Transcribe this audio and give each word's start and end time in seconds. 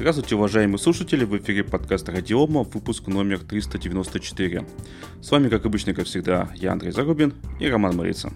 Здравствуйте, 0.00 0.34
уважаемые 0.34 0.78
слушатели, 0.78 1.26
в 1.26 1.36
эфире 1.36 1.62
подкаста 1.62 2.10
Радиома, 2.12 2.62
выпуск 2.62 3.06
номер 3.06 3.40
394. 3.40 4.64
С 5.20 5.30
вами, 5.30 5.50
как 5.50 5.66
обычно, 5.66 5.92
как 5.92 6.06
всегда, 6.06 6.48
я 6.54 6.72
Андрей 6.72 6.90
Зарубин 6.90 7.34
и 7.60 7.68
Роман 7.68 7.98
Марица. 7.98 8.32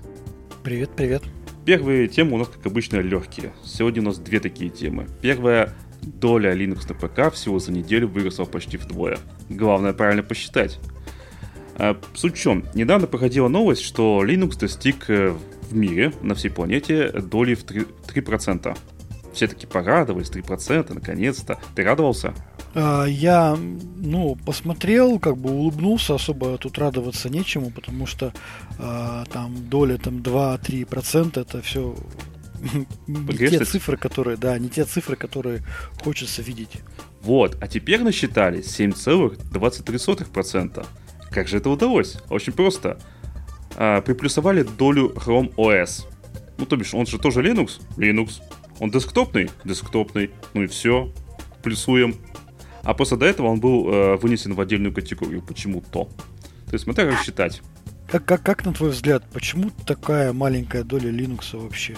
Привет, 0.63 0.91
привет. 0.95 1.23
Первые 1.65 2.09
темы 2.09 2.35
у 2.35 2.37
нас, 2.37 2.49
как 2.49 2.67
обычно, 2.67 2.99
легкие. 2.99 3.55
Сегодня 3.65 4.03
у 4.03 4.05
нас 4.05 4.19
две 4.19 4.41
такие 4.41 4.69
темы. 4.71 5.07
Первая 5.23 5.73
доля 6.03 6.55
Linux 6.55 6.87
на 6.87 6.95
ПК 6.97 7.35
всего 7.35 7.59
за 7.59 7.73
неделю 7.73 8.09
выросла 8.09 8.45
почти 8.45 8.77
вдвое. 8.77 9.17
Главное 9.49 9.95
правильно 9.95 10.23
посчитать. 10.23 10.79
А, 11.77 11.99
суть 12.13 12.37
в 12.37 12.39
чем? 12.39 12.67
Недавно 12.75 13.07
проходила 13.07 13.49
новость, 13.49 13.81
что 13.81 14.23
Linux 14.23 14.59
достиг 14.61 15.09
э, 15.09 15.31
в 15.31 15.75
мире, 15.75 16.13
на 16.21 16.35
всей 16.35 16.51
планете, 16.51 17.11
доли 17.11 17.55
в 17.55 17.65
3%. 17.65 17.87
3%. 18.07 18.77
Все 19.35 19.49
таки 19.49 19.67
порадовались, 19.67 20.31
3%, 20.31 20.95
наконец-то. 20.95 21.59
Ты 21.75 21.83
радовался? 21.83 22.33
А, 22.75 23.05
я, 23.05 23.59
ну, 23.97 24.37
посмотрел, 24.47 25.19
как 25.19 25.37
бы 25.37 25.51
улыбнулся, 25.51 26.15
особо 26.15 26.57
тут 26.59 26.79
радоваться 26.79 27.29
нечему, 27.29 27.71
потому 27.71 28.07
что 28.07 28.33
а, 28.79 29.25
там 29.33 29.69
доля 29.69 29.99
там 29.99 30.19
2-3% 30.19 31.41
это 31.41 31.61
все 31.63 31.97
не 33.07 33.37
те 33.37 33.65
цифры, 33.65 33.97
которые, 33.97 34.37
да, 34.37 34.59
не 34.59 34.69
те 34.69 34.85
цифры, 34.85 35.15
которые 35.17 35.63
хочется 36.03 36.43
видеть. 36.43 36.83
Вот, 37.23 37.57
а 37.61 37.69
теперь 37.69 38.03
насчитали 38.03 38.59
7,23%. 38.61 40.87
Как 41.31 41.49
же 41.49 41.57
это 41.57 41.71
удалось? 41.71 42.19
Очень 42.29 42.53
просто. 42.53 42.99
А, 43.77 44.01
приплюсовали 44.01 44.63
долю 44.63 45.13
Chrome 45.15 45.53
OS. 45.57 46.07
Ну, 46.59 46.67
то 46.67 46.77
бишь, 46.77 46.95
он 46.95 47.07
же 47.07 47.19
тоже 47.19 47.43
Linux? 47.43 47.81
Linux. 47.97 48.41
Он 48.81 48.91
десктопный? 48.91 49.51
Десктопный. 49.65 50.31
Ну 50.53 50.63
и 50.63 50.67
все. 50.67 51.13
Плюсуем. 51.63 52.17
А 52.83 52.95
после 52.95 53.17
до 53.17 53.27
этого 53.27 53.47
он 53.47 53.61
был 53.61 53.89
э, 53.89 54.17
вынесен 54.17 54.55
в 54.55 54.61
отдельную 54.61 54.93
категорию. 54.93 55.43
Почему-то. 55.43 56.05
То 56.67 56.73
есть 56.73 56.85
смотря 56.85 57.11
как 57.11 57.23
считать. 57.23 57.63
Как, 58.09 58.25
как, 58.25 58.43
как 58.43 58.65
на 58.67 58.73
твой 58.73 58.91
взгляд, 58.91 59.25
почему 59.33 59.71
такая 59.87 60.33
маленькая 60.33 60.85
доля 60.85 61.11
Linux 61.11 61.59
вообще? 61.59 61.97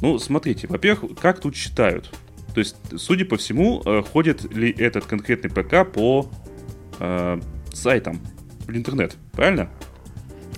Ну, 0.00 0.18
смотрите, 0.18 0.66
во-первых, 0.68 1.18
как 1.18 1.40
тут 1.40 1.56
считают? 1.56 2.12
То 2.54 2.60
есть, 2.60 2.76
судя 2.96 3.24
по 3.24 3.36
всему, 3.36 3.82
э, 3.84 4.02
ходит 4.02 4.52
ли 4.54 4.70
этот 4.70 5.06
конкретный 5.06 5.50
ПК 5.50 5.90
по 5.90 6.30
э, 7.00 7.40
сайтам 7.72 8.20
в 8.66 8.70
интернет, 8.70 9.16
правильно? 9.32 9.68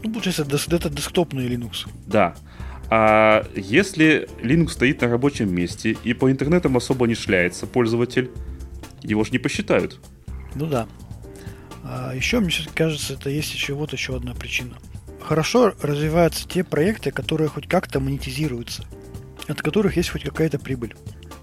Ну, 0.02 0.12
получается, 0.12 0.42
это 0.42 0.90
десктопный 0.90 1.48
Linux. 1.48 1.88
Да. 2.06 2.36
А 2.88 3.46
если 3.54 4.28
Linux 4.40 4.70
стоит 4.70 5.00
на 5.00 5.08
рабочем 5.08 5.52
месте 5.52 5.96
и 6.04 6.14
по 6.14 6.30
интернетам 6.30 6.76
особо 6.76 7.06
не 7.06 7.14
шляется 7.14 7.66
пользователь, 7.66 8.30
его 9.02 9.24
же 9.24 9.32
не 9.32 9.38
посчитают. 9.38 10.00
Ну 10.54 10.66
да. 10.66 10.86
А 11.84 12.12
еще, 12.14 12.40
мне 12.40 12.50
кажется, 12.74 13.14
это 13.14 13.30
есть 13.30 13.52
еще 13.52 13.74
вот 13.74 13.92
еще 13.92 14.16
одна 14.16 14.34
причина. 14.34 14.76
Хорошо 15.20 15.74
развиваются 15.82 16.48
те 16.48 16.62
проекты, 16.62 17.10
которые 17.10 17.48
хоть 17.48 17.68
как-то 17.68 17.98
монетизируются, 17.98 18.84
от 19.48 19.60
которых 19.62 19.96
есть 19.96 20.10
хоть 20.10 20.22
какая-то 20.22 20.58
прибыль. 20.58 20.94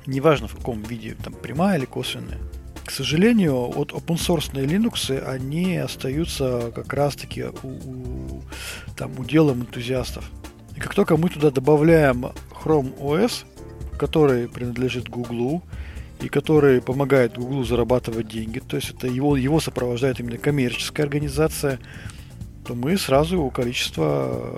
Неважно 0.05 0.47
в 0.47 0.55
каком 0.55 0.83
виде, 0.83 1.15
там 1.21 1.33
прямая 1.33 1.77
или 1.77 1.85
косвенная. 1.85 2.39
К 2.85 2.91
сожалению, 2.91 3.71
вот 3.71 3.91
open 3.91 4.17
source 4.17 4.51
Linux, 4.53 5.17
они 5.25 5.77
остаются 5.77 6.71
как 6.75 6.91
раз-таки 6.93 7.45
у, 7.63 7.67
у, 7.67 8.43
там, 8.97 9.17
уделом 9.19 9.61
энтузиастов. 9.61 10.29
И 10.75 10.79
как 10.79 10.95
только 10.95 11.17
мы 11.17 11.29
туда 11.29 11.51
добавляем 11.51 12.25
Chrome 12.63 12.97
OS, 12.99 13.45
который 13.97 14.47
принадлежит 14.47 15.09
Google, 15.09 15.61
и 16.19 16.29
который 16.29 16.81
помогает 16.81 17.37
Google 17.37 17.65
зарабатывать 17.65 18.27
деньги, 18.27 18.59
то 18.59 18.77
есть 18.77 18.91
это 18.91 19.07
его, 19.07 19.35
его 19.35 19.59
сопровождает 19.59 20.19
именно 20.19 20.37
коммерческая 20.37 21.05
организация, 21.05 21.79
то 22.65 22.75
мы 22.75 22.97
сразу 22.97 23.49
количество 23.49 24.57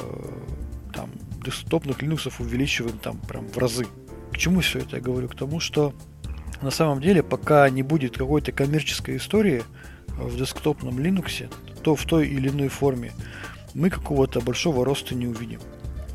там, 0.93 1.09
десктопных 1.43 2.03
Linux 2.03 2.31
увеличиваем 2.39 2.97
там 2.99 3.17
прям 3.17 3.47
в 3.47 3.57
разы. 3.57 3.87
К 4.31 4.37
чему 4.37 4.61
все 4.61 4.79
это 4.79 4.97
я 4.97 5.01
говорю? 5.01 5.27
К 5.27 5.35
тому, 5.35 5.59
что 5.59 5.93
на 6.61 6.71
самом 6.71 7.01
деле, 7.01 7.23
пока 7.23 7.69
не 7.69 7.83
будет 7.83 8.17
какой-то 8.17 8.51
коммерческой 8.51 9.17
истории 9.17 9.63
в 10.07 10.37
десктопном 10.37 10.99
Linux, 10.99 11.49
то 11.83 11.95
в 11.95 12.05
той 12.05 12.27
или 12.27 12.49
иной 12.49 12.67
форме 12.67 13.11
мы 13.73 13.89
какого-то 13.89 14.39
большого 14.39 14.85
роста 14.85 15.15
не 15.15 15.27
увидим. 15.27 15.59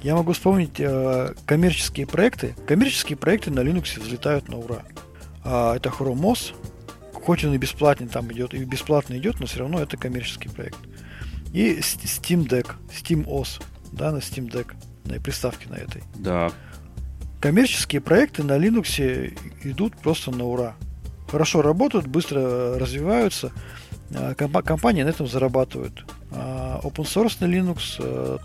Я 0.03 0.15
могу 0.15 0.33
вспомнить 0.33 0.79
э, 0.79 1.35
коммерческие 1.45 2.07
проекты. 2.07 2.55
Коммерческие 2.67 3.19
проекты 3.19 3.51
на 3.51 3.61
Linux 3.61 4.01
взлетают 4.01 4.49
на 4.49 4.57
ура. 4.57 4.83
А, 5.45 5.77
это 5.77 5.91
Chrome 5.91 6.21
OS. 6.21 6.55
Хоть 7.13 7.45
он 7.45 7.53
и 7.53 7.59
бесплатный 7.59 8.09
там 8.09 8.33
идет, 8.33 8.55
и 8.55 8.65
бесплатно 8.65 9.19
идет, 9.19 9.41
но 9.41 9.47
все 9.47 9.61
равно 9.61 9.81
это 9.81 9.99
коммерческий 9.99 10.49
проект. 10.49 10.79
И 11.53 11.79
Steam 11.81 12.49
Deck, 12.49 12.73
Steam 12.89 13.27
OS, 13.27 13.63
да, 13.93 14.11
на 14.11 14.19
Steam 14.19 14.51
Deck, 14.51 14.75
на 15.05 15.21
приставке 15.21 15.69
на 15.69 15.75
этой. 15.75 16.03
Да. 16.15 16.51
Коммерческие 17.41 18.01
проекты 18.01 18.43
на 18.43 18.57
Linux 18.57 19.37
идут 19.65 19.97
просто 19.99 20.31
на 20.31 20.45
ура. 20.45 20.77
Хорошо 21.29 21.61
работают, 21.61 22.07
быстро 22.07 22.79
развиваются, 22.79 23.53
а, 24.15 24.35
компании 24.35 25.03
на 25.03 25.09
этом 25.11 25.27
зарабатывают. 25.27 26.07
А 26.31 26.81
open 26.83 27.05
source 27.05 27.37
на 27.41 27.47
Linux 27.47 27.97
э, 27.99 28.39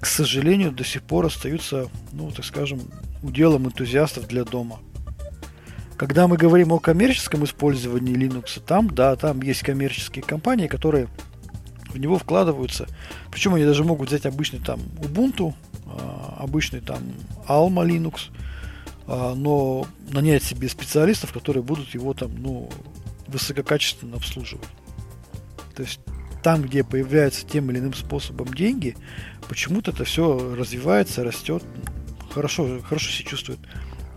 к 0.00 0.06
сожалению, 0.06 0.72
до 0.72 0.82
сих 0.82 1.02
пор 1.02 1.26
остаются, 1.26 1.88
ну, 2.12 2.30
так 2.30 2.44
скажем, 2.44 2.80
уделом 3.22 3.66
энтузиастов 3.66 4.26
для 4.26 4.44
дома. 4.44 4.80
Когда 5.96 6.26
мы 6.26 6.38
говорим 6.38 6.72
о 6.72 6.78
коммерческом 6.78 7.44
использовании 7.44 8.16
Linux, 8.16 8.62
там, 8.66 8.88
да, 8.88 9.14
там 9.16 9.42
есть 9.42 9.62
коммерческие 9.62 10.24
компании, 10.24 10.66
которые 10.68 11.08
в 11.90 11.98
него 11.98 12.18
вкладываются. 12.18 12.88
Причем 13.30 13.54
они 13.54 13.64
даже 13.66 13.84
могут 13.84 14.08
взять 14.08 14.24
обычный 14.24 14.60
там 14.60 14.80
Ubuntu, 14.98 15.52
а, 15.84 16.38
обычный 16.40 16.80
там 16.80 17.00
Alma 17.46 17.86
Linux, 17.86 18.30
а, 19.06 19.34
но 19.34 19.86
нанять 20.10 20.42
себе 20.42 20.70
специалистов, 20.70 21.34
которые 21.34 21.62
будут 21.62 21.92
его 21.92 22.14
там, 22.14 22.30
ну, 22.38 22.70
высококачественно 23.26 24.16
обслуживать. 24.16 24.68
То 25.76 25.82
есть 25.82 26.00
там, 26.42 26.62
где 26.62 26.84
появляются 26.84 27.46
тем 27.46 27.70
или 27.70 27.78
иным 27.78 27.94
способом 27.94 28.48
деньги, 28.48 28.96
почему-то 29.48 29.90
это 29.90 30.04
все 30.04 30.54
развивается, 30.54 31.24
растет, 31.24 31.62
хорошо, 32.30 32.80
хорошо 32.82 33.10
себя 33.10 33.28
чувствует. 33.28 33.60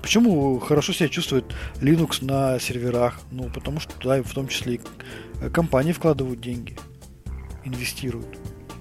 Почему 0.02 0.60
хорошо 0.60 0.92
себя 0.92 1.08
чувствует 1.08 1.46
Linux 1.76 2.24
на 2.26 2.60
серверах? 2.60 3.22
Ну, 3.32 3.50
потому 3.50 3.80
что 3.80 3.94
туда 3.94 4.22
в 4.22 4.34
том 4.34 4.50
числе 4.50 4.76
и 4.76 5.50
компании 5.50 5.94
вкладывают 5.94 6.42
деньги, 6.42 6.78
инвестируют. 7.64 8.38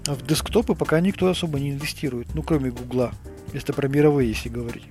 А 0.08 0.14
в 0.14 0.26
десктопы 0.26 0.74
пока 0.74 0.98
никто 1.00 1.28
особо 1.28 1.60
не 1.60 1.70
инвестирует, 1.70 2.34
ну, 2.34 2.42
кроме 2.42 2.70
Гугла, 2.70 3.12
если 3.52 3.72
про 3.72 3.86
мировые, 3.86 4.30
если 4.30 4.48
говорить. 4.48 4.84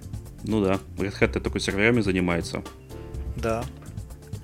Ну 0.44 0.64
да, 0.64 0.80
Red 0.98 1.20
Hat 1.20 1.40
только 1.40 1.60
серверами 1.60 2.02
занимается. 2.02 2.64
Да. 3.36 3.64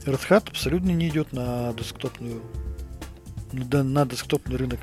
Red 0.05 0.21
Hat 0.29 0.49
абсолютно 0.49 0.91
не 0.91 1.07
идет 1.07 1.31
на 1.31 1.73
десктопную 1.73 2.41
на 3.51 4.05
десктопный 4.05 4.57
рынок. 4.57 4.79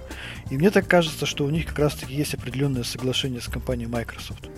И 0.51 0.57
мне 0.57 0.71
так 0.71 0.87
кажется, 0.89 1.27
что 1.27 1.45
у 1.45 1.51
них 1.51 1.67
как 1.67 1.79
раз-таки 1.79 2.15
есть 2.15 2.35
определенное 2.35 2.85
соглашение 2.85 3.41
с 3.41 3.49
компанией 3.49 3.89
Microsoft. 3.89 4.49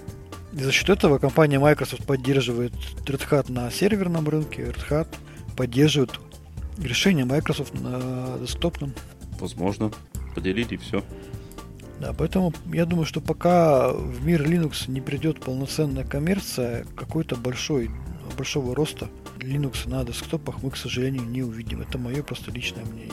И 0.52 0.62
за 0.62 0.72
счет 0.72 0.88
этого 0.88 1.18
компания 1.18 1.58
Microsoft 1.58 2.06
поддерживает 2.06 2.72
Red 3.04 3.28
Hat 3.28 3.52
на 3.52 3.70
серверном 3.70 4.28
рынке, 4.28 4.62
Red 4.62 4.88
Hat 4.88 5.08
поддерживает 5.56 6.18
решение 6.78 7.24
Microsoft 7.24 7.74
на 7.80 8.38
десктопном. 8.40 8.92
Возможно. 9.38 9.92
Поделили 10.34 10.74
и 10.74 10.76
все. 10.76 11.02
Да, 12.00 12.12
поэтому 12.12 12.52
я 12.72 12.84
думаю, 12.84 13.06
что 13.06 13.20
пока 13.20 13.90
в 13.90 14.24
мир 14.24 14.42
Linux 14.42 14.90
не 14.90 15.00
придет 15.00 15.40
полноценная 15.40 16.04
коммерция, 16.04 16.84
какой-то 16.94 17.36
большой, 17.36 17.90
большого 18.36 18.74
роста 18.74 19.08
Linux 19.38 19.88
на 19.88 20.04
десктопах 20.04 20.62
мы, 20.62 20.70
к 20.70 20.76
сожалению, 20.76 21.24
не 21.24 21.42
увидим. 21.42 21.80
Это 21.80 21.96
мое 21.96 22.22
просто 22.22 22.50
личное 22.50 22.84
мнение. 22.84 23.12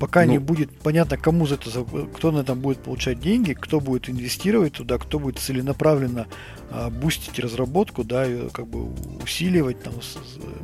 Пока 0.00 0.24
ну, 0.24 0.32
не 0.32 0.38
будет 0.38 0.70
понятно, 0.78 1.18
кому 1.18 1.46
за 1.46 1.56
это, 1.56 1.70
кто 2.16 2.32
на 2.32 2.38
этом 2.40 2.58
будет 2.58 2.78
получать 2.78 3.20
деньги, 3.20 3.52
кто 3.52 3.80
будет 3.80 4.08
инвестировать 4.08 4.72
туда, 4.72 4.96
кто 4.96 5.18
будет 5.18 5.38
целенаправленно 5.38 6.26
а, 6.70 6.88
бустить 6.88 7.38
разработку, 7.38 8.02
да, 8.02 8.26
и 8.26 8.48
как 8.48 8.66
бы 8.66 8.88
усиливать, 9.22 9.82
там, 9.82 9.92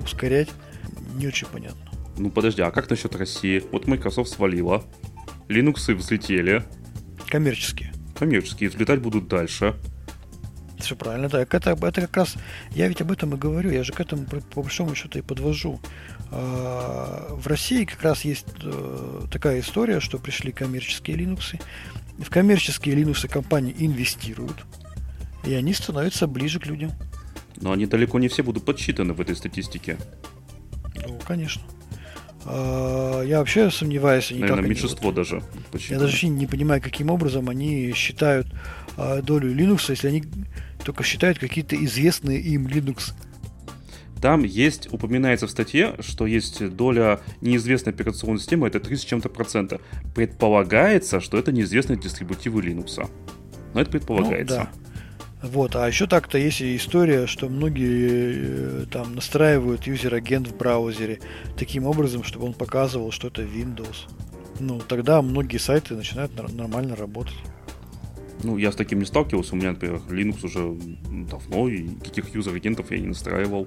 ускорять, 0.02 0.48
не 1.16 1.26
очень 1.26 1.46
понятно. 1.48 1.90
Ну 2.16 2.30
подожди, 2.30 2.62
а 2.62 2.70
как 2.70 2.88
насчет 2.88 3.14
России? 3.14 3.62
Вот 3.72 3.86
Microsoft 3.86 4.30
свалила, 4.30 4.82
Linux 5.48 5.92
взлетели. 5.94 6.64
Коммерческие. 7.28 7.92
Коммерческие, 8.18 8.70
взлетать 8.70 9.02
будут 9.02 9.28
дальше. 9.28 9.76
Все 10.86 10.94
правильно, 10.94 11.28
да. 11.28 11.40
Это, 11.42 11.70
это 11.70 12.00
как 12.00 12.16
раз, 12.16 12.36
я 12.70 12.86
ведь 12.86 13.00
об 13.00 13.10
этом 13.10 13.34
и 13.34 13.36
говорю, 13.36 13.72
я 13.72 13.82
же 13.82 13.92
к 13.92 14.00
этому 14.00 14.24
по 14.24 14.62
большому 14.62 14.94
счету 14.94 15.18
и 15.18 15.22
подвожу. 15.22 15.80
А, 16.30 17.26
в 17.30 17.44
России 17.48 17.84
как 17.84 18.02
раз 18.02 18.24
есть 18.24 18.46
э, 18.62 19.22
такая 19.32 19.58
история, 19.58 19.98
что 19.98 20.18
пришли 20.18 20.52
коммерческие 20.52 21.16
Linux. 21.16 21.60
В 22.18 22.30
коммерческие 22.30 22.94
Linux 22.94 23.26
компании 23.26 23.74
инвестируют, 23.76 24.64
и 25.44 25.54
они 25.54 25.74
становятся 25.74 26.28
ближе 26.28 26.60
к 26.60 26.66
людям. 26.66 26.92
Но 27.56 27.72
они 27.72 27.86
далеко 27.86 28.20
не 28.20 28.28
все 28.28 28.44
будут 28.44 28.64
подсчитаны 28.64 29.12
в 29.12 29.20
этой 29.20 29.34
статистике. 29.34 29.98
Ну, 31.04 31.18
конечно. 31.26 31.62
А, 32.44 33.22
я 33.22 33.40
вообще 33.40 33.72
сомневаюсь, 33.72 34.30
они 34.30 34.42
Наверное, 34.42 34.68
меньшинство 34.68 35.06
вот, 35.06 35.16
даже. 35.16 35.42
Я 35.88 35.98
даже 35.98 36.28
не 36.28 36.46
понимаю, 36.46 36.80
каким 36.80 37.10
образом 37.10 37.48
они 37.48 37.92
считают 37.92 38.46
а, 38.96 39.20
долю 39.20 39.52
Linux, 39.52 39.86
если 39.88 40.08
они 40.08 40.24
только 40.86 41.02
считают 41.02 41.40
какие-то 41.40 41.74
известные 41.84 42.40
им 42.40 42.68
Linux. 42.68 43.12
Там 44.22 44.44
есть, 44.44 44.90
упоминается 44.92 45.48
в 45.48 45.50
статье, 45.50 45.96
что 45.98 46.26
есть 46.26 46.64
доля 46.76 47.20
неизвестной 47.40 47.92
операционной 47.92 48.38
системы, 48.38 48.68
это 48.68 48.78
30 48.78 49.02
с 49.02 49.06
чем-то 49.06 49.28
процента. 49.28 49.80
Предполагается, 50.14 51.20
что 51.20 51.38
это 51.38 51.50
неизвестные 51.50 51.98
дистрибутивы 51.98 52.62
Linux. 52.62 53.10
Но 53.74 53.80
это 53.80 53.90
предполагается. 53.90 54.58
Ну, 54.58 54.64
да. 55.42 55.48
Вот, 55.48 55.74
а 55.74 55.88
еще 55.88 56.06
так-то 56.06 56.38
есть 56.38 56.62
история, 56.62 57.26
что 57.26 57.48
многие 57.48 58.84
э, 58.84 58.86
там 58.90 59.16
настраивают 59.16 59.88
user-agent 59.88 60.46
в 60.46 60.56
браузере 60.56 61.18
таким 61.58 61.84
образом, 61.84 62.22
чтобы 62.22 62.46
он 62.46 62.54
показывал, 62.54 63.10
что 63.10 63.26
это 63.26 63.42
Windows. 63.42 64.08
Ну, 64.60 64.78
тогда 64.78 65.20
многие 65.20 65.58
сайты 65.58 65.94
начинают 65.94 66.32
нормально 66.54 66.94
работать. 66.94 67.36
Ну, 68.42 68.58
я 68.58 68.70
с 68.70 68.76
таким 68.76 68.98
не 68.98 69.04
сталкивался. 69.04 69.54
У 69.54 69.56
меня, 69.56 69.72
например, 69.72 70.00
Linux 70.08 70.44
уже 70.44 70.76
давно, 71.28 71.68
и 71.68 71.82
никаких 71.82 72.34
user-agent 72.34 72.81
ов 72.81 72.90
я 72.90 72.98
не 72.98 73.08
настраивал. 73.08 73.66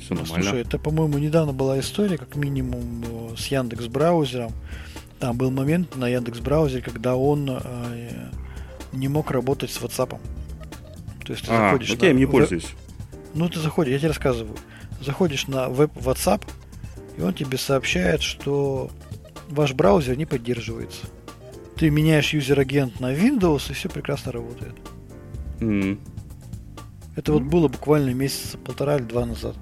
Все 0.00 0.14
ну, 0.14 0.20
нормально. 0.20 0.44
Слушай, 0.44 0.60
это, 0.62 0.78
по-моему, 0.78 1.18
недавно 1.18 1.52
была 1.52 1.78
история, 1.80 2.18
как 2.18 2.36
минимум, 2.36 3.04
э, 3.04 3.36
с 3.36 3.46
Яндекс 3.46 3.86
браузером. 3.86 4.52
Там 5.18 5.36
был 5.36 5.50
момент 5.50 5.96
на 5.96 6.08
Яндекс 6.08 6.40
браузере, 6.40 6.82
когда 6.82 7.16
он 7.16 7.48
э, 7.48 8.30
не 8.92 9.08
мог 9.08 9.30
работать 9.30 9.70
с 9.70 9.80
WhatsApp. 9.80 10.18
То 11.24 11.32
есть 11.32 11.46
ты 11.46 11.52
а, 11.52 11.70
заходишь 11.70 11.92
окей, 11.92 12.12
на... 12.12 12.18
не 12.18 12.26
пользуюсь. 12.26 12.68
Ну, 13.34 13.48
ты 13.48 13.60
заходишь, 13.60 13.92
я 13.92 13.98
тебе 13.98 14.08
рассказываю. 14.08 14.56
Заходишь 15.00 15.46
на 15.46 15.68
веб 15.68 15.92
WhatsApp, 15.96 16.42
и 17.16 17.22
он 17.22 17.34
тебе 17.34 17.58
сообщает, 17.58 18.22
что 18.22 18.90
ваш 19.48 19.72
браузер 19.72 20.16
не 20.16 20.26
поддерживается. 20.26 21.06
Ты 21.82 21.90
меняешь 21.90 22.32
user-agent 22.32 23.00
на 23.00 23.12
Windows, 23.12 23.68
и 23.68 23.72
все 23.72 23.88
прекрасно 23.88 24.30
работает. 24.30 24.76
Mm. 25.58 25.98
Это 27.16 27.32
mm. 27.32 27.34
вот 27.34 27.42
было 27.42 27.66
буквально 27.66 28.14
месяца 28.14 28.56
полтора 28.56 28.98
или 28.98 29.02
два 29.02 29.26
назад. 29.26 29.56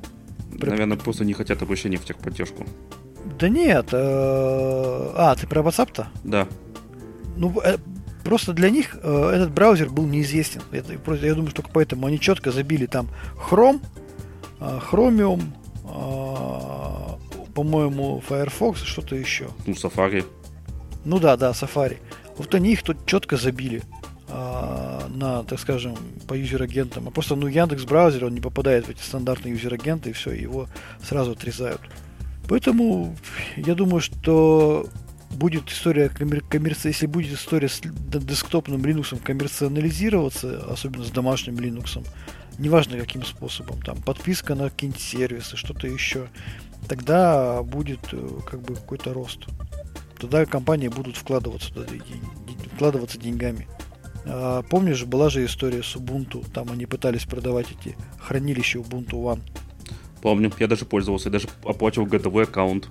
Наверное, 0.52 0.98
просто 0.98 1.24
не 1.24 1.32
хотят 1.32 1.62
обращения 1.62 1.96
в 1.96 2.04
техподдержку. 2.04 2.66
Да 3.38 3.48
нет. 3.48 3.86
Э... 3.92 5.12
А, 5.16 5.34
ты 5.34 5.46
про 5.46 5.62
WhatsApp-то? 5.62 6.08
Да. 6.22 6.46
Ну, 7.38 7.58
э, 7.64 7.78
Просто 8.22 8.52
для 8.52 8.68
них 8.68 8.98
э, 9.02 9.30
этот 9.36 9.52
браузер 9.52 9.88
был 9.88 10.04
неизвестен. 10.04 10.60
Это, 10.72 10.98
просто, 10.98 11.24
я 11.24 11.32
думаю, 11.32 11.48
что 11.48 11.62
только 11.62 11.72
поэтому 11.72 12.06
они 12.06 12.20
четко 12.20 12.50
забили 12.50 12.84
там 12.84 13.08
Chrome, 13.48 13.80
э, 14.60 14.78
Chromium, 14.92 15.40
э, 15.84 17.52
по-моему, 17.54 18.22
Firefox, 18.28 18.82
что-то 18.82 19.16
еще. 19.16 19.48
Ну, 19.64 19.72
Safari. 19.72 20.26
Ну 21.04 21.18
да, 21.18 21.36
да, 21.36 21.50
Safari. 21.50 21.98
Вот 22.36 22.54
они 22.54 22.72
их 22.72 22.82
тут 22.82 23.06
четко 23.06 23.36
забили 23.36 23.82
э, 24.28 25.00
на, 25.08 25.44
так 25.44 25.58
скажем, 25.58 25.96
по 26.26 26.34
юзер-агентам. 26.34 27.08
А 27.08 27.10
просто, 27.10 27.36
ну, 27.36 27.46
Яндекс 27.46 27.84
браузер, 27.84 28.26
он 28.26 28.34
не 28.34 28.40
попадает 28.40 28.86
в 28.86 28.90
эти 28.90 29.02
стандартные 29.02 29.54
юзер-агенты, 29.54 30.10
и 30.10 30.12
все, 30.12 30.32
его 30.32 30.68
сразу 31.02 31.32
отрезают. 31.32 31.80
Поэтому 32.48 33.16
я 33.56 33.74
думаю, 33.74 34.00
что 34.00 34.88
будет 35.30 35.70
история 35.70 36.08
коммерции, 36.08 36.88
если 36.88 37.06
будет 37.06 37.32
история 37.32 37.68
с 37.68 37.80
десктопным 37.80 38.82
Linux 38.82 39.16
коммерциализироваться, 39.22 40.64
особенно 40.68 41.04
с 41.04 41.10
домашним 41.10 41.56
Linux, 41.56 42.04
неважно 42.58 42.98
каким 42.98 43.24
способом, 43.24 43.80
там 43.82 44.02
подписка 44.02 44.54
на 44.54 44.70
какие-нибудь 44.70 45.00
сервисы, 45.00 45.56
что-то 45.56 45.86
еще, 45.86 46.28
тогда 46.88 47.62
будет 47.62 48.00
э, 48.12 48.28
как 48.48 48.62
бы 48.62 48.74
какой-то 48.74 49.12
рост. 49.14 49.46
Тогда 50.20 50.44
компании 50.44 50.88
будут 50.88 51.16
вкладываться, 51.16 51.72
вкладываться 52.74 53.18
деньгами. 53.18 53.66
А, 54.26 54.62
помнишь, 54.62 55.04
была 55.04 55.30
же 55.30 55.44
история 55.46 55.82
с 55.82 55.96
Ubuntu, 55.96 56.44
там 56.52 56.70
они 56.70 56.84
пытались 56.86 57.24
продавать 57.24 57.68
эти 57.70 57.96
хранилища 58.18 58.78
Ubuntu 58.78 59.12
One. 59.12 59.40
Помню, 60.20 60.52
я 60.58 60.66
даже 60.66 60.84
пользовался, 60.84 61.28
я 61.28 61.32
даже 61.32 61.48
оплачивал 61.64 62.06
готовый 62.06 62.44
аккаунт. 62.44 62.88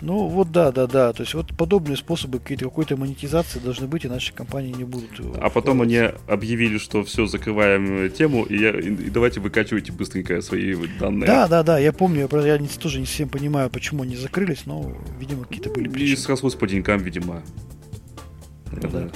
Ну 0.00 0.26
вот 0.28 0.52
да, 0.52 0.72
да, 0.72 0.86
да. 0.86 1.12
То 1.12 1.22
есть 1.22 1.34
вот 1.34 1.56
подобные 1.56 1.96
способы 1.96 2.38
какой-то 2.38 2.96
монетизации 2.96 3.58
должны 3.58 3.86
быть, 3.86 4.04
иначе 4.04 4.32
компании 4.32 4.72
не 4.72 4.84
будут. 4.84 5.18
Э, 5.18 5.38
а 5.40 5.50
потом 5.50 5.82
они 5.82 6.10
объявили, 6.28 6.78
что 6.78 7.04
все, 7.04 7.26
закрываем 7.26 8.06
э, 8.06 8.08
тему, 8.10 8.44
и, 8.44 8.58
я, 8.58 8.78
и 8.78 9.10
давайте 9.10 9.40
выкачивайте 9.40 9.92
быстренько 9.92 10.40
свои 10.42 10.74
данные. 10.98 11.26
Да, 11.26 11.48
да, 11.48 11.62
да, 11.62 11.78
я 11.78 11.92
помню, 11.92 12.28
я, 12.30 12.46
я 12.46 12.58
не, 12.58 12.68
тоже 12.68 13.00
не 13.00 13.06
совсем 13.06 13.28
понимаю, 13.28 13.70
почему 13.70 14.02
они 14.02 14.16
закрылись, 14.16 14.66
но, 14.66 14.92
видимо, 15.18 15.44
какие-то 15.44 15.70
были 15.70 15.88
причины. 15.88 16.12
И 16.12 16.16
срослось 16.16 16.54
по 16.54 16.66
деньгам, 16.66 17.00
видимо. 17.00 17.42
Ну, 18.72 18.88
да. 18.88 19.10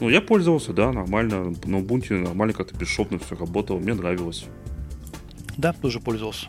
Ну, 0.00 0.08
я 0.08 0.20
пользовался, 0.20 0.72
да, 0.72 0.92
нормально. 0.92 1.54
На 1.64 1.78
Ubuntu 1.78 2.14
нормально 2.22 2.54
как-то 2.54 2.76
бесшовно 2.76 3.18
все 3.18 3.34
работало, 3.34 3.78
мне 3.78 3.94
нравилось. 3.94 4.44
Да, 5.56 5.72
тоже 5.72 5.98
пользовался. 5.98 6.46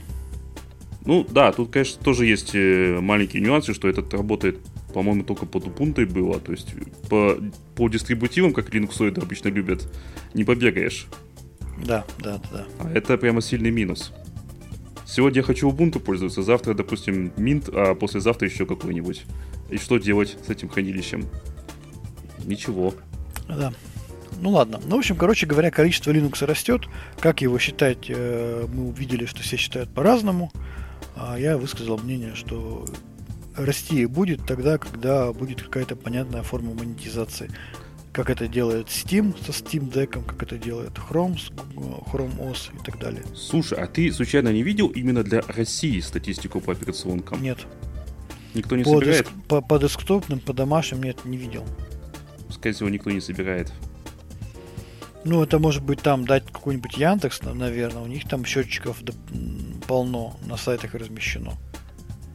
Ну 1.06 1.26
да, 1.30 1.52
тут, 1.52 1.72
конечно, 1.72 2.04
тоже 2.04 2.26
есть 2.26 2.52
э, 2.54 3.00
маленькие 3.02 3.42
нюансы, 3.42 3.74
что 3.74 3.88
этот 3.88 4.14
работает, 4.14 4.60
по-моему, 4.94 5.24
только 5.24 5.46
под 5.46 5.66
Ubuntu 5.66 6.06
было. 6.06 6.40
То 6.40 6.52
есть 6.52 6.74
по, 7.10 7.38
по 7.76 7.88
дистрибутивам, 7.90 8.54
как 8.54 8.70
Linux 8.74 9.22
обычно 9.22 9.50
любят, 9.50 9.88
не 10.34 10.44
побегаешь. 10.44 11.08
Да, 11.84 12.06
да, 12.20 12.42
да. 12.52 12.66
А 12.80 12.92
это 12.92 13.18
прямо 13.18 13.42
сильный 13.42 13.72
минус. 13.72 14.12
Сегодня 15.06 15.40
я 15.40 15.44
хочу 15.44 15.70
Ubuntu 15.70 16.00
пользоваться, 16.00 16.44
завтра, 16.44 16.74
допустим, 16.74 17.32
Mint, 17.38 17.72
а 17.74 17.96
послезавтра 17.96 18.48
еще 18.48 18.66
какой-нибудь. 18.66 19.24
И 19.72 19.78
что 19.78 19.98
делать 19.98 20.38
с 20.46 20.50
этим 20.50 20.70
хранилищем? 20.70 21.26
Ничего. 22.46 22.94
Да. 23.48 23.74
Ну 24.42 24.52
ладно. 24.52 24.80
Ну, 24.86 24.96
в 24.96 25.00
общем, 25.00 25.16
короче 25.16 25.46
говоря, 25.46 25.72
количество 25.72 26.12
Linux 26.12 26.46
растет. 26.46 26.88
Как 27.20 27.42
его 27.42 27.58
считать, 27.58 28.06
э, 28.10 28.68
мы 28.72 28.90
увидели, 28.90 29.26
что 29.26 29.42
все 29.42 29.58
считают 29.58 29.90
по-разному 29.94 30.52
а 31.16 31.38
я 31.38 31.58
высказал 31.58 31.98
мнение, 31.98 32.36
что 32.36 32.86
расти 33.56 34.06
будет 34.06 34.46
тогда, 34.46 34.78
когда 34.78 35.32
будет 35.34 35.62
какая-то 35.62 35.96
понятная 35.96 36.44
форма 36.44 36.74
монетизации. 36.74 37.52
Как 38.12 38.30
это 38.30 38.48
делает 38.48 38.88
Steam 38.88 39.36
со 39.46 39.52
Steam 39.52 39.92
Deck, 39.92 40.26
как 40.26 40.42
это 40.42 40.58
делает 40.58 40.92
Chrome 40.92 41.38
с 41.38 41.52
Chrome 42.12 42.38
OS 42.40 42.76
и 42.76 42.84
так 42.84 43.00
далее. 43.00 43.24
Слушай, 43.36 43.78
а 43.78 43.88
ты 43.88 44.12
случайно 44.12 44.52
не 44.52 44.64
видел 44.64 44.88
именно 44.88 45.24
для 45.24 45.42
России 45.42 46.00
статистику 46.00 46.60
по 46.60 46.74
операционкам? 46.74 47.42
Нет. 47.42 47.60
Никто 48.56 48.76
не 48.76 48.84
по 48.84 48.92
собирает? 48.92 49.26
Деск, 49.26 49.48
по, 49.48 49.62
по 49.62 49.78
десктопным, 49.78 50.40
по 50.40 50.54
домашним 50.54 51.04
нет, 51.04 51.24
не 51.24 51.38
видел. 51.38 51.66
Скорее 52.50 52.74
всего, 52.74 52.90
никто 52.90 53.12
не 53.12 53.22
собирает. 53.22 53.72
Ну, 55.26 55.44
это 55.44 55.60
может 55.60 55.84
быть 55.84 56.02
там 56.02 56.26
дать 56.26 56.46
какой-нибудь 56.46 56.98
Яндекс, 56.98 57.42
наверное. 57.44 58.02
У 58.02 58.08
них 58.08 58.28
там 58.28 58.46
счетчиков 58.46 58.98
полно 59.88 60.38
на 60.46 60.58
сайтах 60.58 60.94
размещено. 60.94 61.54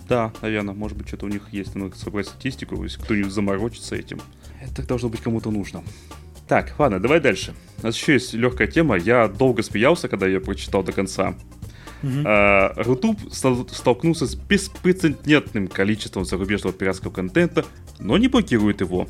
Да, 0.09 0.33
наверное, 0.43 0.75
может 0.75 0.99
быть, 0.99 1.09
что-то 1.09 1.25
у 1.27 1.31
них 1.31 1.49
есть, 1.51 1.75
надо 1.75 1.97
собрать 1.97 2.27
статистику, 2.27 2.83
если 2.83 3.01
кто-нибудь 3.01 3.33
заморочится 3.33 3.97
этим. 3.97 4.21
Это 4.61 4.87
должно 4.87 5.09
быть 5.09 5.23
кому-то 5.23 5.51
нужно. 5.51 5.83
Так, 6.47 6.75
ладно, 6.79 7.01
давай 7.01 7.21
дальше. 7.21 7.55
У 7.83 7.87
нас 7.87 7.97
еще 7.97 8.13
есть 8.13 8.35
легкая 8.35 8.69
тема. 8.69 8.97
Я 8.99 9.29
долго 9.29 9.63
смеялся, 9.63 10.09
когда 10.09 10.27
я 10.27 10.41
прочитал 10.41 10.83
до 10.83 10.93
конца. 10.93 11.35
Uh-huh. 12.03 12.83
Рутуб 12.83 13.19
столкнулся 13.33 14.27
с 14.27 14.35
беспрецедентным 14.35 15.69
количеством 15.69 16.27
зарубежного 16.27 16.77
пиратского 16.77 17.11
контента, 17.11 17.65
но 17.99 18.19
не 18.19 18.29
блокирует 18.29 18.83
его. 18.83 19.09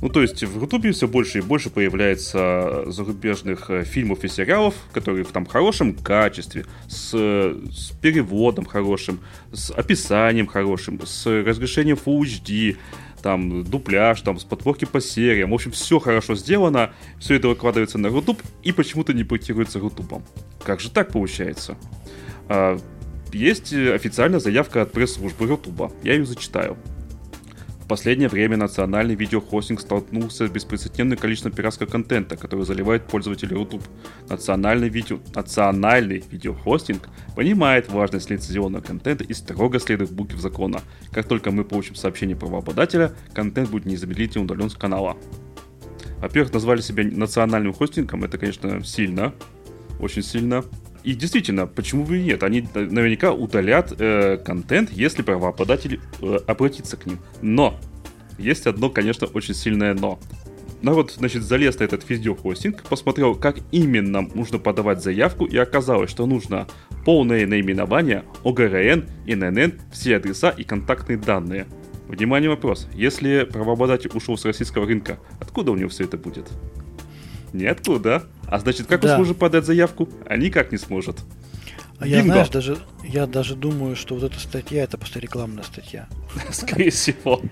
Ну, 0.00 0.08
то 0.08 0.22
есть 0.22 0.44
в 0.44 0.58
Рутубе 0.58 0.92
все 0.92 1.08
больше 1.08 1.38
и 1.38 1.40
больше 1.40 1.70
появляется 1.70 2.84
зарубежных 2.86 3.68
э, 3.70 3.84
фильмов 3.84 4.22
и 4.22 4.28
сериалов, 4.28 4.74
которые 4.92 5.24
в 5.24 5.32
там 5.32 5.44
хорошем 5.44 5.94
качестве, 5.94 6.66
с, 6.86 7.10
с 7.10 7.90
переводом 8.00 8.64
хорошим, 8.64 9.20
с 9.52 9.72
описанием 9.72 10.46
хорошим, 10.46 11.00
с 11.04 11.26
разрешением 11.26 11.98
Full 12.04 12.20
HD, 12.20 12.76
там, 13.22 13.64
дубляж, 13.64 14.20
там, 14.20 14.38
с 14.38 14.44
подборки 14.44 14.84
по 14.84 15.00
сериям. 15.00 15.50
В 15.50 15.54
общем, 15.54 15.72
все 15.72 15.98
хорошо 15.98 16.36
сделано, 16.36 16.92
все 17.18 17.34
это 17.34 17.48
выкладывается 17.48 17.98
на 17.98 18.08
Рутуб 18.08 18.40
и 18.62 18.70
почему-то 18.70 19.12
не 19.12 19.24
блокируется 19.24 19.80
Рутубом. 19.80 20.24
Как 20.62 20.80
же 20.80 20.90
так 20.90 21.10
получается? 21.10 21.76
А, 22.48 22.78
есть 23.32 23.72
официальная 23.72 24.38
заявка 24.38 24.82
от 24.82 24.92
пресс-службы 24.92 25.46
Рутуба. 25.46 25.90
Я 26.04 26.14
ее 26.14 26.24
зачитаю 26.24 26.76
последнее 27.88 28.28
время 28.28 28.56
национальный 28.56 29.14
видеохостинг 29.14 29.80
столкнулся 29.80 30.46
с 30.46 30.50
беспрецедентным 30.50 31.18
количеством 31.18 31.52
пиратского 31.52 31.86
контента, 31.86 32.36
который 32.36 32.64
заливает 32.64 33.04
пользователи 33.04 33.54
YouTube. 33.54 33.82
Национальный, 34.28 34.88
видео... 34.88 35.18
национальный 35.34 36.22
видеохостинг 36.30 37.08
понимает 37.34 37.90
важность 37.90 38.30
лицензионного 38.30 38.82
контента 38.82 39.24
и 39.24 39.32
строго 39.32 39.80
следует 39.80 40.12
букве 40.12 40.38
закона. 40.38 40.82
Как 41.12 41.26
только 41.26 41.50
мы 41.50 41.64
получим 41.64 41.94
сообщение 41.94 42.36
правообладателя, 42.36 43.12
контент 43.32 43.70
будет 43.70 43.86
незамедлительно 43.86 44.44
удален 44.44 44.70
с 44.70 44.74
канала. 44.74 45.16
Во-первых, 46.18 46.52
назвали 46.52 46.80
себя 46.80 47.04
национальным 47.04 47.72
хостингом, 47.72 48.24
это, 48.24 48.38
конечно, 48.38 48.84
сильно, 48.84 49.32
очень 49.98 50.22
сильно. 50.22 50.64
И 51.04 51.14
действительно, 51.14 51.66
почему 51.66 52.04
бы 52.04 52.18
и 52.18 52.22
нет? 52.22 52.42
Они 52.42 52.66
наверняка 52.74 53.32
удалят 53.32 53.92
э, 53.98 54.38
контент, 54.38 54.90
если 54.92 55.22
правообладатель 55.22 56.00
э, 56.20 56.38
обратится 56.46 56.96
к 56.96 57.06
ним. 57.06 57.18
Но 57.40 57.78
есть 58.38 58.66
одно, 58.66 58.90
конечно, 58.90 59.26
очень 59.26 59.54
сильное 59.54 59.94
но. 59.94 60.18
Народ, 60.80 61.10
значит, 61.10 61.42
залез 61.42 61.78
на 61.80 61.84
этот 61.84 62.08
видеохостинг, 62.08 62.84
посмотрел, 62.84 63.34
как 63.34 63.56
именно 63.72 64.22
нужно 64.22 64.58
подавать 64.58 65.02
заявку, 65.02 65.44
и 65.44 65.56
оказалось, 65.56 66.10
что 66.10 66.24
нужно 66.24 66.68
полное 67.04 67.46
наименование, 67.46 68.24
ОГРН, 68.44 69.08
ИНН, 69.26 69.80
все 69.92 70.16
адреса 70.16 70.50
и 70.50 70.62
контактные 70.62 71.18
данные. 71.18 71.66
Внимание, 72.06 72.48
вопрос. 72.48 72.88
Если 72.94 73.44
правообладатель 73.44 74.10
ушел 74.14 74.38
с 74.38 74.44
российского 74.44 74.86
рынка, 74.86 75.18
откуда 75.40 75.72
у 75.72 75.76
него 75.76 75.88
все 75.88 76.04
это 76.04 76.16
будет? 76.16 76.48
Ниоткуда. 77.52 78.24
А 78.48 78.58
значит, 78.58 78.86
как 78.86 79.02
да. 79.02 79.10
он 79.10 79.16
сможет 79.16 79.38
подать 79.38 79.64
заявку? 79.64 80.08
А 80.26 80.36
никак 80.36 80.72
не 80.72 80.78
сможет. 80.78 81.18
А 81.98 82.06
я, 82.06 82.22
знаешь, 82.22 82.48
даже, 82.48 82.78
я 83.02 83.26
даже 83.26 83.56
думаю, 83.56 83.96
что 83.96 84.14
вот 84.14 84.24
эта 84.24 84.38
статья, 84.38 84.84
это 84.84 84.96
просто 84.96 85.18
рекламная 85.18 85.64
статья. 85.64 86.08
Скорее 86.50 86.90
всего. 86.90 87.42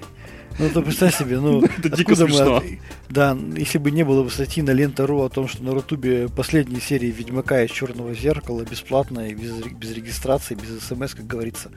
Ну, 0.58 0.70
ты 0.70 0.80
представь 0.80 1.18
себе, 1.18 1.38
ну, 1.38 1.62
это 1.78 1.90
дико 1.90 2.14
смешно. 2.14 2.62
Мы, 2.62 2.80
да, 3.10 3.36
если 3.56 3.78
бы 3.78 3.90
не 3.90 4.04
было 4.04 4.22
бы 4.22 4.30
статьи 4.30 4.62
на 4.62 4.70
Лента.ру 4.70 5.20
о 5.20 5.28
том, 5.28 5.48
что 5.48 5.62
на 5.62 5.72
Рутубе 5.72 6.28
последние 6.28 6.80
серии 6.80 7.08
Ведьмака 7.08 7.62
из 7.62 7.70
Черного 7.70 8.14
Зеркала 8.14 8.62
бесплатно 8.62 9.28
и 9.28 9.34
без, 9.34 9.52
без 9.52 9.92
регистрации, 9.92 10.54
без 10.54 10.82
смс, 10.82 11.14
как 11.14 11.26
говорится, 11.26 11.70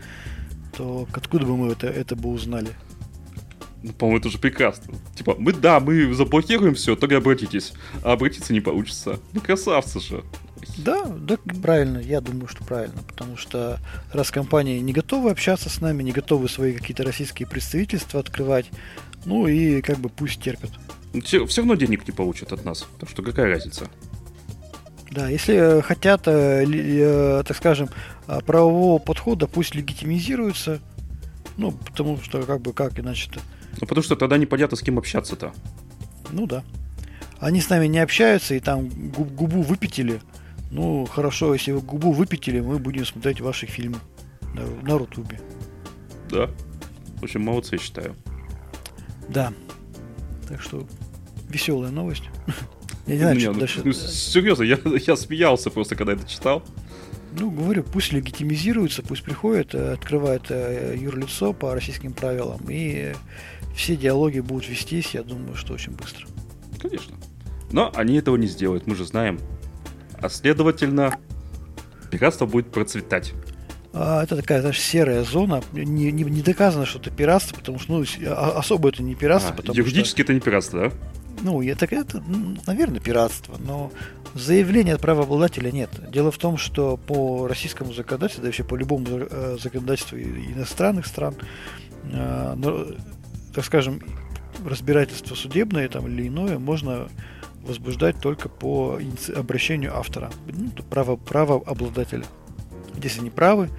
то 0.78 1.08
откуда 1.12 1.46
бы 1.46 1.58
мы 1.58 1.72
это, 1.74 1.88
это 1.88 2.16
бы 2.16 2.30
узнали? 2.30 2.70
По-моему, 3.98 4.20
это 4.20 4.30
же 4.30 4.38
прекрасно. 4.38 4.94
Типа, 5.16 5.36
мы, 5.38 5.54
да, 5.54 5.80
мы 5.80 6.14
заблокируем 6.14 6.76
все, 6.76 6.96
только 6.96 7.18
обратитесь. 7.18 7.74
А 8.04 8.14
обратиться 8.14 8.52
не 8.52 8.60
получится. 8.60 9.20
Ну, 9.34 9.42
красавцы 9.42 10.00
же. 10.00 10.24
Да, 10.78 11.06
да, 11.06 11.38
правильно, 11.62 12.00
я 12.00 12.22
думаю, 12.22 12.48
что 12.48 12.64
правильно, 12.64 13.02
потому 13.08 13.38
что 13.38 13.80
раз 14.12 14.30
компании 14.32 14.80
не 14.80 14.94
готовы 14.94 15.32
общаться 15.32 15.70
с 15.70 15.82
нами, 15.82 16.04
не 16.04 16.12
готовы 16.12 16.50
свои 16.50 16.74
какие-то 16.74 17.04
российские 17.04 17.48
представительства 17.48 18.20
открывать, 18.20 18.70
ну 19.26 19.48
и 19.48 19.82
как 19.82 19.98
бы 19.98 20.10
пусть 20.10 20.42
терпят. 20.42 20.72
Все, 21.24 21.46
все 21.46 21.62
равно 21.62 21.76
денег 21.76 22.08
не 22.08 22.14
получат 22.14 22.52
от 22.52 22.66
нас, 22.66 22.88
так 23.00 23.10
что 23.10 23.24
какая 23.24 23.48
разница? 23.48 23.90
Да, 25.12 25.28
если 25.28 25.82
хотят, 25.82 26.28
э, 26.28 26.66
э, 26.66 27.44
так 27.46 27.58
скажем, 27.58 27.90
э, 28.28 28.40
правового 28.46 29.00
подхода, 29.00 29.48
пусть 29.48 29.74
легитимизируются, 29.74 30.82
ну, 31.58 31.72
потому 31.72 32.20
что 32.22 32.44
как 32.44 32.62
бы 32.62 32.74
как 32.74 33.00
иначе-то. 33.00 33.40
Ну, 33.82 33.88
потому 33.88 34.04
что 34.04 34.16
тогда 34.16 34.38
непонятно, 34.38 34.78
с 34.78 34.82
кем 34.82 34.98
общаться-то. 34.98 35.54
Ну 36.32 36.46
да. 36.46 36.64
Они 37.40 37.62
с 37.62 37.70
нами 37.70 37.88
не 37.88 38.00
общаются 38.00 38.56
и 38.56 38.60
там 38.60 38.90
губу 38.90 39.62
выпятили, 39.62 40.22
ну, 40.72 41.06
хорошо, 41.06 41.54
если 41.54 41.72
вы 41.72 41.82
губу 41.82 42.12
выпятили, 42.12 42.60
мы 42.60 42.78
будем 42.78 43.06
смотреть 43.06 43.42
ваши 43.42 43.66
фильмы 43.66 43.98
на, 44.54 44.66
на 44.66 44.98
Рутубе. 44.98 45.40
Да. 46.30 46.50
В 47.20 47.24
общем, 47.24 47.42
молодцы, 47.42 47.76
я 47.76 47.80
считаю. 47.80 48.16
Да. 49.28 49.52
Так 50.48 50.62
что 50.62 50.88
веселая 51.50 51.92
новость. 51.92 52.24
Я 53.08 53.16
не 53.16 53.20
знаю, 53.22 53.40
что 53.40 53.54
ну, 53.54 53.60
дальше. 53.60 53.82
Ну, 53.84 53.94
серьезно, 53.94 54.64
я, 54.64 54.78
я 55.08 55.16
смеялся 55.16 55.72
просто, 55.72 55.96
когда 55.96 56.14
это 56.14 56.30
читал. 56.30 56.64
Ну, 57.40 57.50
говорю, 57.50 57.84
пусть 57.84 58.14
легитимизируется, 58.14 59.02
пусть 59.02 59.24
приходит, 59.24 59.74
э, 59.74 59.94
открывает 59.94 60.44
э, 60.50 60.96
юрлицо 60.96 61.54
по 61.54 61.74
российским 61.74 62.14
правилам, 62.14 62.62
и 62.70 63.16
все 63.76 63.96
диалоги 63.96 64.40
будут 64.40 64.68
вестись, 64.68 65.14
я 65.14 65.24
думаю, 65.24 65.56
что 65.56 65.74
очень 65.74 65.94
быстро. 65.94 66.28
Конечно. 66.80 67.16
Но 67.72 67.92
они 67.96 68.18
этого 68.18 68.36
не 68.36 68.48
сделают, 68.48 68.88
мы 68.88 68.96
же 68.96 69.06
знаем, 69.06 69.40
а 70.20 70.30
следовательно, 70.30 71.18
пиратство 72.12 72.46
будет 72.46 72.72
процветать. 72.72 73.34
А, 73.94 74.24
это 74.24 74.36
такая, 74.36 74.62
знаешь, 74.62 74.80
серая 74.80 75.24
зона. 75.24 75.64
Не, 75.74 76.12
не, 76.12 76.24
не 76.24 76.42
доказано, 76.42 76.86
что 76.86 77.00
это 77.00 77.10
пиратство, 77.10 77.56
потому 77.58 77.80
что, 77.80 77.94
ну, 77.94 78.06
а, 78.28 78.60
особо 78.60 78.90
это 78.90 79.02
не 79.02 79.16
пиратство, 79.16 79.54
а, 79.54 79.56
потому 79.56 79.78
юридически 79.78 80.22
что... 80.22 80.24
это 80.24 80.34
не 80.34 80.40
пиратство, 80.40 80.90
да? 80.90 80.96
Ну, 81.42 81.62
это, 81.62 81.86
это, 81.86 82.22
наверное, 82.68 83.00
пиратство, 83.00 83.56
но 83.60 83.92
заявления 84.34 84.96
от 84.96 85.02
правообладателя 85.02 85.72
нет. 85.72 85.90
Дело 86.12 86.32
в 86.32 86.38
том, 86.38 86.58
что 86.58 86.98
по 86.98 87.48
российскому 87.48 87.94
законодательству, 87.94 88.42
да 88.42 88.48
вообще 88.48 88.64
по 88.64 88.76
любому 88.76 89.06
э, 89.10 89.58
законодательству 89.62 90.18
иностранных 90.18 91.08
стран, 91.08 91.36
э, 92.12 92.56
так 93.54 93.66
скажем, 93.66 94.02
разбирательство 94.66 95.36
судебное 95.36 95.88
там, 95.88 96.08
или 96.08 96.28
иное 96.28 96.60
можно 96.60 97.10
возбуждать 97.62 98.20
только 98.20 98.50
по 98.50 99.00
обращению 99.36 99.98
автора, 99.98 100.32
ну, 100.48 100.72
право, 100.90 101.16
право 101.16 101.62
обладателя. 101.66 102.26
Если 103.02 103.20
они 103.22 103.30
правы, 103.30 103.70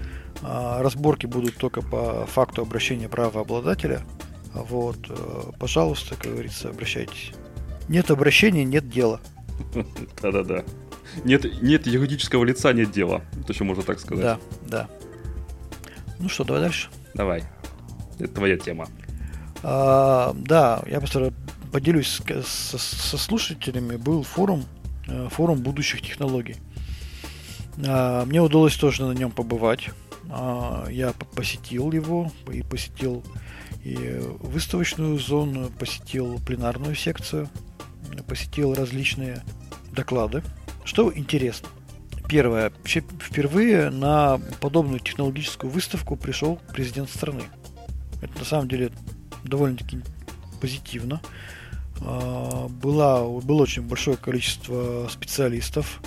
а, 0.43 0.83
разборки 0.83 1.27
будут 1.27 1.57
только 1.57 1.83
по 1.83 2.27
факту 2.27 2.63
обращения 2.63 3.09
правообладателя. 3.09 4.03
Вот, 4.53 4.99
э, 5.09 5.53
пожалуйста, 5.61 6.17
как 6.17 6.33
говорится, 6.33 6.71
обращайтесь. 6.71 7.33
Нет 7.89 8.11
обращения, 8.11 8.65
нет 8.65 8.89
дела. 8.89 9.21
Да-да-да. 10.23 10.65
Нет, 11.25 11.63
нет 11.63 11.87
юридического 11.87 12.45
лица, 12.45 12.73
нет 12.73 12.91
дела. 12.91 13.23
Это 13.41 13.53
еще 13.53 13.65
можно 13.65 13.83
так 13.83 14.01
сказать. 14.01 14.25
Да, 14.25 14.39
да. 14.67 14.89
Ну 16.19 16.29
что, 16.29 16.45
давай 16.45 16.63
дальше. 16.63 16.89
Давай. 17.15 17.45
Это 18.19 18.35
твоя 18.35 18.57
тема. 18.57 18.89
А, 19.63 20.33
да, 20.35 20.83
я 20.87 20.99
просто 20.99 21.33
поделюсь 21.73 22.21
со, 22.45 22.79
со 22.79 23.19
слушателями, 23.19 23.97
был 23.97 24.23
форум, 24.23 24.65
э, 25.07 25.29
форум 25.31 25.61
будущих 25.61 26.03
технологий. 26.03 26.57
А, 27.87 28.25
мне 28.25 28.41
удалось 28.41 28.77
тоже 28.77 29.05
на 29.05 29.13
нем 29.13 29.31
побывать. 29.31 29.91
А, 30.31 30.87
я 30.89 31.13
посетил 31.35 31.93
его 31.93 32.31
и 32.53 32.63
посетил 32.63 33.25
и 33.85 34.21
выставочную 34.41 35.19
зону, 35.19 35.71
посетил 35.79 36.39
пленарную 36.45 36.95
секцию, 36.95 37.49
посетил 38.27 38.75
различные 38.75 39.43
доклады. 39.93 40.43
Что 40.85 41.13
интересно? 41.17 41.69
Первое. 42.29 42.71
Вообще 42.71 43.03
впервые 43.21 43.91
на 43.91 44.39
подобную 44.61 45.01
технологическую 45.01 45.71
выставку 45.71 46.17
пришел 46.17 46.61
президент 46.73 47.11
страны. 47.11 47.43
Это 48.23 48.39
на 48.39 48.45
самом 48.45 48.69
деле 48.69 48.93
довольно-таки 49.45 50.01
позитивно. 50.61 51.21
А, 52.03 52.69
была, 52.69 53.25
было 53.25 53.63
очень 53.63 53.83
большое 53.83 54.17
количество 54.17 55.09
специалистов, 55.11 56.01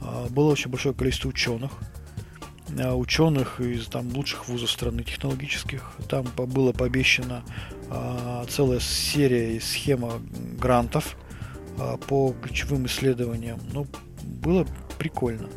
а, 0.00 0.28
было 0.28 0.52
очень 0.52 0.70
большое 0.70 0.94
количество 0.94 1.28
ученых, 1.28 1.72
а, 2.78 2.94
ученых 2.94 3.60
из 3.60 3.86
там, 3.86 4.08
лучших 4.14 4.48
вузов 4.48 4.70
страны 4.70 5.02
технологических. 5.02 5.92
Там 6.08 6.26
было 6.36 6.72
пообещано 6.72 7.42
целая 8.48 8.78
серия 8.78 9.56
и 9.56 9.60
схема 9.60 10.20
грантов 10.60 11.16
по 12.06 12.32
ключевым 12.40 12.86
исследованиям. 12.86 13.58
Ну, 13.72 13.88
было 14.22 14.64
прикольно. 14.96 15.48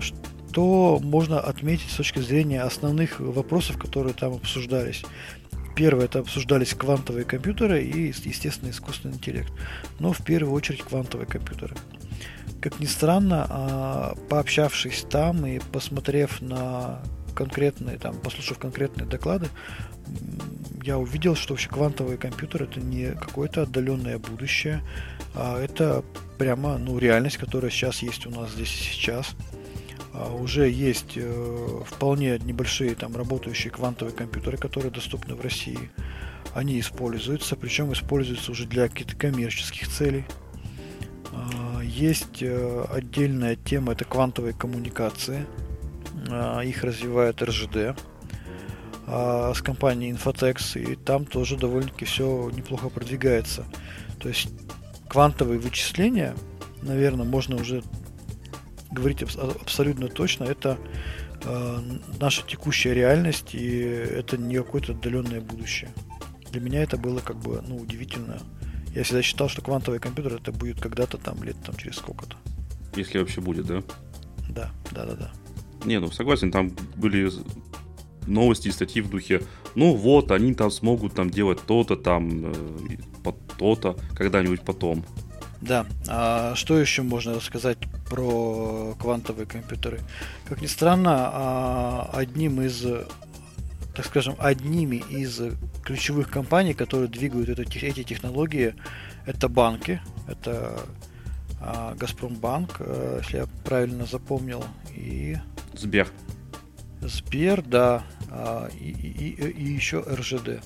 Что 0.00 1.00
можно 1.02 1.40
отметить 1.40 1.90
с 1.90 1.96
точки 1.96 2.18
зрения 2.18 2.60
основных 2.60 3.18
вопросов, 3.18 3.78
которые 3.78 4.12
там 4.12 4.34
обсуждались? 4.34 5.04
Первое, 5.74 6.04
это 6.04 6.18
обсуждались 6.20 6.74
квантовые 6.74 7.24
компьютеры 7.24 7.82
и, 7.82 8.08
естественно, 8.08 8.70
искусственный 8.70 9.14
интеллект. 9.14 9.52
Но 9.98 10.12
в 10.12 10.22
первую 10.24 10.52
очередь 10.52 10.82
квантовые 10.82 11.26
компьютеры. 11.26 11.76
Как 12.60 12.78
ни 12.78 12.86
странно, 12.86 13.46
а, 13.48 14.14
пообщавшись 14.28 15.04
там 15.08 15.46
и 15.46 15.58
посмотрев 15.58 16.40
на 16.40 17.02
конкретные, 17.34 17.98
там, 17.98 18.16
послушав 18.16 18.58
конкретные 18.58 19.06
доклады, 19.06 19.48
я 20.82 20.98
увидел, 20.98 21.34
что 21.34 21.54
вообще 21.54 21.68
квантовые 21.68 22.18
компьютеры 22.18 22.66
это 22.66 22.80
не 22.80 23.12
какое-то 23.12 23.62
отдаленное 23.62 24.18
будущее, 24.18 24.82
а 25.34 25.58
это 25.58 26.04
прямо 26.38 26.76
ну, 26.78 26.98
реальность, 26.98 27.38
которая 27.38 27.70
сейчас 27.70 28.02
есть 28.02 28.26
у 28.26 28.30
нас 28.30 28.50
здесь 28.50 28.72
и 28.72 28.92
сейчас. 28.92 29.34
А, 30.14 30.32
уже 30.32 30.68
есть 30.68 31.12
э, 31.16 31.82
вполне 31.86 32.38
небольшие 32.38 32.94
там 32.94 33.16
работающие 33.16 33.70
квантовые 33.70 34.14
компьютеры, 34.14 34.58
которые 34.58 34.90
доступны 34.90 35.34
в 35.34 35.40
России. 35.40 35.90
Они 36.54 36.78
используются, 36.78 37.56
причем 37.56 37.92
используются 37.92 38.52
уже 38.52 38.66
для 38.66 38.88
каких-то 38.88 39.16
коммерческих 39.16 39.88
целей. 39.88 40.24
А, 41.32 41.80
есть 41.82 42.42
э, 42.42 42.84
отдельная 42.90 43.56
тема, 43.56 43.92
это 43.92 44.04
квантовые 44.04 44.52
коммуникации. 44.52 45.46
А, 46.30 46.60
их 46.60 46.84
развивает 46.84 47.42
РЖД 47.42 47.98
с 49.04 49.60
компанией 49.62 50.12
Infotex, 50.12 50.80
и 50.80 50.94
там 50.94 51.26
тоже 51.26 51.56
довольно-таки 51.56 52.04
все 52.04 52.48
неплохо 52.50 52.88
продвигается. 52.88 53.66
То 54.20 54.28
есть 54.28 54.48
квантовые 55.08 55.58
вычисления, 55.58 56.36
наверное, 56.82 57.26
можно 57.26 57.56
уже 57.56 57.82
говорить 58.92 59.22
абсолютно 59.22 60.08
точно, 60.08 60.44
это 60.44 60.78
э, 61.44 61.78
наша 62.20 62.46
текущая 62.46 62.94
реальность, 62.94 63.54
и 63.54 63.78
это 63.80 64.36
не 64.36 64.56
какое-то 64.56 64.92
отдаленное 64.92 65.40
будущее. 65.40 65.90
Для 66.50 66.60
меня 66.60 66.82
это 66.82 66.96
было 66.96 67.20
как 67.20 67.36
бы 67.36 67.62
ну, 67.66 67.76
удивительно. 67.76 68.38
Я 68.94 69.04
всегда 69.04 69.22
считал, 69.22 69.48
что 69.48 69.62
квантовый 69.62 70.00
компьютер 70.00 70.34
это 70.34 70.52
будет 70.52 70.80
когда-то 70.80 71.16
там 71.16 71.42
лет 71.42 71.56
там 71.64 71.76
через 71.76 71.96
сколько-то. 71.96 72.36
Если 72.94 73.18
вообще 73.18 73.40
будет, 73.40 73.66
да? 73.66 73.82
Да, 74.50 74.70
да, 74.90 75.06
да, 75.06 75.14
да. 75.14 75.32
Не, 75.86 75.98
ну 75.98 76.10
согласен, 76.10 76.52
там 76.52 76.70
были 76.96 77.30
новости 78.26 78.68
и 78.68 78.70
статьи 78.72 79.00
в 79.02 79.10
духе, 79.10 79.42
ну 79.74 79.94
вот, 79.94 80.30
они 80.30 80.54
там 80.54 80.70
смогут 80.70 81.14
там 81.14 81.30
делать 81.30 81.60
то-то 81.66 81.96
там, 81.96 82.52
э, 82.52 82.96
то-то, 83.58 83.96
когда-нибудь 84.14 84.62
потом. 84.62 85.04
Да, 85.60 85.86
а 86.08 86.54
что 86.54 86.78
еще 86.78 87.02
можно 87.02 87.34
рассказать 87.34 87.78
про 88.12 88.94
квантовые 89.00 89.46
компьютеры? 89.46 90.00
Как 90.44 90.60
ни 90.60 90.66
странно, 90.66 91.30
а, 91.32 92.10
одним 92.12 92.60
из, 92.60 92.84
так 93.94 94.04
скажем, 94.04 94.36
одними 94.38 94.96
из 94.96 95.40
ключевых 95.82 96.28
компаний, 96.28 96.74
которые 96.74 97.08
двигают 97.08 97.48
это, 97.48 97.62
эти 97.62 98.02
технологии, 98.02 98.74
это 99.24 99.48
банки, 99.48 100.02
это 100.28 100.78
а, 101.58 101.94
Газпромбанк, 101.94 102.76
э, 102.80 103.20
если 103.22 103.38
я 103.38 103.46
правильно 103.64 104.04
запомнил, 104.04 104.62
и... 104.94 105.38
Сбер. 105.72 106.06
Сбер, 107.00 107.62
да, 107.62 108.02
а, 108.30 108.68
и, 108.78 108.90
и, 108.90 109.50
и, 109.50 109.72
еще 109.72 110.00
РЖД. 110.00 110.62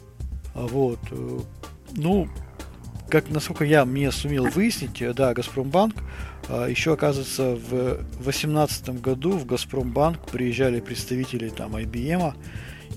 Вот. 0.53 0.99
Э, 1.13 1.39
ну, 1.93 2.29
как 3.09 3.31
насколько 3.31 3.65
я 3.65 3.85
мне 3.85 4.11
сумел 4.11 4.45
выяснить, 4.47 5.01
э, 5.01 5.13
да, 5.13 5.33
Газпромбанк, 5.35 5.95
а, 6.49 6.67
еще 6.67 6.93
оказывается 6.93 7.55
в 7.55 7.99
2018 8.23 9.01
году 9.01 9.33
в 9.33 9.47
Газпромбанк 9.47 10.27
приезжали 10.27 10.81
представители 10.81 11.49
там 11.49 11.77
IBM 11.77 12.35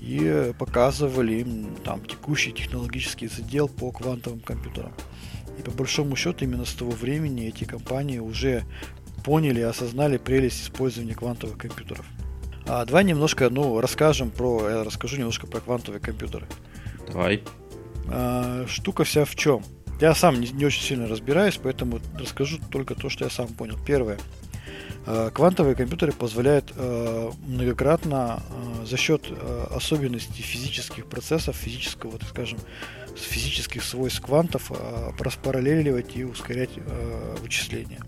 и 0.01 0.53
показывали 0.57 1.41
им 1.41 1.75
там 1.83 2.03
текущий 2.05 2.51
технологический 2.51 3.27
задел 3.27 3.67
по 3.67 3.91
квантовым 3.91 4.39
компьютерам. 4.39 4.93
И 5.57 5.61
по 5.61 5.71
большому 5.71 6.15
счету 6.15 6.45
именно 6.45 6.65
с 6.65 6.73
того 6.73 6.91
времени 6.91 7.47
эти 7.47 7.65
компании 7.65 8.19
уже 8.19 8.63
поняли 9.23 9.59
и 9.59 9.63
осознали 9.63 10.17
прелесть 10.17 10.63
использования 10.63 11.15
квантовых 11.15 11.57
компьютеров. 11.57 12.05
А, 12.65 12.85
давай 12.85 13.03
немножко, 13.03 13.49
ну, 13.49 13.81
расскажем 13.81 14.31
про, 14.31 14.69
я 14.69 14.83
расскажу 14.83 15.17
немножко 15.17 15.47
про 15.47 15.59
квантовые 15.59 15.99
компьютеры. 15.99 16.47
Давай. 17.07 17.43
А, 18.07 18.65
штука 18.67 19.03
вся 19.03 19.25
в 19.25 19.35
чем? 19.35 19.63
Я 19.99 20.15
сам 20.15 20.39
не, 20.39 20.49
не 20.49 20.65
очень 20.65 20.81
сильно 20.81 21.07
разбираюсь, 21.07 21.59
поэтому 21.61 21.99
расскажу 22.17 22.59
только 22.71 22.95
то, 22.95 23.09
что 23.09 23.25
я 23.25 23.29
сам 23.29 23.47
понял. 23.47 23.77
Первое. 23.85 24.17
А, 25.05 25.31
квантовые 25.31 25.75
компьютеры 25.75 26.11
позволяют 26.11 26.71
а, 26.75 27.31
многократно 27.47 28.41
а, 28.41 28.85
за 28.85 28.95
счет 28.97 29.23
особенностей 29.71 30.43
физических 30.43 31.07
процессов, 31.07 31.55
физического, 31.55 32.17
так 32.17 32.29
скажем, 32.29 32.59
физических 33.15 33.83
свойств 33.83 34.21
квантов 34.21 34.71
распараллеливать 35.19 36.15
и 36.15 36.23
ускорять 36.23 36.69
вычисления. 37.41 37.99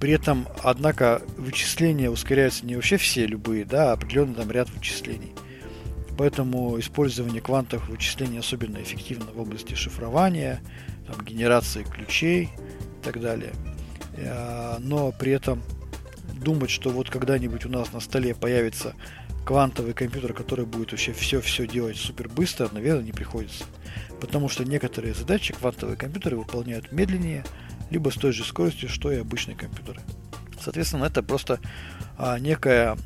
При 0.00 0.12
этом, 0.12 0.46
однако, 0.62 1.20
вычисления 1.36 2.08
ускоряются 2.08 2.64
не 2.64 2.76
вообще 2.76 2.96
все 2.96 3.26
любые, 3.26 3.64
да, 3.64 3.90
а 3.90 3.92
определенный 3.94 4.34
там 4.36 4.50
ряд 4.50 4.70
вычислений. 4.70 5.32
Поэтому 6.18 6.80
использование 6.80 7.40
квантовых 7.40 7.88
вычислений 7.88 8.40
особенно 8.40 8.82
эффективно 8.82 9.26
в 9.32 9.40
области 9.40 9.74
шифрования, 9.74 10.60
там, 11.06 11.24
генерации 11.24 11.84
ключей 11.84 12.50
и 13.00 13.04
так 13.04 13.20
далее. 13.20 13.52
Э, 14.16 14.78
но 14.80 15.12
при 15.12 15.30
этом 15.30 15.62
думать, 16.34 16.70
что 16.70 16.90
вот 16.90 17.08
когда-нибудь 17.08 17.64
у 17.66 17.68
нас 17.68 17.92
на 17.92 18.00
столе 18.00 18.34
появится 18.34 18.96
квантовый 19.46 19.94
компьютер, 19.94 20.32
который 20.32 20.66
будет 20.66 20.90
вообще 20.90 21.12
все-все 21.12 21.68
делать 21.68 21.96
супер 21.96 22.28
быстро, 22.28 22.68
наверное, 22.72 23.04
не 23.04 23.12
приходится. 23.12 23.64
Потому 24.20 24.48
что 24.48 24.64
некоторые 24.64 25.14
задачи 25.14 25.54
квантовые 25.54 25.96
компьютеры 25.96 26.36
выполняют 26.36 26.90
медленнее, 26.90 27.44
либо 27.90 28.10
с 28.10 28.14
той 28.14 28.32
же 28.32 28.42
скоростью, 28.42 28.88
что 28.88 29.12
и 29.12 29.18
обычные 29.18 29.56
компьютеры. 29.56 30.00
Соответственно, 30.60 31.04
это 31.04 31.22
просто 31.22 31.60
а, 32.18 32.40
некая 32.40 32.98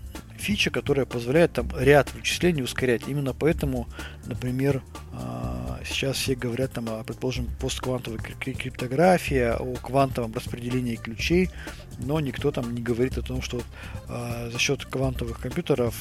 фича, 0.43 0.71
которая 0.71 1.07
позволяет 1.07 1.53
там 1.53 1.69
ряд 1.79 2.13
вычислений 2.15 2.63
ускорять. 2.63 3.03
Именно 3.07 3.33
поэтому, 3.33 3.89
например, 4.27 4.83
а, 5.13 5.81
сейчас 5.85 6.17
все 6.17 6.35
говорят 6.35 6.73
там 6.73 6.89
о, 6.89 7.05
предположим, 7.05 7.47
постквантовой 7.61 8.19
криптографии, 8.19 9.55
о 9.57 9.75
квантовом 9.77 10.35
распределении 10.35 10.97
ключей, 10.97 11.51
но 11.99 12.21
никто 12.21 12.51
там 12.51 12.75
не 12.75 12.83
говорит 12.83 13.19
о 13.19 13.23
том, 13.23 13.43
что 13.43 13.63
э, 14.09 14.51
за 14.51 14.59
счет 14.59 14.85
квантовых 14.85 15.41
компьютеров 15.41 15.95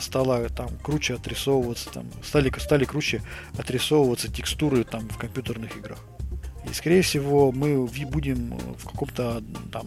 стало 0.00 0.48
там 0.50 0.68
круче 0.82 1.14
отрисовываться, 1.14 1.90
там 1.90 2.06
стали 2.22 2.52
стали 2.58 2.84
круче 2.84 3.22
отрисовываться 3.58 4.30
текстуры 4.30 4.84
там 4.84 5.08
в 5.08 5.18
компьютерных 5.18 5.76
играх. 5.76 5.98
И, 6.68 6.74
скорее 6.74 7.02
всего, 7.02 7.52
мы 7.52 7.86
будем 7.86 8.56
в 8.76 8.84
каком-то 8.84 9.42
там 9.72 9.86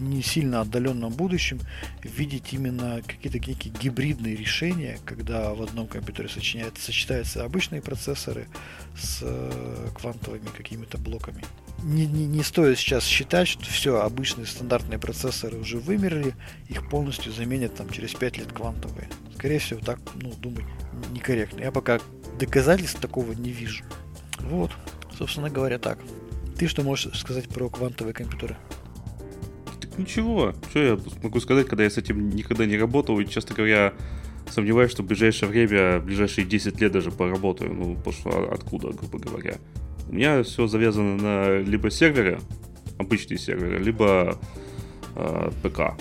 не 0.00 0.22
сильно 0.22 0.62
отдаленном 0.62 1.12
будущем 1.12 1.60
видеть 2.02 2.52
именно 2.52 3.02
какие-то 3.06 3.38
некие 3.38 3.72
гибридные 3.72 4.34
решения, 4.34 4.98
когда 5.04 5.52
в 5.54 5.62
одном 5.62 5.86
компьютере 5.86 6.28
сочиняется, 6.28 6.82
сочетаются 6.82 7.44
обычные 7.44 7.82
процессоры 7.82 8.48
с 8.98 9.20
э, 9.22 9.88
квантовыми 9.94 10.48
какими-то 10.56 10.98
блоками. 10.98 11.44
Не, 11.82 12.06
не, 12.06 12.26
не 12.26 12.42
стоит 12.42 12.78
сейчас 12.78 13.04
считать, 13.04 13.48
что 13.48 13.64
все, 13.64 14.00
обычные 14.00 14.46
стандартные 14.46 14.98
процессоры 14.98 15.58
уже 15.58 15.78
вымерли, 15.78 16.34
их 16.68 16.88
полностью 16.88 17.32
заменят 17.32 17.74
там 17.74 17.88
через 17.90 18.14
5 18.14 18.38
лет 18.38 18.52
квантовые. 18.52 19.08
Скорее 19.34 19.58
всего, 19.58 19.80
так, 19.80 19.98
ну, 20.16 20.32
думать 20.34 20.64
некорректно. 21.12 21.60
Я 21.60 21.72
пока 21.72 22.00
доказательств 22.38 23.00
такого 23.00 23.32
не 23.32 23.50
вижу. 23.50 23.84
Вот, 24.40 24.72
собственно 25.16 25.50
говоря, 25.50 25.78
так. 25.78 25.98
Ты 26.58 26.68
что 26.68 26.82
можешь 26.82 27.18
сказать 27.18 27.48
про 27.48 27.70
квантовые 27.70 28.12
компьютеры? 28.12 28.56
Ничего. 29.98 30.54
Что 30.70 30.80
я 30.80 30.98
могу 31.22 31.40
сказать, 31.40 31.66
когда 31.66 31.84
я 31.84 31.90
с 31.90 31.98
этим 31.98 32.30
никогда 32.30 32.66
не 32.66 32.76
работал, 32.76 33.18
и, 33.20 33.26
честно 33.26 33.54
говоря, 33.54 33.92
сомневаюсь, 34.48 34.90
что 34.90 35.02
в 35.02 35.06
ближайшее 35.06 35.48
время, 35.48 35.98
в 35.98 36.04
ближайшие 36.04 36.46
10 36.46 36.80
лет 36.80 36.92
даже 36.92 37.10
поработаю. 37.10 37.72
Ну, 37.72 37.96
пошло 37.96 38.48
откуда, 38.50 38.88
грубо 38.92 39.18
говоря. 39.18 39.56
У 40.08 40.14
меня 40.14 40.42
все 40.42 40.66
завязано 40.66 41.16
на 41.16 41.58
либо 41.58 41.90
серверы, 41.90 42.40
обычные 42.98 43.38
серверы, 43.38 43.78
либо 43.78 44.38
э, 45.14 45.50
ПК. 45.62 45.94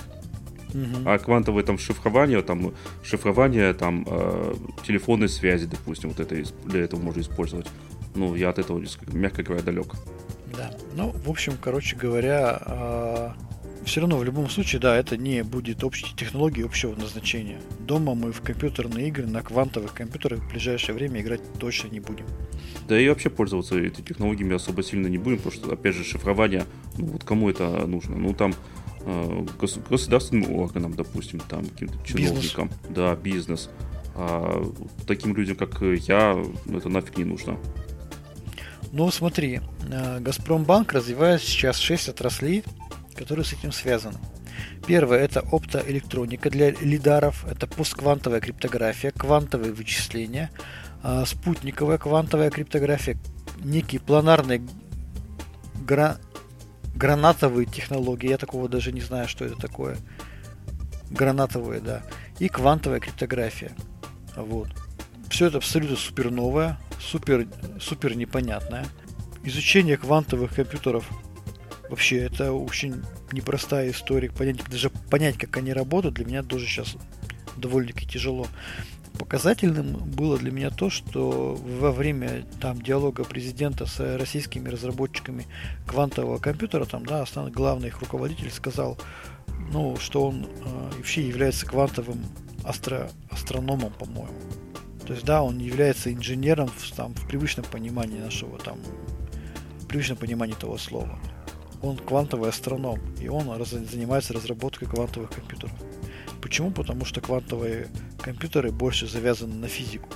Uh-huh. 0.71 1.03
А 1.05 1.17
квантовое 1.17 1.63
там 1.63 1.79
шифрование, 1.79 2.41
там 2.41 2.73
шифрование, 3.03 3.73
там 3.73 4.05
э, 4.07 4.53
телефонной 4.85 5.29
связи, 5.29 5.65
допустим, 5.65 6.09
вот 6.09 6.19
это 6.19 6.35
для 6.65 6.81
этого 6.81 6.99
можно 6.99 7.21
использовать. 7.21 7.67
Ну, 8.15 8.35
я 8.35 8.49
от 8.49 8.59
этого, 8.59 8.83
мягко 9.11 9.43
говоря, 9.43 9.63
далек. 9.63 9.93
Да. 10.55 10.71
Ну, 10.93 11.11
в 11.11 11.29
общем, 11.29 11.53
короче 11.59 11.95
говоря, 11.95 12.61
э, 12.65 13.29
все 13.89 14.01
равно 14.01 14.17
в 14.17 14.23
любом 14.23 14.47
случае, 14.49 14.79
да, 14.79 14.95
это 14.95 15.17
не 15.17 15.43
будет 15.43 15.83
общей 15.83 16.05
технологии 16.15 16.63
общего 16.63 16.95
назначения. 16.95 17.59
Дома 17.79 18.13
мы 18.13 18.31
в 18.31 18.41
компьютерные 18.41 19.07
игры 19.07 19.25
на 19.25 19.41
квантовых 19.41 19.93
компьютерах 19.93 20.41
в 20.41 20.49
ближайшее 20.51 20.93
время 20.93 21.21
играть 21.21 21.41
точно 21.57 21.87
не 21.87 21.99
будем. 21.99 22.25
Да 22.87 22.99
и 22.99 23.09
вообще 23.09 23.31
пользоваться 23.31 23.79
этой 23.79 24.03
технологиями 24.03 24.55
особо 24.55 24.83
сильно 24.83 25.07
не 25.07 25.17
будем, 25.17 25.37
потому 25.37 25.55
что, 25.55 25.73
опять 25.73 25.95
же, 25.95 26.03
шифрование, 26.03 26.65
ну 26.99 27.07
вот 27.07 27.23
кому 27.23 27.49
это 27.49 27.87
нужно? 27.87 28.15
Ну 28.15 28.33
там 28.35 28.53
э, 29.01 29.45
гос- 29.59 29.79
государственным 29.89 30.53
органам, 30.53 30.93
допустим, 30.93 31.39
там 31.39 31.65
каким-то 31.65 31.97
чиновникам, 32.05 32.67
бизнес. 32.67 32.95
да, 32.95 33.15
бизнес. 33.15 33.69
А 34.13 34.71
таким 35.07 35.35
людям, 35.35 35.55
как 35.55 35.81
я, 35.81 36.39
это 36.71 36.89
нафиг 36.89 37.17
не 37.17 37.23
нужно. 37.23 37.57
Ну, 38.91 39.09
смотри, 39.09 39.61
э, 39.89 40.19
Газпромбанк 40.19 40.93
развивает 40.93 41.41
сейчас 41.41 41.77
6 41.79 42.09
отраслей, 42.09 42.63
которые 43.15 43.45
с 43.45 43.53
этим 43.53 43.71
связаны. 43.71 44.17
Первое– 44.87 45.19
это 45.19 45.41
оптоэлектроника 45.41 46.49
для 46.49 46.71
лидаров, 46.71 47.45
это 47.49 47.67
постквантовая 47.67 48.39
криптография, 48.39 49.11
квантовые 49.11 49.71
вычисления, 49.71 50.51
а, 51.03 51.25
спутниковая 51.25 51.97
квантовая 51.97 52.49
криптография, 52.49 53.17
некие 53.63 54.01
планарные 54.01 54.61
гра... 55.85 56.17
гранатовые 56.95 57.65
технологии, 57.65 58.29
я 58.29 58.37
такого 58.37 58.67
даже 58.67 58.91
не 58.91 59.01
знаю, 59.01 59.27
что 59.27 59.45
это 59.45 59.55
такое. 59.55 59.97
Гранатовые, 61.09 61.81
да. 61.81 62.03
И 62.39 62.47
квантовая 62.49 62.99
криптография. 62.99 63.71
Вот. 64.35 64.69
Все 65.29 65.47
это 65.47 65.57
абсолютно 65.57 65.95
супер 65.95 66.31
новое, 66.31 66.77
супер, 66.99 67.47
супер 67.79 68.15
непонятное. 68.15 68.85
Изучение 69.43 69.97
квантовых 69.97 70.53
компьютеров 70.55 71.09
Вообще, 71.89 72.17
это 72.17 72.53
очень 72.53 73.03
непростая 73.31 73.91
история. 73.91 74.29
Понять, 74.29 74.63
даже 74.69 74.89
понять, 74.89 75.37
как 75.37 75.57
они 75.57 75.73
работают, 75.73 76.15
для 76.15 76.25
меня 76.25 76.43
тоже 76.43 76.65
сейчас 76.65 76.95
довольно-таки 77.57 78.07
тяжело. 78.07 78.47
Показательным 79.17 79.97
было 79.97 80.37
для 80.37 80.51
меня 80.51 80.69
то, 80.69 80.89
что 80.89 81.55
во 81.55 81.91
время 81.91 82.45
там 82.61 82.81
диалога 82.81 83.23
президента 83.25 83.85
с 83.85 84.17
российскими 84.17 84.69
разработчиками 84.69 85.45
квантового 85.87 86.37
компьютера, 86.37 86.85
там, 86.85 87.05
да, 87.05 87.23
основной 87.23 87.51
главный 87.51 87.89
их 87.89 87.99
руководитель 87.99 88.51
сказал, 88.51 88.97
ну, 89.71 89.97
что 89.97 90.27
он 90.27 90.45
э, 90.45 90.91
вообще 90.95 91.27
является 91.27 91.65
квантовым 91.65 92.23
астро, 92.63 93.09
астрономом, 93.29 93.91
по-моему. 93.91 94.33
То 95.05 95.13
есть, 95.13 95.25
да, 95.25 95.41
он 95.41 95.57
является 95.57 96.13
инженером 96.13 96.69
в, 96.69 96.91
там, 96.95 97.13
в 97.15 97.27
привычном 97.27 97.65
понимании 97.65 98.19
нашего 98.19 98.57
там, 98.59 98.77
в 99.79 99.87
привычном 99.87 100.17
понимании 100.17 100.53
того 100.53 100.77
слова. 100.77 101.19
Он 101.81 101.97
квантовый 101.97 102.49
астроном, 102.49 102.99
и 103.21 103.29
он 103.29 103.49
раз, 103.57 103.69
занимается 103.69 104.33
разработкой 104.33 104.87
квантовых 104.87 105.29
компьютеров. 105.29 105.73
Почему? 106.41 106.71
Потому 106.71 107.05
что 107.05 107.21
квантовые 107.21 107.87
компьютеры 108.21 108.71
больше 108.71 109.07
завязаны 109.07 109.55
на 109.55 109.67
физику, 109.67 110.09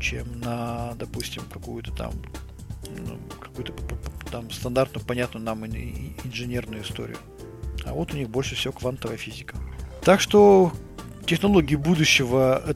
чем 0.00 0.40
на, 0.40 0.94
допустим, 0.98 1.42
какую-то 1.52 1.92
там 1.92 2.12
ну, 3.06 3.18
какую-то 3.40 3.72
там 4.30 4.50
стандартную, 4.50 5.04
понятную 5.04 5.44
нам 5.44 5.64
инженерную 5.64 6.82
историю. 6.82 7.18
А 7.84 7.92
вот 7.92 8.12
у 8.12 8.16
них 8.16 8.28
больше 8.28 8.54
всего 8.54 8.72
квантовая 8.72 9.16
физика. 9.16 9.56
Так 10.02 10.20
что 10.20 10.72
технологии 11.26 11.76
будущего 11.76 12.74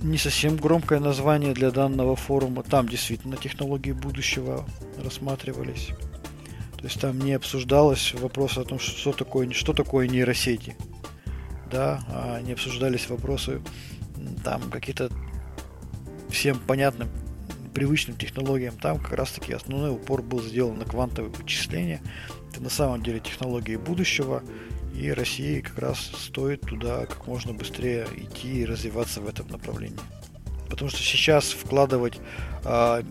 не 0.00 0.18
совсем 0.18 0.56
громкое 0.56 1.00
название 1.00 1.54
для 1.54 1.70
данного 1.70 2.16
форума. 2.16 2.62
Там 2.62 2.88
действительно 2.88 3.36
технологии 3.36 3.92
будущего 3.92 4.64
рассматривались. 5.02 5.90
То 6.86 6.88
есть 6.88 7.00
там 7.00 7.18
не 7.18 7.32
обсуждалось 7.32 8.14
вопрос 8.14 8.58
о 8.58 8.64
том, 8.64 8.78
что 8.78 9.10
такое, 9.10 9.50
что 9.50 9.72
такое 9.72 10.06
нейросети. 10.06 10.76
Да, 11.68 12.00
а 12.08 12.40
не 12.40 12.52
обсуждались 12.52 13.08
вопросы 13.08 13.60
там 14.44 14.70
какие-то 14.70 15.10
всем 16.30 16.60
понятным 16.60 17.08
привычным 17.74 18.16
технологиям. 18.16 18.76
Там 18.76 19.00
как 19.00 19.14
раз 19.14 19.32
таки 19.32 19.52
основной 19.52 19.90
упор 19.90 20.22
был 20.22 20.40
сделан 20.40 20.78
на 20.78 20.84
квантовые 20.84 21.34
вычисления. 21.34 22.00
Это 22.52 22.62
на 22.62 22.70
самом 22.70 23.02
деле 23.02 23.18
технологии 23.18 23.74
будущего. 23.74 24.44
И 24.94 25.10
России 25.10 25.62
как 25.62 25.80
раз 25.80 25.98
стоит 25.98 26.60
туда 26.60 27.06
как 27.06 27.26
можно 27.26 27.52
быстрее 27.52 28.06
идти 28.16 28.60
и 28.60 28.64
развиваться 28.64 29.20
в 29.20 29.26
этом 29.26 29.48
направлении. 29.48 29.98
Потому 30.70 30.88
что 30.88 31.02
сейчас 31.02 31.50
вкладывать 31.50 32.20
э, 32.62 33.02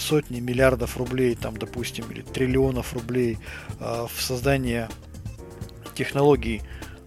сотни 0.00 0.40
миллиардов 0.40 0.96
рублей, 0.96 1.34
там, 1.34 1.56
допустим, 1.56 2.10
или 2.10 2.22
триллионов 2.22 2.92
рублей 2.94 3.38
э, 3.80 4.06
в 4.12 4.20
создание 4.20 4.88
технологий 5.94 6.62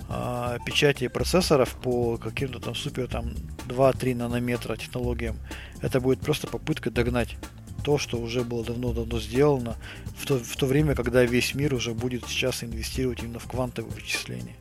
э, 0.10 0.58
печати 0.65 1.08
процессоров 1.08 1.76
по 1.82 2.17
каким-то 2.17 2.60
там 2.60 2.76
супер 2.76 3.08
там 3.08 3.34
2-3 3.67 4.15
нанометра 4.15 4.76
технологиям, 4.76 5.38
это 5.82 6.00
будет 6.00 6.19
просто 6.19 6.47
попытка 6.47 6.89
догнать 6.91 7.38
то, 7.84 7.97
что 7.97 8.17
уже 8.17 8.43
было 8.43 8.65
давно-давно 8.65 9.19
сделано, 9.19 9.78
в 10.17 10.26
то, 10.26 10.38
в 10.38 10.56
то 10.58 10.65
время, 10.65 10.95
когда 10.95 11.23
весь 11.23 11.54
мир 11.54 11.73
уже 11.73 11.93
будет 11.93 12.26
сейчас 12.28 12.63
инвестировать 12.63 13.23
именно 13.23 13.39
в 13.39 13.47
квантовые 13.47 13.93
вычисления. 13.93 14.56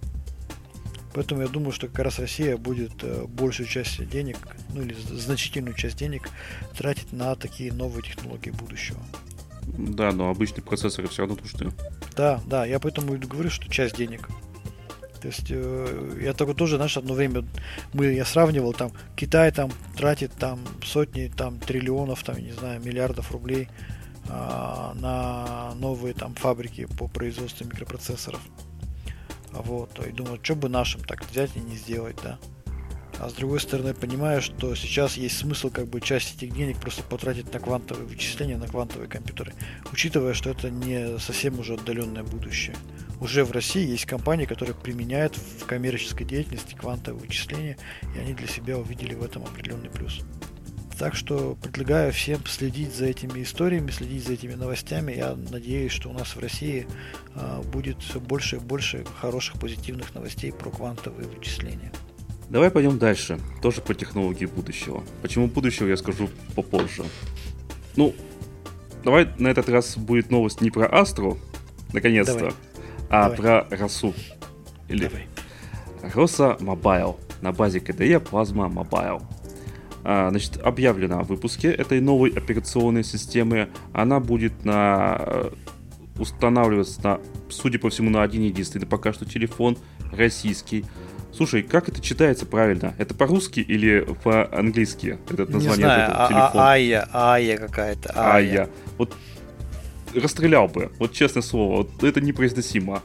Поэтому 1.16 1.40
я 1.40 1.48
думаю, 1.48 1.72
что 1.72 1.88
как 1.88 2.00
раз 2.00 2.18
Россия 2.18 2.58
будет 2.58 2.92
э, 3.02 3.24
большую 3.26 3.66
часть 3.66 4.06
денег, 4.10 4.36
ну 4.74 4.82
или 4.82 4.94
значительную 4.94 5.74
часть 5.74 5.96
денег 5.96 6.28
тратить 6.76 7.10
на 7.10 7.34
такие 7.36 7.72
новые 7.72 8.02
технологии 8.02 8.50
будущего. 8.50 8.98
Да, 9.62 10.12
но 10.12 10.28
обычные 10.28 10.62
процессоры 10.62 11.08
все 11.08 11.22
равно 11.22 11.38
нужны. 11.40 11.72
Да, 12.14 12.42
да, 12.44 12.66
я 12.66 12.78
поэтому 12.78 13.14
и 13.14 13.16
говорю, 13.16 13.48
что 13.48 13.66
часть 13.70 13.96
денег. 13.96 14.28
То 15.22 15.28
есть 15.28 15.46
э, 15.48 16.20
я 16.22 16.34
такой 16.34 16.54
тоже, 16.54 16.76
знаешь, 16.76 16.98
одно 16.98 17.14
время 17.14 17.46
мы, 17.94 18.12
я 18.12 18.26
сравнивал, 18.26 18.74
там, 18.74 18.92
Китай 19.16 19.50
там 19.52 19.72
тратит 19.96 20.32
там 20.32 20.60
сотни, 20.84 21.32
там, 21.34 21.58
триллионов, 21.60 22.24
там, 22.24 22.36
не 22.36 22.52
знаю, 22.52 22.78
миллиардов 22.84 23.32
рублей 23.32 23.70
э, 24.28 24.28
на 24.28 25.72
новые 25.76 26.12
там 26.12 26.34
фабрики 26.34 26.86
по 26.98 27.08
производству 27.08 27.64
микропроцессоров. 27.64 28.40
Вот, 29.64 29.98
и 30.06 30.12
думаю, 30.12 30.38
что 30.42 30.54
бы 30.54 30.68
нашим 30.68 31.02
так 31.02 31.28
взять 31.30 31.50
и 31.56 31.60
не 31.60 31.76
сделать, 31.76 32.16
да. 32.22 32.38
А 33.18 33.30
с 33.30 33.32
другой 33.32 33.60
стороны, 33.60 33.94
понимаю, 33.94 34.42
что 34.42 34.74
сейчас 34.74 35.16
есть 35.16 35.38
смысл 35.38 35.70
как 35.70 35.88
бы 35.88 36.02
часть 36.02 36.36
этих 36.36 36.54
денег 36.54 36.78
просто 36.78 37.02
потратить 37.02 37.52
на 37.52 37.60
квантовые 37.60 38.06
вычисления, 38.06 38.58
на 38.58 38.68
квантовые 38.68 39.08
компьютеры, 39.08 39.54
учитывая, 39.90 40.34
что 40.34 40.50
это 40.50 40.68
не 40.70 41.18
совсем 41.18 41.58
уже 41.58 41.74
отдаленное 41.74 42.24
будущее 42.24 42.76
уже 43.20 43.44
в 43.44 43.52
России 43.52 43.88
есть 43.88 44.06
компании, 44.06 44.46
которые 44.46 44.74
применяют 44.74 45.36
в 45.36 45.66
коммерческой 45.66 46.24
деятельности 46.24 46.74
квантовые 46.74 47.20
вычисления, 47.20 47.76
и 48.14 48.18
они 48.18 48.34
для 48.34 48.46
себя 48.46 48.78
увидели 48.78 49.14
в 49.14 49.22
этом 49.22 49.42
определенный 49.44 49.90
плюс. 49.90 50.20
Так 50.98 51.14
что 51.14 51.56
предлагаю 51.62 52.10
всем 52.12 52.44
следить 52.46 52.94
за 52.94 53.06
этими 53.06 53.42
историями, 53.42 53.90
следить 53.90 54.24
за 54.24 54.32
этими 54.32 54.54
новостями. 54.54 55.12
Я 55.12 55.36
надеюсь, 55.50 55.92
что 55.92 56.08
у 56.08 56.12
нас 56.12 56.34
в 56.34 56.40
России 56.40 56.86
э, 57.34 57.62
будет 57.70 58.00
все 58.02 58.18
больше 58.18 58.56
и 58.56 58.58
больше 58.60 59.04
хороших 59.20 59.60
позитивных 59.60 60.14
новостей 60.14 60.52
про 60.52 60.70
квантовые 60.70 61.28
вычисления. 61.28 61.92
Давай 62.48 62.70
пойдем 62.70 62.98
дальше. 62.98 63.38
Тоже 63.60 63.82
про 63.82 63.92
технологии 63.94 64.46
будущего. 64.46 65.02
Почему 65.20 65.48
будущего, 65.48 65.86
я 65.86 65.96
скажу 65.98 66.30
попозже. 66.54 67.04
Ну, 67.96 68.14
давай 69.04 69.28
на 69.38 69.48
этот 69.48 69.68
раз 69.68 69.98
будет 69.98 70.30
новость 70.30 70.62
не 70.62 70.70
про 70.70 70.86
Астру, 70.86 71.38
наконец-то, 71.92 72.38
Давай 72.38 72.52
а 73.08 73.30
Давай. 73.30 73.36
про 73.36 73.76
Росу. 73.76 74.14
Или 74.88 75.08
Давай. 75.08 75.26
Роса 76.14 76.56
Мобайл 76.60 77.18
на 77.42 77.52
базе 77.52 77.78
KDE 77.80 78.22
Plasma 78.22 78.72
Mobile. 78.72 79.22
А, 80.08 80.30
значит, 80.30 80.58
объявлено 80.62 81.18
о 81.18 81.22
выпуске 81.24 81.68
этой 81.68 82.00
новой 82.00 82.30
операционной 82.30 83.02
системы. 83.02 83.70
Она 83.92 84.20
будет 84.20 84.64
на 84.64 85.16
э, 85.18 85.50
устанавливаться 86.16 87.02
на, 87.02 87.20
судя 87.48 87.80
по 87.80 87.90
всему, 87.90 88.08
на 88.10 88.22
один 88.22 88.42
единственный 88.42 88.86
пока 88.86 89.12
что 89.12 89.24
телефон 89.24 89.76
российский. 90.12 90.84
Слушай, 91.32 91.64
как 91.64 91.88
это 91.88 92.00
читается 92.00 92.46
правильно? 92.46 92.94
Это 92.98 93.14
по-русски 93.14 93.58
или 93.58 94.06
по-английски? 94.22 95.18
Это 95.28 95.46
название 95.46 95.70
Не 95.70 95.74
знаю, 95.74 96.02
этого 96.02 96.28
телефона? 96.28 96.50
А, 96.52 96.70
Ая, 96.70 97.08
Ая 97.12 97.58
какая-то. 97.58 98.12
Ая. 98.14 98.70
Вот 98.98 99.12
расстрелял 100.14 100.68
бы. 100.68 100.92
Вот 101.00 101.14
честное 101.14 101.42
слово, 101.42 101.78
вот 101.78 102.04
это 102.04 102.20
непроизносимо. 102.20 103.02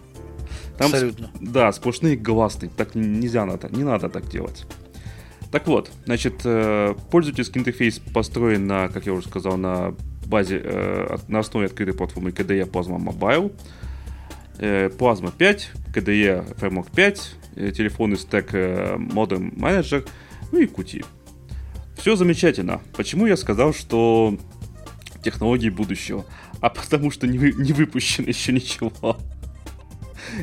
Там 0.78 0.92
Абсолютно. 0.92 1.32
Сп- 1.34 1.52
да, 1.52 1.72
сплошные 1.72 2.16
гласные. 2.16 2.70
Так 2.70 2.94
нельзя 2.94 3.44
надо, 3.48 3.70
не 3.76 3.84
надо 3.84 4.08
так 4.08 4.30
делать. 4.30 4.68
Так 5.52 5.68
вот, 5.68 5.92
значит, 6.06 6.42
э, 6.46 6.96
пользовательский 7.10 7.60
интерфейс 7.60 8.00
построен 8.00 8.68
на, 8.68 8.88
как 8.88 9.06
я 9.06 9.14
уже 9.14 9.28
сказал, 9.28 9.58
на 9.58 9.96
базе, 10.26 10.62
э, 10.64 11.18
на 11.28 11.40
основе 11.40 11.66
открытой 11.66 11.94
платформы 11.94 12.30
KDE 12.30 12.70
Plasma 12.70 12.98
Mobile. 12.98 13.54
Э, 14.60 14.90
Plasma 14.90 15.34
5, 15.38 15.72
KDE 15.94 16.58
Framework 16.58 16.88
5, 16.96 17.36
телефонный 17.76 18.18
стек 18.18 18.54
Modem 18.54 19.54
Manager, 19.56 20.08
ну 20.52 20.60
и 20.60 20.68
Qt. 20.68 21.06
Все 21.98 22.16
замечательно. 22.16 22.82
Почему 22.96 23.26
я 23.26 23.36
сказал, 23.36 23.74
что 23.74 24.38
технологии 25.22 25.70
будущего? 25.70 26.26
а 26.62 26.70
потому 26.70 27.12
что 27.12 27.28
не, 27.28 27.38
не 27.38 27.74
выпущено 27.74 28.28
еще 28.30 28.54
ничего. 28.54 29.18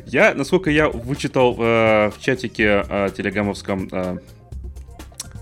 Я, 0.05 0.35
насколько 0.35 0.71
я 0.71 0.89
вычитал 0.89 1.57
э, 1.59 2.11
в 2.11 2.21
чатике 2.21 2.85
э, 2.87 3.09
телеграммовском 3.17 3.89
э, 3.91 4.19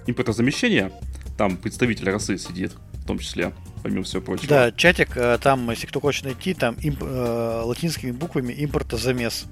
импортозамещения, 0.07 0.93
там 1.37 1.57
представитель 1.57 2.11
росы 2.11 2.39
сидит, 2.39 2.73
в 2.95 3.07
том 3.07 3.19
числе, 3.19 3.53
помимо 3.83 4.05
всего 4.05 4.23
прочего. 4.23 4.49
Да, 4.49 4.73
чатик, 4.73 5.17
э, 5.17 5.39
там, 5.41 5.71
если 5.71 5.87
кто 5.87 6.01
хочет 6.01 6.25
найти, 6.25 6.55
там 6.55 6.77
имп, 6.83 7.03
э, 7.03 7.63
латинскими 7.65 8.11
буквами 8.11 8.55
импортозамес. 8.57 9.47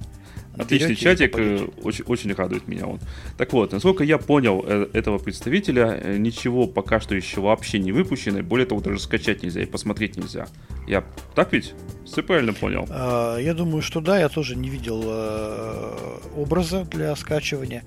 Отличный 0.57 0.95
чатик, 0.95 1.37
э, 1.37 1.67
очень, 1.83 2.05
очень 2.05 2.33
радует 2.33 2.69
меня 2.69 2.87
он. 2.87 3.01
Так 3.37 3.53
вот, 3.53 3.73
насколько 3.73 4.05
я 4.05 4.19
понял 4.19 4.65
э, 4.67 4.89
этого 4.93 5.19
представителя, 5.19 6.17
ничего 6.17 6.67
пока 6.67 7.01
что 7.01 7.15
еще 7.15 7.41
вообще 7.41 7.79
не 7.81 7.93
выпущено, 7.93 8.43
более 8.43 8.67
того, 8.67 8.81
даже 8.81 9.01
скачать 9.01 9.43
нельзя 9.43 9.63
и 9.63 9.67
посмотреть 9.67 10.17
нельзя. 10.17 10.47
Я 10.87 11.05
так 11.35 11.53
ведь? 11.53 11.75
Все 12.05 12.23
правильно 12.23 12.53
понял? 12.53 12.87
А, 12.89 13.39
я 13.39 13.55
думаю, 13.55 13.83
что 13.83 14.01
да, 14.01 14.19
я 14.19 14.29
тоже 14.29 14.55
не 14.57 14.69
видел 14.69 15.03
образа 16.37 16.85
для 16.85 17.15
скачивания. 17.17 17.83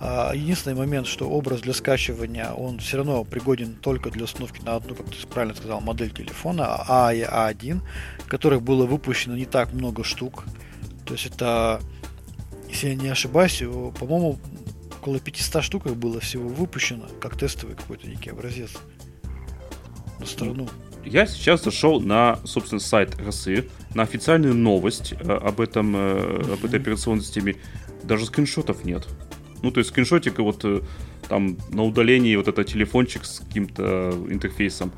А, 0.00 0.32
единственный 0.32 0.74
момент, 0.74 1.06
что 1.06 1.28
образ 1.28 1.60
для 1.60 1.74
скачивания, 1.74 2.50
он 2.52 2.78
все 2.78 2.96
равно 2.96 3.22
пригоден 3.24 3.74
только 3.74 4.10
для 4.10 4.24
установки 4.24 4.62
на 4.62 4.76
одну, 4.76 4.94
как 4.94 5.06
ты 5.06 5.26
правильно 5.26 5.54
сказал, 5.54 5.80
модель 5.80 6.10
телефона 6.10 6.82
А1, 6.88 7.80
которых 8.26 8.62
было 8.62 8.86
выпущено 8.86 9.36
не 9.36 9.44
так 9.44 9.72
много 9.74 10.02
штук. 10.02 10.44
То 11.04 11.14
есть 11.14 11.26
это 11.26 11.80
если 12.70 12.88
я 12.88 12.94
не 12.94 13.08
ошибаюсь, 13.08 13.58
по-моему, 13.98 14.38
около 15.00 15.18
500 15.18 15.62
штук 15.62 15.86
было 15.96 16.20
всего 16.20 16.48
выпущено, 16.48 17.06
как 17.20 17.36
тестовый 17.36 17.76
какой-то 17.76 18.06
некий 18.06 18.30
образец 18.30 18.70
на 20.18 20.26
страну. 20.26 20.68
Я 21.04 21.26
сейчас 21.26 21.64
зашел 21.64 22.00
на, 22.00 22.38
собственно, 22.44 22.80
сайт 22.80 23.18
РСИ, 23.18 23.68
на 23.94 24.02
официальную 24.02 24.54
новость 24.54 25.12
э, 25.12 25.32
об, 25.32 25.60
этом, 25.60 25.96
э, 25.96 26.52
об 26.52 26.64
этой 26.64 26.78
операционной 26.78 27.22
системе. 27.22 27.56
Даже 28.02 28.26
скриншотов 28.26 28.84
нет. 28.84 29.08
Ну, 29.62 29.70
то 29.70 29.78
есть 29.78 29.90
скриншотик 29.90 30.38
вот 30.38 30.64
э, 30.64 30.80
там 31.28 31.58
на 31.70 31.82
удалении 31.84 32.34
вот 32.36 32.48
это 32.48 32.64
телефончик 32.64 33.24
с 33.24 33.40
каким-то 33.40 34.10
интерфейсом. 34.28 34.92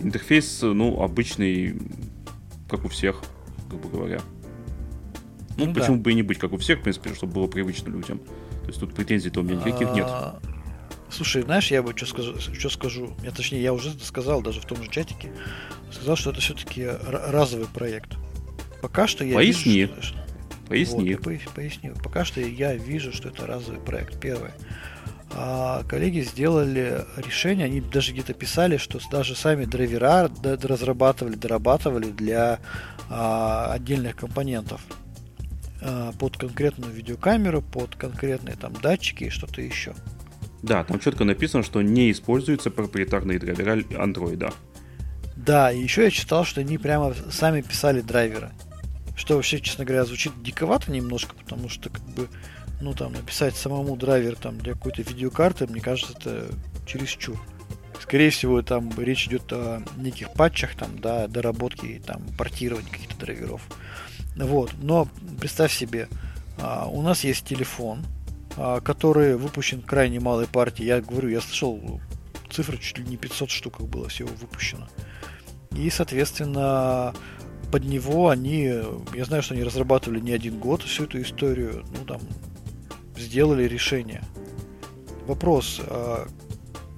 Интерфейс, 0.00 0.60
ну, 0.62 1.02
обычный, 1.02 1.76
как 2.68 2.84
у 2.84 2.88
всех, 2.88 3.22
грубо 3.68 3.88
говоря. 3.88 4.20
Ну, 5.56 5.66
ну 5.66 5.74
почему 5.74 5.96
да. 5.96 6.02
бы 6.02 6.12
и 6.12 6.14
не 6.14 6.22
быть, 6.22 6.38
как 6.38 6.52
у 6.52 6.56
всех, 6.56 6.80
в 6.80 6.82
принципе, 6.82 7.14
чтобы 7.14 7.34
было 7.34 7.46
привычно 7.46 7.90
людям. 7.90 8.18
То 8.18 8.68
есть 8.68 8.80
тут 8.80 8.94
претензий-то 8.94 9.40
у 9.40 9.42
меня 9.42 9.56
никаких 9.56 9.92
нет. 9.92 10.06
А, 10.08 10.40
слушай, 11.10 11.42
знаешь, 11.42 11.70
я 11.70 11.82
бы 11.82 11.96
что 11.96 12.06
скажу, 12.06 12.38
что 12.38 12.68
скажу, 12.68 13.16
я 13.24 13.30
точнее, 13.30 13.62
я 13.62 13.72
уже 13.72 13.92
сказал 14.00 14.42
даже 14.42 14.60
в 14.60 14.66
том 14.66 14.82
же 14.82 14.90
чатике, 14.90 15.32
сказал, 15.90 16.16
что 16.16 16.30
это 16.30 16.40
все-таки 16.40 16.86
разовый 16.86 17.66
проект. 17.66 18.16
Пока 18.82 19.06
что 19.06 19.24
я 19.24 19.34
Поясни. 19.34 19.72
вижу, 19.72 19.94
что... 20.00 20.27
Поясни. 20.68 21.14
Вот, 21.14 21.30
я 21.30 21.50
поясню. 21.54 21.94
Пока 22.02 22.24
что 22.24 22.40
я 22.40 22.74
вижу, 22.74 23.12
что 23.12 23.28
это 23.28 23.46
разовый 23.46 23.80
проект. 23.80 24.20
Первое. 24.20 24.52
А 25.30 25.82
коллеги 25.84 26.20
сделали 26.20 27.04
решение, 27.16 27.66
они 27.66 27.80
даже 27.80 28.12
где-то 28.12 28.32
писали, 28.32 28.78
что 28.78 28.98
даже 29.10 29.36
сами 29.36 29.66
драйвера 29.66 30.30
разрабатывали, 30.42 31.34
дорабатывали 31.34 32.10
для 32.10 32.60
а, 33.10 33.72
отдельных 33.72 34.16
компонентов 34.16 34.80
а, 35.82 36.12
под 36.12 36.38
конкретную 36.38 36.92
видеокамеру, 36.92 37.60
под 37.60 37.94
конкретные 37.96 38.56
там 38.56 38.72
датчики 38.72 39.24
и 39.24 39.30
что-то 39.30 39.60
еще. 39.60 39.94
Да, 40.62 40.82
там 40.82 40.98
четко 40.98 41.24
написано, 41.24 41.62
что 41.62 41.82
не 41.82 42.10
используются 42.10 42.70
проприетарные 42.70 43.38
драйвера 43.38 43.76
Android. 43.76 44.52
Да, 45.36 45.70
и 45.70 45.80
еще 45.80 46.04
я 46.04 46.10
читал, 46.10 46.44
что 46.44 46.60
они 46.62 46.78
прямо 46.78 47.14
сами 47.30 47.60
писали 47.60 48.00
драйверы. 48.00 48.50
Что 49.18 49.34
вообще, 49.34 49.60
честно 49.60 49.84
говоря, 49.84 50.04
звучит 50.04 50.32
диковато 50.44 50.92
немножко, 50.92 51.34
потому 51.34 51.68
что 51.68 51.90
как 51.90 52.02
бы, 52.02 52.28
ну 52.80 52.94
там, 52.94 53.12
написать 53.12 53.56
самому 53.56 53.96
драйвер 53.96 54.36
там 54.36 54.58
для 54.58 54.74
какой-то 54.74 55.02
видеокарты, 55.02 55.66
мне 55.66 55.80
кажется, 55.80 56.14
это 56.16 56.46
чересчур. 56.86 57.36
Скорее 58.00 58.30
всего, 58.30 58.62
там 58.62 58.90
речь 58.96 59.26
идет 59.26 59.52
о 59.52 59.82
неких 59.96 60.32
патчах, 60.34 60.76
там, 60.76 61.00
да, 61.00 61.26
доработки, 61.26 62.00
там, 62.06 62.22
портирования 62.38 62.88
каких-то 62.88 63.16
драйверов. 63.16 63.60
Вот. 64.36 64.72
Но 64.80 65.08
представь 65.40 65.72
себе, 65.72 66.08
а, 66.60 66.86
у 66.86 67.02
нас 67.02 67.24
есть 67.24 67.44
телефон, 67.44 68.06
а, 68.56 68.80
который 68.80 69.36
выпущен 69.36 69.82
крайне 69.82 70.20
малой 70.20 70.46
партии. 70.46 70.84
Я 70.84 71.00
говорю, 71.00 71.28
я 71.28 71.40
слышал 71.40 72.00
цифры 72.50 72.78
чуть 72.78 72.98
ли 72.98 73.04
не 73.04 73.16
500 73.16 73.50
штук 73.50 73.80
было 73.80 74.08
всего 74.08 74.30
выпущено. 74.40 74.86
И, 75.72 75.90
соответственно, 75.90 77.14
под 77.70 77.84
него 77.84 78.28
они, 78.28 78.72
я 79.14 79.24
знаю, 79.24 79.42
что 79.42 79.54
они 79.54 79.62
разрабатывали 79.62 80.20
не 80.20 80.32
один 80.32 80.58
год 80.58 80.82
всю 80.82 81.04
эту 81.04 81.20
историю, 81.22 81.84
ну 81.98 82.04
там, 82.04 82.20
сделали 83.16 83.64
решение. 83.64 84.22
Вопрос, 85.26 85.80
а 85.84 86.26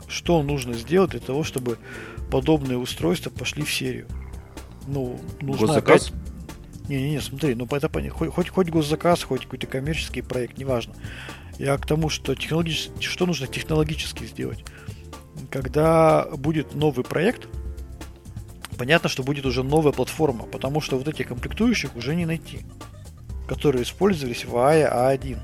что 0.07 0.43
нужно 0.43 0.75
сделать 0.75 1.11
для 1.11 1.21
того, 1.21 1.43
чтобы 1.43 1.79
подобные 2.31 2.79
устройства 2.79 3.31
пошли 3.31 3.65
в 3.65 3.73
серию? 3.73 4.07
Ну, 4.87 5.19
нужно 5.41 5.67
Госзаказ? 5.67 6.09
опять... 6.09 6.21
Не-не-не, 6.89 7.21
смотри, 7.21 7.55
ну 7.55 7.67
это 7.71 7.89
хоть, 8.11 8.31
хоть, 8.31 8.49
хоть 8.49 8.69
госзаказ, 8.69 9.23
хоть 9.23 9.43
какой-то 9.43 9.69
коммерческий 9.69 10.23
проект, 10.23 10.59
неважно. 10.59 10.95
Я 11.59 11.77
к 11.77 11.87
тому, 11.87 12.09
что 12.09 12.35
технологически, 12.35 13.05
что 13.05 13.27
нужно 13.27 13.47
технологически 13.47 14.25
сделать. 14.25 14.65
Когда 15.51 16.25
будет 16.37 16.75
новый 16.75 17.05
проект, 17.05 17.47
понятно, 18.81 19.11
что 19.11 19.23
будет 19.23 19.45
уже 19.45 19.63
новая 19.63 19.93
платформа, 19.93 20.47
потому 20.47 20.81
что 20.81 20.97
вот 20.97 21.07
этих 21.07 21.29
комплектующих 21.29 21.95
уже 21.97 22.17
не 22.17 22.25
найти, 22.25 22.61
которые 23.47 23.83
использовались 23.83 24.47
в 24.47 24.55
AIA 24.57 24.91
A1. 24.91 25.39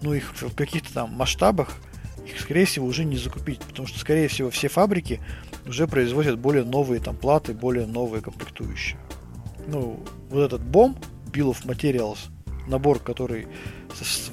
Ну, 0.00 0.14
их 0.14 0.32
в 0.40 0.54
каких-то 0.54 0.94
там 0.94 1.12
масштабах 1.12 1.76
их, 2.26 2.40
скорее 2.40 2.64
всего, 2.64 2.86
уже 2.86 3.04
не 3.04 3.18
закупить, 3.18 3.60
потому 3.60 3.86
что, 3.86 3.98
скорее 3.98 4.28
всего, 4.28 4.48
все 4.48 4.68
фабрики 4.68 5.20
уже 5.66 5.86
производят 5.86 6.38
более 6.38 6.64
новые 6.64 6.98
там 6.98 7.14
платы, 7.14 7.52
более 7.52 7.86
новые 7.86 8.22
комплектующие. 8.22 8.98
Ну, 9.66 10.02
вот 10.30 10.40
этот 10.40 10.62
BOM, 10.62 10.96
Bill 11.30 11.50
of 11.50 11.66
Materials, 11.66 12.18
набор, 12.68 13.00
который 13.00 13.48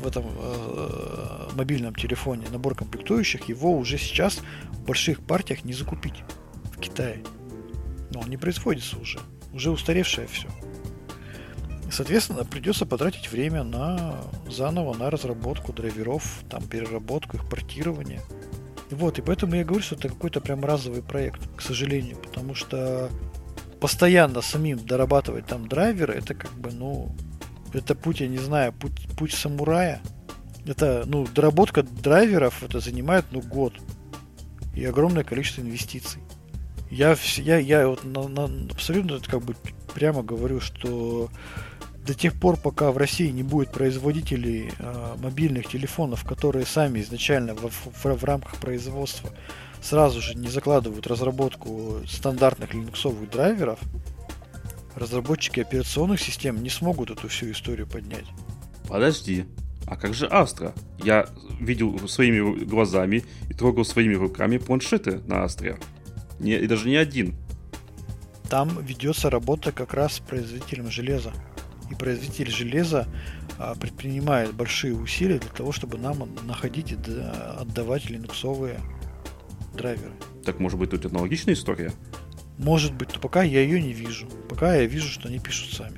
в 0.02 0.08
этом 0.08 0.24
э, 0.30 1.50
мобильном 1.56 1.94
телефоне, 1.94 2.48
набор 2.54 2.74
комплектующих, 2.76 3.50
его 3.50 3.78
уже 3.78 3.98
сейчас 3.98 4.40
в 4.72 4.86
больших 4.86 5.20
партиях 5.20 5.66
не 5.66 5.74
закупить 5.74 6.24
в 6.72 6.80
Китае. 6.80 7.22
Но 8.16 8.22
он 8.22 8.30
не 8.30 8.38
производится 8.38 8.98
уже. 8.98 9.20
Уже 9.54 9.72
устаревшее 9.72 10.28
все. 10.28 10.48
Соответственно, 11.92 12.46
придется 12.46 12.86
потратить 12.86 13.30
время 13.30 13.64
на 13.64 14.16
заново 14.50 14.96
на 14.96 15.10
разработку 15.10 15.74
драйверов, 15.74 16.24
там 16.50 16.64
переработку 16.64 17.36
их, 17.36 17.50
портирование. 17.50 18.22
Вот, 18.90 19.20
и 19.20 19.22
поэтому 19.22 19.56
я 19.56 19.66
говорю, 19.66 19.84
что 19.84 19.96
это 19.96 20.08
какой-то 20.08 20.40
прям 20.40 20.64
разовый 20.64 21.04
проект, 21.04 21.42
к 21.58 21.62
сожалению, 21.62 22.16
потому 22.16 22.56
что 22.56 23.10
постоянно 23.82 24.42
самим 24.42 24.80
дорабатывать 24.86 25.46
там 25.48 25.68
драйверы, 25.68 26.14
это 26.14 26.36
как 26.36 26.52
бы, 26.54 26.72
ну, 26.72 27.14
это 27.74 27.96
путь, 27.96 28.22
я 28.22 28.30
не 28.30 28.38
знаю, 28.38 28.72
путь, 28.72 29.10
путь 29.18 29.34
самурая. 29.34 30.02
Это, 30.66 31.04
ну, 31.06 31.28
доработка 31.28 31.84
драйверов, 31.84 32.64
это 32.64 32.80
занимает, 32.80 33.26
ну, 33.32 33.42
год. 33.42 33.74
И 34.74 34.86
огромное 34.86 35.26
количество 35.26 35.60
инвестиций. 35.60 36.22
Я, 36.90 37.18
я, 37.38 37.58
я 37.58 37.88
вот 37.88 38.04
на, 38.04 38.28
на, 38.28 38.46
абсолютно 38.72 39.20
как 39.20 39.42
бы 39.42 39.56
прямо 39.94 40.24
говорю, 40.24 40.60
что 40.60 41.30
до 42.06 42.14
тех 42.14 42.34
пор, 42.40 42.58
пока 42.58 42.92
в 42.92 42.98
России 42.98 43.30
не 43.30 43.44
будет 43.44 43.72
производителей 43.72 44.72
э, 44.78 45.16
мобильных 45.20 45.68
телефонов, 45.68 46.24
которые 46.24 46.66
сами 46.66 47.00
изначально 47.02 47.56
в, 47.56 47.72
в, 47.72 48.06
в 48.06 48.24
рамках 48.24 48.58
производства 48.58 49.32
сразу 49.82 50.22
же 50.22 50.36
не 50.36 50.48
закладывают 50.48 51.08
разработку 51.08 52.02
стандартных 52.08 52.74
линуксовых 52.74 53.30
драйверов, 53.30 53.80
разработчики 54.96 55.60
операционных 55.60 56.22
систем 56.22 56.62
не 56.62 56.70
смогут 56.70 57.12
эту 57.12 57.28
всю 57.28 57.52
историю 57.52 57.88
поднять. 57.88 58.26
Подожди, 58.88 59.46
а 59.88 59.96
как 59.96 60.14
же 60.14 60.28
Astra? 60.28 60.74
Я 61.04 61.28
видел 61.60 62.08
своими 62.08 62.64
глазами 62.64 63.24
и 63.50 63.54
трогал 63.54 63.86
своими 63.86 64.16
руками 64.16 64.58
планшеты 64.58 65.20
на 65.26 65.44
Astra. 65.44 65.80
Не, 66.40 66.58
и 66.58 66.68
даже 66.68 66.88
не 66.88 66.96
один. 66.96 67.36
Там 68.50 68.84
ведется 68.86 69.30
работа 69.30 69.72
как 69.72 69.94
раз 69.94 70.16
с 70.16 70.20
производителем 70.20 70.92
железа. 70.92 71.34
И 71.90 71.96
производитель 71.96 72.50
железа 72.50 73.08
а, 73.58 73.76
предпринимает 73.76 74.54
большие 74.54 74.96
усилия 74.96 75.40
для 75.40 75.50
того, 75.50 75.72
чтобы 75.72 75.98
нам 75.98 76.30
находить 76.44 76.92
и 76.92 76.96
отдавать 76.96 78.10
линуксовые 78.10 78.80
драйверы. 79.76 80.14
Так 80.44 80.60
может 80.60 80.80
быть 80.80 80.92
тут 80.92 81.06
аналогичная 81.06 81.54
история? 81.54 81.92
Может 82.58 82.94
быть, 82.94 83.14
но 83.14 83.20
пока 83.20 83.44
я 83.44 83.62
ее 83.62 83.82
не 83.82 83.94
вижу. 83.94 84.28
Пока 84.50 84.76
я 84.76 84.86
вижу, 84.86 85.10
что 85.10 85.28
они 85.28 85.40
пишут 85.40 85.74
сами. 85.74 85.98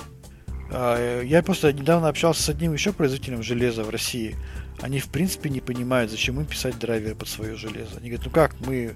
А, 0.72 1.22
я 1.22 1.44
просто 1.44 1.72
недавно 1.72 2.08
общался 2.08 2.42
с 2.42 2.50
одним 2.50 2.74
еще 2.74 2.94
производителем 2.94 3.44
железа 3.44 3.84
в 3.84 3.90
России. 3.90 4.36
Они 4.82 5.00
в 5.00 5.08
принципе 5.08 5.50
не 5.50 5.60
понимают, 5.60 6.12
зачем 6.12 6.40
им 6.40 6.46
писать 6.46 6.78
драйверы 6.78 7.16
под 7.16 7.28
свое 7.28 7.56
железо. 7.56 7.98
Они 7.98 8.10
говорят, 8.10 8.26
ну 8.26 8.32
как, 8.32 8.60
мы 8.60 8.96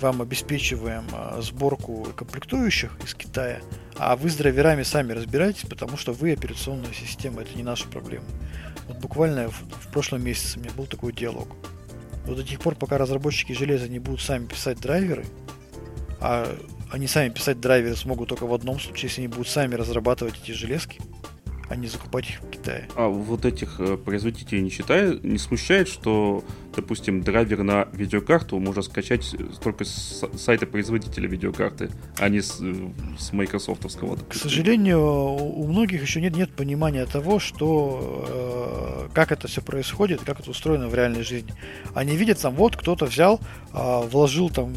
вам 0.00 0.22
обеспечиваем 0.22 1.04
а, 1.12 1.40
сборку 1.40 2.08
комплектующих 2.16 2.90
из 3.04 3.14
Китая, 3.14 3.60
а 3.96 4.16
вы 4.16 4.30
с 4.30 4.34
драйверами 4.34 4.82
сами 4.82 5.12
разбирайтесь, 5.12 5.68
потому 5.68 5.96
что 5.96 6.12
вы 6.12 6.32
операционная 6.32 6.92
система, 6.92 7.42
это 7.42 7.56
не 7.56 7.62
наша 7.62 7.86
проблема. 7.86 8.24
Вот 8.88 8.98
буквально 8.98 9.48
в, 9.48 9.60
в 9.60 9.88
прошлом 9.92 10.24
месяце 10.24 10.58
у 10.58 10.62
меня 10.62 10.72
был 10.76 10.86
такой 10.86 11.12
диалог. 11.12 11.48
Вот 12.26 12.36
до 12.36 12.42
тех 12.42 12.58
пор, 12.60 12.74
пока 12.74 12.98
разработчики 12.98 13.52
железа 13.52 13.88
не 13.88 13.98
будут 13.98 14.20
сами 14.20 14.46
писать 14.46 14.80
драйверы, 14.80 15.26
а 16.20 16.56
они 16.90 17.06
сами 17.06 17.28
писать 17.30 17.60
драйверы 17.60 17.94
смогут 17.94 18.28
только 18.28 18.46
в 18.46 18.54
одном 18.54 18.80
случае, 18.80 19.08
если 19.08 19.22
они 19.22 19.28
будут 19.28 19.48
сами 19.48 19.74
разрабатывать 19.74 20.34
эти 20.42 20.52
железки, 20.52 21.00
а 21.70 21.76
не 21.76 21.86
закупать 21.86 22.28
их 22.28 22.40
в 22.40 22.50
Китае. 22.50 22.88
А 22.96 23.06
вот 23.06 23.44
этих 23.44 23.78
э, 23.78 23.96
производителей 23.96 24.60
не 24.60 24.70
считает, 24.70 25.22
не 25.22 25.38
смущает, 25.38 25.86
что, 25.86 26.42
допустим, 26.74 27.22
драйвер 27.22 27.62
на 27.62 27.86
видеокарту 27.92 28.58
можно 28.58 28.82
скачать 28.82 29.36
только 29.62 29.84
с 29.84 30.24
сайта 30.36 30.66
производителя 30.66 31.28
видеокарты, 31.28 31.90
а 32.18 32.28
не 32.28 32.42
с, 32.42 32.58
э, 32.60 32.90
с 33.16 33.32
майкрософтовского. 33.32 34.18
К 34.28 34.34
сожалению, 34.34 35.00
у 35.00 35.64
многих 35.68 36.02
еще 36.02 36.20
нет, 36.20 36.34
нет 36.34 36.50
понимания 36.50 37.06
того, 37.06 37.38
что 37.38 39.06
э, 39.08 39.14
как 39.14 39.30
это 39.30 39.46
все 39.46 39.62
происходит, 39.62 40.22
как 40.26 40.40
это 40.40 40.50
устроено 40.50 40.88
в 40.88 40.94
реальной 40.96 41.22
жизни. 41.22 41.54
Они 41.94 42.16
видят 42.16 42.40
там, 42.40 42.56
вот 42.56 42.76
кто-то 42.76 43.06
взял, 43.06 43.40
э, 43.72 44.00
вложил 44.08 44.50
там 44.50 44.74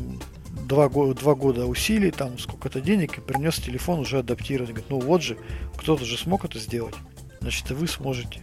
два, 0.68 0.90
два 0.90 1.36
года 1.36 1.66
усилий, 1.66 2.12
там 2.12 2.38
сколько-то 2.40 2.82
денег 2.82 3.18
и 3.18 3.22
принес 3.22 3.56
телефон 3.56 4.00
уже 4.00 4.20
адаптированный. 4.20 4.74
Говорит, 4.74 4.90
ну 4.90 5.00
вот 5.00 5.22
же, 5.22 5.38
кто-то 5.78 6.06
же 6.06 6.18
смог 6.18 6.46
это 6.46 6.60
сделать, 6.60 6.96
значит 7.42 7.70
и 7.72 7.74
вы 7.74 7.88
сможете. 7.88 8.42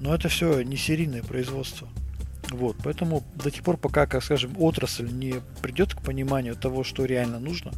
Но 0.00 0.14
это 0.14 0.28
все 0.28 0.62
не 0.62 0.76
серийное 0.76 1.22
производство. 1.22 1.88
Вот, 2.50 2.76
поэтому 2.84 3.22
до 3.34 3.50
тех 3.50 3.62
пор, 3.62 3.76
пока, 3.76 4.06
как 4.06 4.22
скажем, 4.22 4.54
отрасль 4.58 5.10
не 5.10 5.36
придет 5.62 5.94
к 5.94 6.02
пониманию 6.02 6.54
того, 6.54 6.84
что 6.84 7.04
реально 7.04 7.40
нужно, 7.40 7.72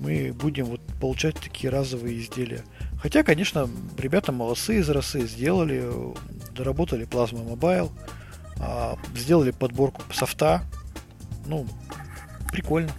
мы 0.00 0.32
будем 0.32 0.66
вот 0.66 0.80
получать 1.00 1.36
такие 1.36 1.70
разовые 1.70 2.18
изделия. 2.18 2.64
Хотя, 3.00 3.22
конечно, 3.22 3.68
ребята 3.96 4.32
молодцы 4.32 4.78
из 4.78 4.88
росы, 4.88 5.26
сделали, 5.26 5.84
доработали 6.56 7.06
Plasma 7.06 7.90
а, 8.60 8.98
сделали 9.14 9.50
подборку 9.50 10.02
софта. 10.12 10.62
Ну, 11.46 11.66
Прикольно. 12.50 12.90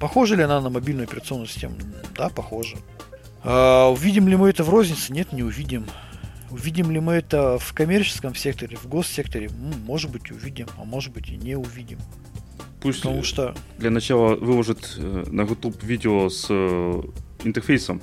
Похоже 0.00 0.36
ли 0.36 0.42
она 0.42 0.60
на 0.60 0.70
мобильную 0.70 1.06
операционную 1.06 1.46
систему? 1.46 1.76
Да, 2.16 2.28
похоже. 2.28 2.76
А, 3.42 3.88
увидим 3.88 4.28
ли 4.28 4.36
мы 4.36 4.48
это 4.48 4.64
в 4.64 4.70
рознице? 4.70 5.12
Нет, 5.12 5.32
не 5.32 5.42
увидим. 5.42 5.86
Увидим 6.50 6.90
ли 6.90 7.00
мы 7.00 7.14
это 7.14 7.58
в 7.58 7.72
коммерческом 7.74 8.34
секторе, 8.34 8.76
в 8.76 8.86
госсекторе? 8.86 9.50
Может 9.84 10.10
быть, 10.10 10.30
увидим, 10.30 10.66
а 10.78 10.84
может 10.84 11.12
быть 11.12 11.28
и 11.28 11.36
не 11.36 11.56
увидим. 11.56 11.98
Пусть 12.80 13.02
Потому 13.02 13.22
что... 13.22 13.54
для 13.78 13.90
начала 13.90 14.34
выложит 14.34 14.96
э, 14.96 15.24
на 15.28 15.42
YouTube 15.42 15.82
видео 15.82 16.30
с 16.30 16.46
э, 16.48 17.02
интерфейсом 17.44 18.00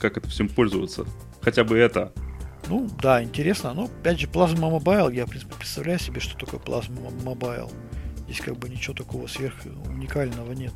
как 0.00 0.16
это 0.16 0.28
всем 0.28 0.48
пользоваться. 0.48 1.06
Хотя 1.42 1.62
бы 1.62 1.78
это. 1.78 2.12
Ну, 2.68 2.88
да, 3.00 3.22
интересно. 3.22 3.72
Но, 3.74 3.84
опять 3.84 4.18
же, 4.18 4.26
Plasma 4.26 4.80
Mobile, 4.80 5.14
я, 5.14 5.26
в 5.26 5.30
принципе, 5.30 5.54
представляю 5.54 5.98
себе, 5.98 6.20
что 6.20 6.36
такое 6.36 6.60
Plasma 6.60 7.12
Mobile. 7.22 7.70
Здесь 8.30 8.44
как 8.44 8.56
бы 8.58 8.68
ничего 8.68 8.94
такого 8.94 9.26
сверх 9.26 9.56
уникального 9.88 10.52
нет. 10.52 10.72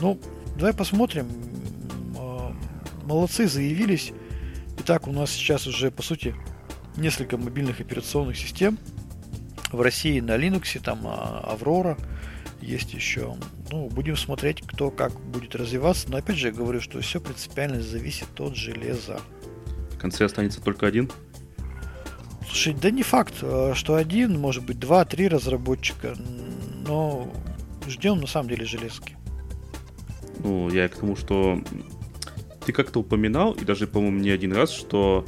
Ну, 0.00 0.20
давай 0.56 0.74
посмотрим. 0.74 1.28
А, 2.14 2.54
молодцы, 3.04 3.48
заявились. 3.48 4.12
Итак, 4.80 5.08
у 5.08 5.12
нас 5.12 5.30
сейчас 5.30 5.66
уже, 5.66 5.90
по 5.90 6.02
сути, 6.02 6.34
несколько 6.98 7.38
мобильных 7.38 7.80
операционных 7.80 8.36
систем. 8.36 8.78
В 9.72 9.80
России 9.80 10.20
на 10.20 10.36
Linux, 10.36 10.78
там 10.78 11.06
Aurora 11.06 11.98
есть 12.60 12.92
еще. 12.92 13.34
Ну, 13.70 13.88
будем 13.88 14.18
смотреть, 14.18 14.60
кто 14.60 14.90
как 14.90 15.18
будет 15.18 15.54
развиваться. 15.54 16.10
Но 16.10 16.18
опять 16.18 16.36
же, 16.36 16.48
я 16.48 16.52
говорю, 16.52 16.82
что 16.82 17.00
все 17.00 17.18
принципиально 17.18 17.80
зависит 17.80 18.38
от 18.38 18.56
железа. 18.56 19.22
В 19.92 19.96
конце 19.96 20.26
останется 20.26 20.60
только 20.60 20.86
один? 20.86 21.10
Слушай, 22.46 22.74
да 22.74 22.90
не 22.90 23.04
факт, 23.04 23.36
э, 23.40 23.72
что 23.74 23.94
один, 23.94 24.38
может 24.38 24.64
быть, 24.66 24.78
два, 24.78 25.04
три 25.04 25.28
разработчика, 25.28 26.16
но 26.86 27.30
ждем 27.86 28.20
на 28.20 28.26
самом 28.26 28.48
деле 28.48 28.64
железки. 28.64 29.16
Ну, 30.42 30.70
я 30.70 30.88
к 30.88 30.96
тому, 30.96 31.16
что 31.16 31.60
ты 32.64 32.72
как-то 32.72 33.00
упоминал, 33.00 33.52
и 33.52 33.64
даже, 33.64 33.86
по-моему, 33.86 34.20
не 34.20 34.30
один 34.30 34.52
раз, 34.52 34.70
что 34.70 35.26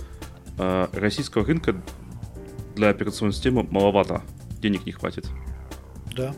э, 0.58 0.88
российского 0.92 1.44
рынка 1.44 1.80
для 2.74 2.88
операционной 2.88 3.32
системы 3.32 3.66
маловато, 3.70 4.22
денег 4.60 4.86
не 4.86 4.92
хватит. 4.92 5.28
Да. 6.16 6.34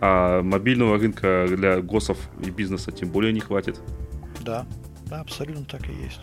А 0.00 0.42
мобильного 0.42 0.98
рынка 0.98 1.46
для 1.48 1.80
госов 1.80 2.18
и 2.44 2.50
бизнеса 2.50 2.90
тем 2.92 3.10
более 3.10 3.32
не 3.32 3.40
хватит. 3.40 3.80
Да, 4.40 4.66
да, 5.06 5.20
абсолютно 5.20 5.64
так 5.64 5.88
и 5.88 5.92
есть. 5.92 6.20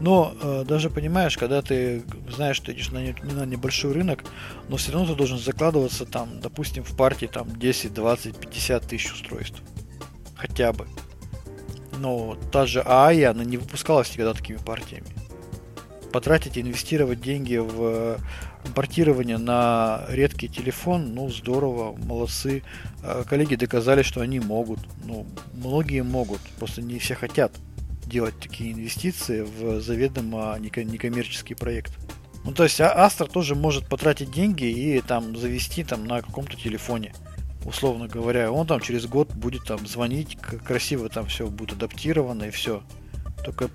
Но 0.00 0.32
э, 0.40 0.64
даже 0.66 0.90
понимаешь, 0.90 1.36
когда 1.36 1.60
ты 1.60 2.02
знаешь, 2.30 2.56
что 2.56 2.72
идешь 2.72 2.90
на, 2.90 3.02
не, 3.02 3.14
на 3.22 3.44
небольшой 3.44 3.92
рынок, 3.92 4.24
но 4.68 4.76
все 4.76 4.92
равно 4.92 5.08
ты 5.08 5.14
должен 5.16 5.38
закладываться 5.38 6.06
там, 6.06 6.40
допустим, 6.40 6.84
в 6.84 6.96
партии 6.96 7.26
там 7.26 7.58
10, 7.58 7.94
20, 7.94 8.36
50 8.36 8.86
тысяч 8.86 9.12
устройств. 9.12 9.60
Хотя 10.36 10.72
бы. 10.72 10.86
Но 11.98 12.36
та 12.52 12.66
же 12.66 12.80
ААИ, 12.80 13.22
она 13.22 13.42
не 13.42 13.56
выпускалась 13.56 14.12
никогда 14.12 14.34
такими 14.34 14.58
партиями. 14.58 15.08
Потратить, 16.12 16.56
инвестировать 16.56 17.20
деньги 17.20 17.56
в 17.56 18.18
портирование 18.74 19.38
на 19.38 20.04
редкий 20.08 20.48
телефон, 20.48 21.14
ну, 21.14 21.28
здорово, 21.28 21.96
молодцы. 21.96 22.62
Э, 23.02 23.24
коллеги 23.28 23.56
доказали, 23.56 24.02
что 24.02 24.20
они 24.20 24.38
могут. 24.38 24.78
Ну, 25.04 25.26
многие 25.54 26.04
могут, 26.04 26.40
просто 26.58 26.82
не 26.82 27.00
все 27.00 27.16
хотят 27.16 27.50
делать 28.08 28.38
такие 28.40 28.72
инвестиции 28.72 29.42
в 29.42 29.80
заведомо 29.80 30.56
некоммерческий 30.58 31.54
проект. 31.54 31.92
Ну, 32.44 32.52
то 32.52 32.62
есть 32.62 32.80
а, 32.80 33.06
Astra 33.06 33.30
тоже 33.30 33.54
может 33.54 33.88
потратить 33.88 34.30
деньги 34.30 34.64
и 34.64 35.00
там 35.00 35.36
завести 35.36 35.84
там 35.84 36.04
на 36.04 36.22
каком-то 36.22 36.56
телефоне, 36.56 37.12
условно 37.64 38.08
говоря. 38.08 38.50
Он 38.50 38.66
там 38.66 38.80
через 38.80 39.06
год 39.06 39.32
будет 39.34 39.64
там 39.64 39.86
звонить, 39.86 40.38
красиво 40.38 41.08
там 41.08 41.26
все 41.26 41.46
будет 41.46 41.72
адаптировано 41.72 42.44
и 42.44 42.50
все. 42.50 42.82
Только 43.44 43.70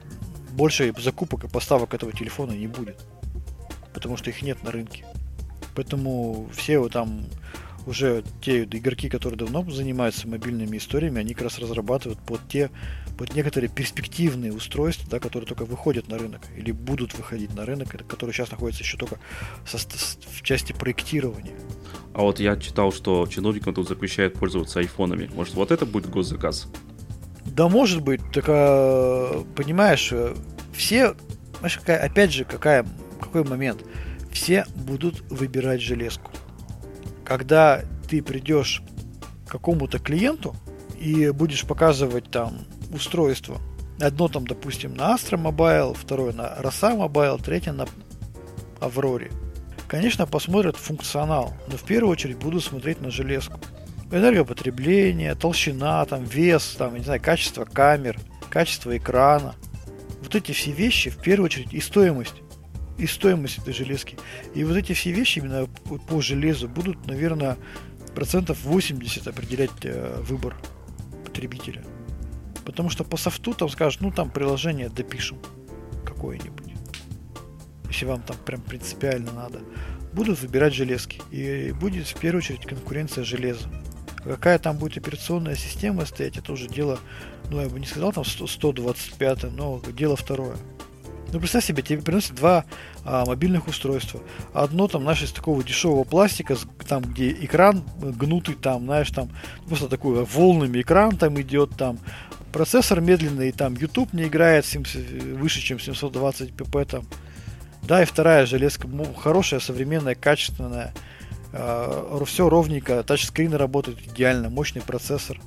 больше 0.52 0.93
закупок 0.98 1.43
и 1.43 1.48
поставок 1.48 1.93
этого 1.93 2.12
телефона 2.12 2.52
не 2.52 2.67
будет. 2.67 3.00
Потому 3.93 4.17
что 4.17 4.30
их 4.30 4.41
нет 4.41 4.63
на 4.63 4.72
рынке. 4.72 5.06
Поэтому 5.76 6.48
все 6.54 6.80
вот 6.80 6.93
там 6.93 7.26
уже 7.86 8.24
те 8.41 8.63
игроки, 8.63 9.10
которые 9.10 9.38
давно 9.38 9.69
занимаются 9.69 10.28
мобильными 10.28 10.78
историями, 10.78 11.19
они 11.19 11.34
как 11.34 11.43
раз 11.43 11.60
разрабатывают 11.60 12.19
под 12.19 12.41
те 12.48 12.69
под 13.17 13.36
некоторые 13.36 13.69
перспективные 13.69 14.52
устройства, 14.52 15.08
да, 15.10 15.19
которые 15.19 15.48
только 15.48 15.65
выходят 15.65 16.08
на 16.08 16.17
рынок 16.17 16.41
или 16.58 16.72
будут 16.72 17.13
выходить 17.13 17.54
на 17.54 17.65
рынок, 17.65 17.89
которые 18.08 18.34
сейчас 18.34 18.52
находятся 18.52 18.84
еще 18.84 18.98
только 18.98 19.19
со, 19.67 19.78
в 19.78 20.41
части 20.41 20.74
проектирования. 20.74 21.54
А 22.13 22.22
вот 22.22 22.39
я 22.39 22.58
читал, 22.58 22.91
что 22.91 23.28
чиновникам 23.28 23.74
тут 23.74 23.88
запрещают 23.88 24.34
пользоваться 24.34 24.80
айфонами. 24.80 25.30
Может, 25.34 25.54
вот 25.56 25.72
это 25.72 25.86
будет 25.86 26.10
госзаказ? 26.10 26.67
Да, 27.46 27.67
может 27.67 28.02
быть. 28.02 28.22
Так, 28.32 28.46
а, 28.48 29.43
понимаешь, 29.56 30.10
э, 30.12 30.34
все, 30.74 31.15
знаешь, 31.60 31.78
какая, 31.78 32.00
опять 32.00 32.32
же, 32.32 32.46
какая, 32.46 32.86
какой 33.19 33.43
момент? 33.43 33.84
Все 34.32 34.65
будут 34.76 35.22
выбирать 35.30 35.82
железку. 35.82 36.32
Когда 37.25 37.83
ты 38.07 38.21
придешь 38.21 38.81
к 39.47 39.51
какому-то 39.51 39.99
клиенту 39.99 40.55
и 40.99 41.29
будешь 41.31 41.65
показывать 41.65 42.29
там 42.29 42.65
устройство. 42.93 43.59
Одно 43.99 44.27
там, 44.27 44.45
допустим, 44.45 44.95
на 44.95 45.15
Astra 45.15 45.41
Mobile, 45.41 45.95
второе 45.95 46.33
на 46.33 46.57
Rosa 46.59 46.97
Mobile, 46.97 47.41
третье 47.41 47.71
на 47.71 47.86
Авроре. 48.79 49.31
Конечно, 49.88 50.25
посмотрят 50.25 50.75
функционал, 50.75 51.53
но 51.67 51.77
в 51.77 51.83
первую 51.83 52.12
очередь 52.12 52.38
буду 52.38 52.59
смотреть 52.59 53.01
на 53.01 53.12
железку. 53.12 53.59
Энергопотребление, 54.12 55.36
толщина, 55.36 56.05
там, 56.05 56.23
вес, 56.23 56.75
там, 56.77 56.95
не 56.95 57.03
знаю, 57.03 57.21
качество 57.21 57.65
камер, 57.65 58.19
качество 58.49 58.95
экрана. 58.95 59.55
Вот 60.21 60.36
эти 60.36 60.51
все 60.51 60.71
вещи, 60.71 61.09
в 61.09 61.17
первую 61.17 61.45
очередь, 61.45 61.73
и 61.73 61.79
стоимость. 61.79 62.42
И 62.97 63.08
стоимость 63.08 63.58
этой 63.58 63.73
железки. 63.73 64.17
И 64.53 64.63
вот 64.63 64.77
эти 64.77 64.93
все 64.93 65.12
вещи 65.12 65.39
именно 65.39 65.65
по 66.08 66.21
железу 66.21 66.67
будут, 66.69 67.08
наверное, 67.08 67.58
процентов 68.13 68.63
80 68.63 69.27
определять 69.27 69.71
э, 69.84 70.21
выбор 70.21 70.56
потребителя. 71.25 71.84
Потому 72.65 72.89
что 72.89 73.03
по 73.03 73.17
софту 73.17 73.53
там 73.53 73.69
скажут, 73.69 74.01
ну 74.01 74.12
там 74.12 74.29
приложение 74.29 74.89
допишем 74.89 75.38
какое-нибудь. 76.06 76.73
Если 77.88 78.06
вам 78.06 78.21
там 78.21 78.38
прям 78.45 78.62
принципиально 78.62 79.32
надо. 79.32 79.62
Будут 80.13 80.39
выбирать 80.41 80.73
железки. 80.73 81.21
И 81.32 81.71
будет 81.71 82.08
в 82.08 82.19
первую 82.19 82.39
очередь 82.39 82.65
конкуренция 82.65 83.23
железа. 83.23 83.67
Какая 84.23 84.58
там 84.58 84.77
будет 84.77 84.97
операционная 84.97 85.56
система 85.56 86.06
стоять, 86.06 86.38
это 86.38 86.53
уже 86.53 86.69
дело, 86.69 86.97
ну 87.51 87.60
я 87.60 87.67
бы 87.67 87.77
не 87.77 87.86
сказал 87.86 88.13
там 88.13 88.23
125, 88.23 89.51
но 89.51 89.82
дело 89.91 90.15
второе. 90.15 90.56
Ну, 91.34 91.39
представь 91.39 91.65
себе, 91.65 91.82
тебе 91.82 92.02
приносят 92.04 92.36
два 92.36 92.63
а, 93.04 93.26
мобильных 93.26 93.67
устройства. 93.67 94.22
Одно 94.54 94.88
там, 94.88 95.02
знаешь, 95.02 95.24
из 95.24 95.32
такого 95.32 95.63
дешевого 95.63 96.04
пластика, 96.04 96.56
там, 96.88 97.02
где 97.02 97.32
экран 97.32 97.84
гнутый, 98.00 98.54
там, 98.54 98.86
знаешь, 98.86 99.10
там, 99.10 99.30
просто 99.67 99.89
такой 99.89 100.24
волнами 100.26 100.82
экран 100.82 101.17
там 101.17 101.41
идет, 101.41 101.72
там, 101.76 101.98
процессор 102.52 103.02
медленный, 103.02 103.52
там 103.52 103.74
YouTube 103.74 104.13
не 104.13 104.26
играет 104.26 104.67
70, 104.67 105.24
выше, 105.34 105.60
чем 105.60 105.80
720 105.80 106.52
pp 106.52 106.86
там. 106.86 107.06
Да, 107.82 108.04
и 108.04 108.06
вторая 108.06 108.46
железка 108.46 108.88
хорошая, 109.17 109.60
современная, 109.60 110.13
качественная. 110.13 110.93
Э, 111.52 112.24
все 112.28 112.48
ровненько, 112.48 113.02
тачскрины 113.04 113.58
работают 113.58 114.00
идеально, 114.02 114.52
мощный 114.52 114.84
процессор. 114.84 115.41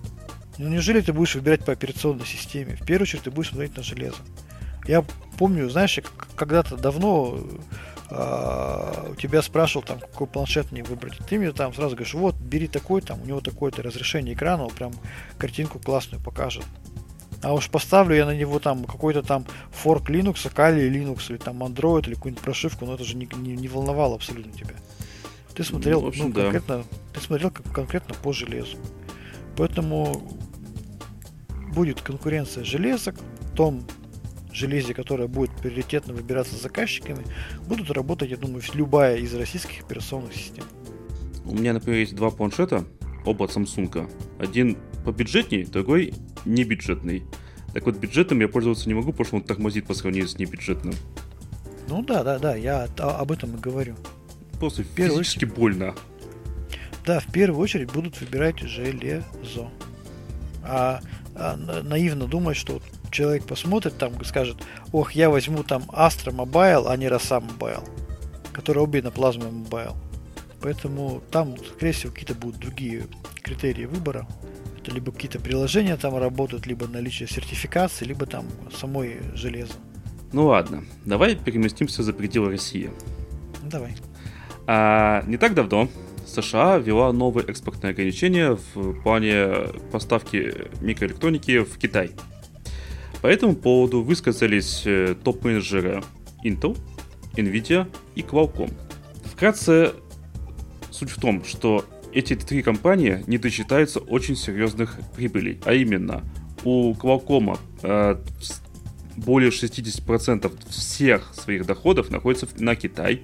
Ну 0.58 0.68
неужели 0.68 1.00
ты 1.00 1.12
будешь 1.12 1.36
выбирать 1.36 1.64
по 1.64 1.72
операционной 1.72 2.26
системе? 2.26 2.74
В 2.74 2.84
первую 2.84 3.02
очередь 3.04 3.22
ты 3.22 3.30
будешь 3.30 3.50
смотреть 3.50 3.76
на 3.76 3.84
железо. 3.84 4.18
Я 4.86 5.04
помню, 5.38 5.68
знаешь, 5.68 5.98
когда-то 6.36 6.76
давно 6.76 7.38
э, 8.10 9.10
у 9.10 9.14
тебя 9.16 9.42
спрашивал, 9.42 9.84
там, 9.84 10.00
какой 10.00 10.26
планшет 10.26 10.72
мне 10.72 10.82
выбрать. 10.82 11.18
Ты 11.28 11.38
мне 11.38 11.52
там 11.52 11.74
сразу 11.74 11.96
говоришь, 11.96 12.14
вот, 12.14 12.34
бери 12.36 12.68
такой, 12.68 13.00
там, 13.00 13.22
у 13.22 13.26
него 13.26 13.40
такое-то 13.40 13.82
разрешение 13.82 14.34
экрана, 14.34 14.64
он 14.64 14.70
прям 14.70 14.92
картинку 15.38 15.78
классную 15.78 16.22
покажет. 16.22 16.64
А 17.42 17.52
уж 17.52 17.68
поставлю 17.68 18.16
я 18.16 18.26
на 18.26 18.34
него 18.34 18.58
там 18.58 18.84
какой-то 18.84 19.22
там 19.22 19.44
форк 19.70 20.08
Linux, 20.10 20.50
Kali 20.52 20.88
Linux, 20.90 21.26
или 21.28 21.36
там 21.36 21.62
Android, 21.62 22.06
или 22.06 22.14
какую-нибудь 22.14 22.42
прошивку, 22.42 22.86
но 22.86 22.94
это 22.94 23.04
же 23.04 23.16
не, 23.16 23.28
не, 23.36 23.56
не 23.56 23.68
волновало 23.68 24.14
абсолютно 24.14 24.52
тебя. 24.52 24.74
Ты 25.54 25.64
смотрел, 25.64 26.02
ну, 26.02 26.08
общем, 26.08 26.28
ну, 26.28 26.32
конкретно, 26.34 26.84
ты 27.14 27.20
смотрел 27.20 27.50
как, 27.50 27.70
конкретно 27.72 28.14
по 28.14 28.32
железу. 28.32 28.76
Поэтому 29.56 30.22
будет 31.72 32.00
конкуренция 32.00 32.64
железок, 32.64 33.16
в 33.40 33.54
том 33.54 33.86
железе, 34.56 34.94
которое 34.94 35.28
будет 35.28 35.50
приоритетно 35.56 36.14
выбираться 36.14 36.56
заказчиками, 36.56 37.24
будут 37.66 37.90
работать, 37.90 38.30
я 38.30 38.36
думаю, 38.36 38.62
любая 38.74 39.16
из 39.18 39.34
российских 39.34 39.82
операционных 39.82 40.34
систем. 40.34 40.64
У 41.44 41.54
меня, 41.54 41.72
например, 41.72 42.00
есть 42.00 42.14
два 42.14 42.30
планшета, 42.30 42.84
оба 43.24 43.44
от 43.44 43.56
Samsung. 43.56 44.10
Один 44.38 44.76
побюджетней, 45.04 45.64
другой 45.64 46.14
не 46.44 46.64
бюджетный. 46.64 47.24
Так 47.72 47.84
вот, 47.86 47.96
бюджетным 47.98 48.40
я 48.40 48.48
пользоваться 48.48 48.88
не 48.88 48.94
могу, 48.94 49.12
потому 49.12 49.26
что 49.26 49.36
он 49.36 49.42
тормозит 49.42 49.86
по 49.86 49.94
сравнению 49.94 50.28
с 50.28 50.38
небюджетным. 50.38 50.94
Ну 51.88 52.02
да, 52.02 52.24
да, 52.24 52.38
да, 52.38 52.56
я 52.56 52.88
об 52.98 53.30
этом 53.30 53.54
и 53.56 53.60
говорю. 53.60 53.94
Просто 54.58 54.82
в 54.82 54.86
физически 54.86 55.44
очередь... 55.44 55.54
больно. 55.54 55.94
Да, 57.04 57.20
в 57.20 57.30
первую 57.30 57.62
очередь 57.62 57.92
будут 57.92 58.20
выбирать 58.20 58.58
железо. 58.60 59.70
А, 60.64 61.00
а 61.34 61.56
наивно 61.56 62.26
думать, 62.26 62.56
что 62.56 62.80
человек 63.10 63.44
посмотрит 63.44 63.98
там 63.98 64.20
и 64.20 64.24
скажет, 64.24 64.56
ох, 64.92 65.12
я 65.12 65.30
возьму 65.30 65.62
там 65.62 65.82
Astra 65.84 66.32
Mobile, 66.32 66.86
а 66.88 66.96
не 66.96 67.06
Rosa 67.06 67.42
Mobile, 67.42 67.88
которые 68.52 68.84
обе 68.84 69.02
на 69.02 69.08
Plasma 69.08 69.50
Mobile. 69.50 69.94
Поэтому 70.60 71.22
там, 71.30 71.56
скорее 71.58 71.92
всего, 71.92 72.12
какие-то 72.12 72.34
будут 72.34 72.60
другие 72.60 73.06
критерии 73.42 73.84
выбора 73.84 74.26
это 74.86 74.94
либо 74.94 75.10
какие-то 75.10 75.40
приложения 75.40 75.96
там 75.96 76.16
работают, 76.16 76.66
либо 76.66 76.86
наличие 76.86 77.28
сертификации, 77.28 78.04
либо 78.04 78.24
там 78.24 78.46
самой 78.72 79.16
железо. 79.34 79.72
Ну 80.32 80.46
ладно, 80.46 80.84
давай 81.04 81.34
переместимся 81.34 82.04
за 82.04 82.12
пределы 82.12 82.50
России. 82.50 82.90
Давай. 83.64 83.96
А, 84.66 85.24
не 85.26 85.38
так 85.38 85.54
давно 85.54 85.88
США 86.24 86.78
ввела 86.78 87.12
новые 87.12 87.46
экспортные 87.46 87.92
ограничения 87.92 88.56
в 88.74 89.02
плане 89.02 89.72
поставки 89.90 90.54
микроэлектроники 90.80 91.60
в 91.60 91.78
Китай. 91.78 92.12
По 93.26 93.30
этому 93.30 93.56
поводу 93.56 94.04
высказались 94.04 94.82
э, 94.84 95.16
топ-менеджеры 95.24 96.00
Intel, 96.44 96.78
Nvidia 97.34 97.88
и 98.14 98.20
Qualcomm. 98.20 98.72
Вкратце, 99.24 99.94
суть 100.92 101.10
в 101.10 101.20
том, 101.20 101.44
что 101.44 101.84
эти 102.12 102.36
три 102.36 102.62
компании 102.62 103.24
не 103.26 103.38
досчитаются 103.38 103.98
очень 103.98 104.36
серьезных 104.36 105.00
прибылей, 105.16 105.60
а 105.64 105.74
именно 105.74 106.22
у 106.62 106.92
Qualcomm 106.92 107.58
э, 107.82 108.16
более 109.16 109.50
60% 109.50 110.70
всех 110.70 111.34
своих 111.34 111.66
доходов 111.66 112.10
находится 112.10 112.46
на 112.58 112.76
Китай, 112.76 113.22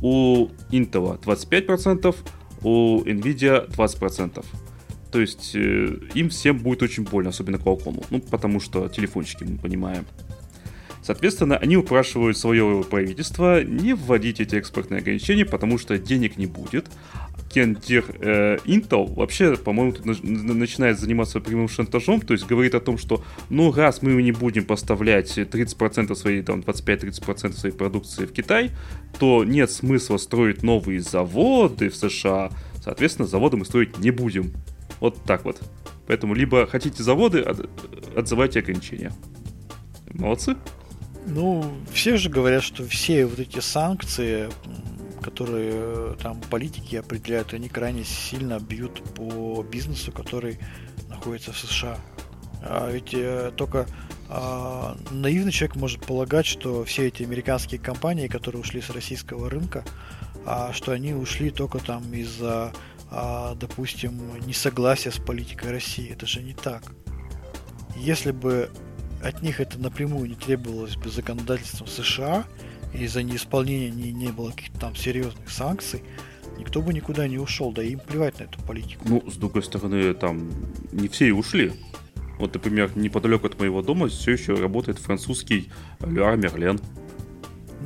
у 0.00 0.46
Intel 0.70 1.20
25%, 1.20 2.14
у 2.62 3.02
Nvidia 3.02 3.68
20%. 3.68 4.44
То 5.14 5.20
есть 5.20 5.52
э, 5.54 5.96
им 6.14 6.28
всем 6.28 6.58
будет 6.58 6.82
очень 6.82 7.04
больно, 7.04 7.30
особенно 7.30 7.54
Qualcomm. 7.54 8.04
Ну, 8.10 8.18
потому 8.18 8.58
что 8.58 8.88
телефончики, 8.88 9.44
мы 9.44 9.58
понимаем. 9.58 10.06
Соответственно, 11.04 11.56
они 11.56 11.76
упрашивают 11.76 12.36
свое 12.36 12.82
правительство 12.82 13.62
не 13.62 13.94
вводить 13.94 14.40
эти 14.40 14.56
экспортные 14.56 14.98
ограничения, 14.98 15.44
потому 15.44 15.78
что 15.78 15.98
денег 15.98 16.36
не 16.36 16.46
будет. 16.46 16.86
Кен 17.48 17.76
Дир 17.76 18.04
э, 18.18 18.56
Intel 18.64 19.14
вообще, 19.14 19.56
по-моему, 19.56 19.92
тут 19.92 20.24
начинает 20.24 20.98
заниматься 20.98 21.38
прямым 21.38 21.68
шантажом, 21.68 22.20
то 22.20 22.32
есть 22.32 22.44
говорит 22.48 22.74
о 22.74 22.80
том, 22.80 22.98
что 22.98 23.22
ну 23.50 23.70
раз 23.70 24.02
мы 24.02 24.20
не 24.20 24.32
будем 24.32 24.64
поставлять 24.64 25.38
30% 25.38 26.12
своей, 26.16 26.42
там, 26.42 26.58
25-30% 26.58 27.52
своей 27.52 27.74
продукции 27.76 28.26
в 28.26 28.32
Китай, 28.32 28.72
то 29.20 29.44
нет 29.44 29.70
смысла 29.70 30.16
строить 30.16 30.64
новые 30.64 31.00
заводы 31.00 31.88
в 31.88 31.94
США, 31.94 32.50
соответственно, 32.82 33.28
заводы 33.28 33.56
мы 33.56 33.64
строить 33.64 33.96
не 33.98 34.10
будем. 34.10 34.52
Вот 35.04 35.22
так 35.22 35.44
вот. 35.44 35.60
Поэтому 36.06 36.32
либо 36.32 36.66
хотите 36.66 37.02
заводы, 37.02 37.44
отзывайте 38.16 38.60
ограничения. 38.60 39.12
Молодцы. 40.14 40.56
Ну, 41.26 41.74
все 41.92 42.16
же 42.16 42.30
говорят, 42.30 42.62
что 42.62 42.86
все 42.86 43.26
вот 43.26 43.38
эти 43.38 43.60
санкции, 43.60 44.48
которые 45.20 45.72
э, 45.74 46.14
там 46.22 46.40
политики 46.48 46.96
определяют, 46.96 47.52
они 47.52 47.68
крайне 47.68 48.02
сильно 48.02 48.58
бьют 48.58 49.02
по 49.14 49.62
бизнесу, 49.62 50.10
который 50.10 50.58
находится 51.10 51.52
в 51.52 51.58
США. 51.58 51.98
А 52.62 52.90
ведь 52.90 53.12
э, 53.12 53.52
только 53.54 53.86
а, 54.30 54.96
наивный 55.10 55.52
человек 55.52 55.76
может 55.76 56.00
полагать, 56.00 56.46
что 56.46 56.82
все 56.84 57.08
эти 57.08 57.24
американские 57.24 57.78
компании, 57.78 58.26
которые 58.26 58.62
ушли 58.62 58.80
с 58.80 58.88
российского 58.88 59.50
рынка, 59.50 59.84
а, 60.46 60.72
что 60.72 60.92
они 60.92 61.12
ушли 61.12 61.50
только 61.50 61.78
там 61.78 62.10
из-за, 62.14 62.72
допустим, 63.60 64.20
несогласия 64.46 65.10
с 65.10 65.18
политикой 65.18 65.70
России. 65.70 66.10
Это 66.10 66.26
же 66.26 66.42
не 66.42 66.54
так. 66.54 66.82
Если 67.96 68.32
бы 68.32 68.70
от 69.22 69.42
них 69.42 69.60
это 69.60 69.78
напрямую 69.78 70.28
не 70.28 70.34
требовалось 70.34 70.96
бы 70.96 71.10
законодательством 71.10 71.86
США, 71.86 72.44
и 72.92 73.06
за 73.06 73.22
неисполнение 73.22 73.90
не, 73.90 74.12
не 74.12 74.30
было 74.30 74.50
каких-то 74.50 74.78
там 74.78 74.96
серьезных 74.96 75.50
санкций, 75.50 76.02
никто 76.58 76.80
бы 76.80 76.94
никуда 76.94 77.26
не 77.26 77.38
ушел, 77.38 77.72
да 77.72 77.82
и 77.82 77.92
им 77.92 78.00
плевать 78.00 78.38
на 78.38 78.44
эту 78.44 78.60
политику. 78.62 79.04
Ну, 79.08 79.30
с 79.30 79.36
другой 79.36 79.62
стороны, 79.62 80.14
там 80.14 80.50
не 80.92 81.08
все 81.08 81.28
и 81.28 81.32
ушли. 81.32 81.72
Вот, 82.38 82.54
например, 82.54 82.96
неподалеку 82.96 83.46
от 83.46 83.58
моего 83.58 83.82
дома 83.82 84.08
все 84.08 84.32
еще 84.32 84.54
работает 84.54 84.98
французский 84.98 85.70
Люар 86.00 86.36
Мерлен. 86.36 86.80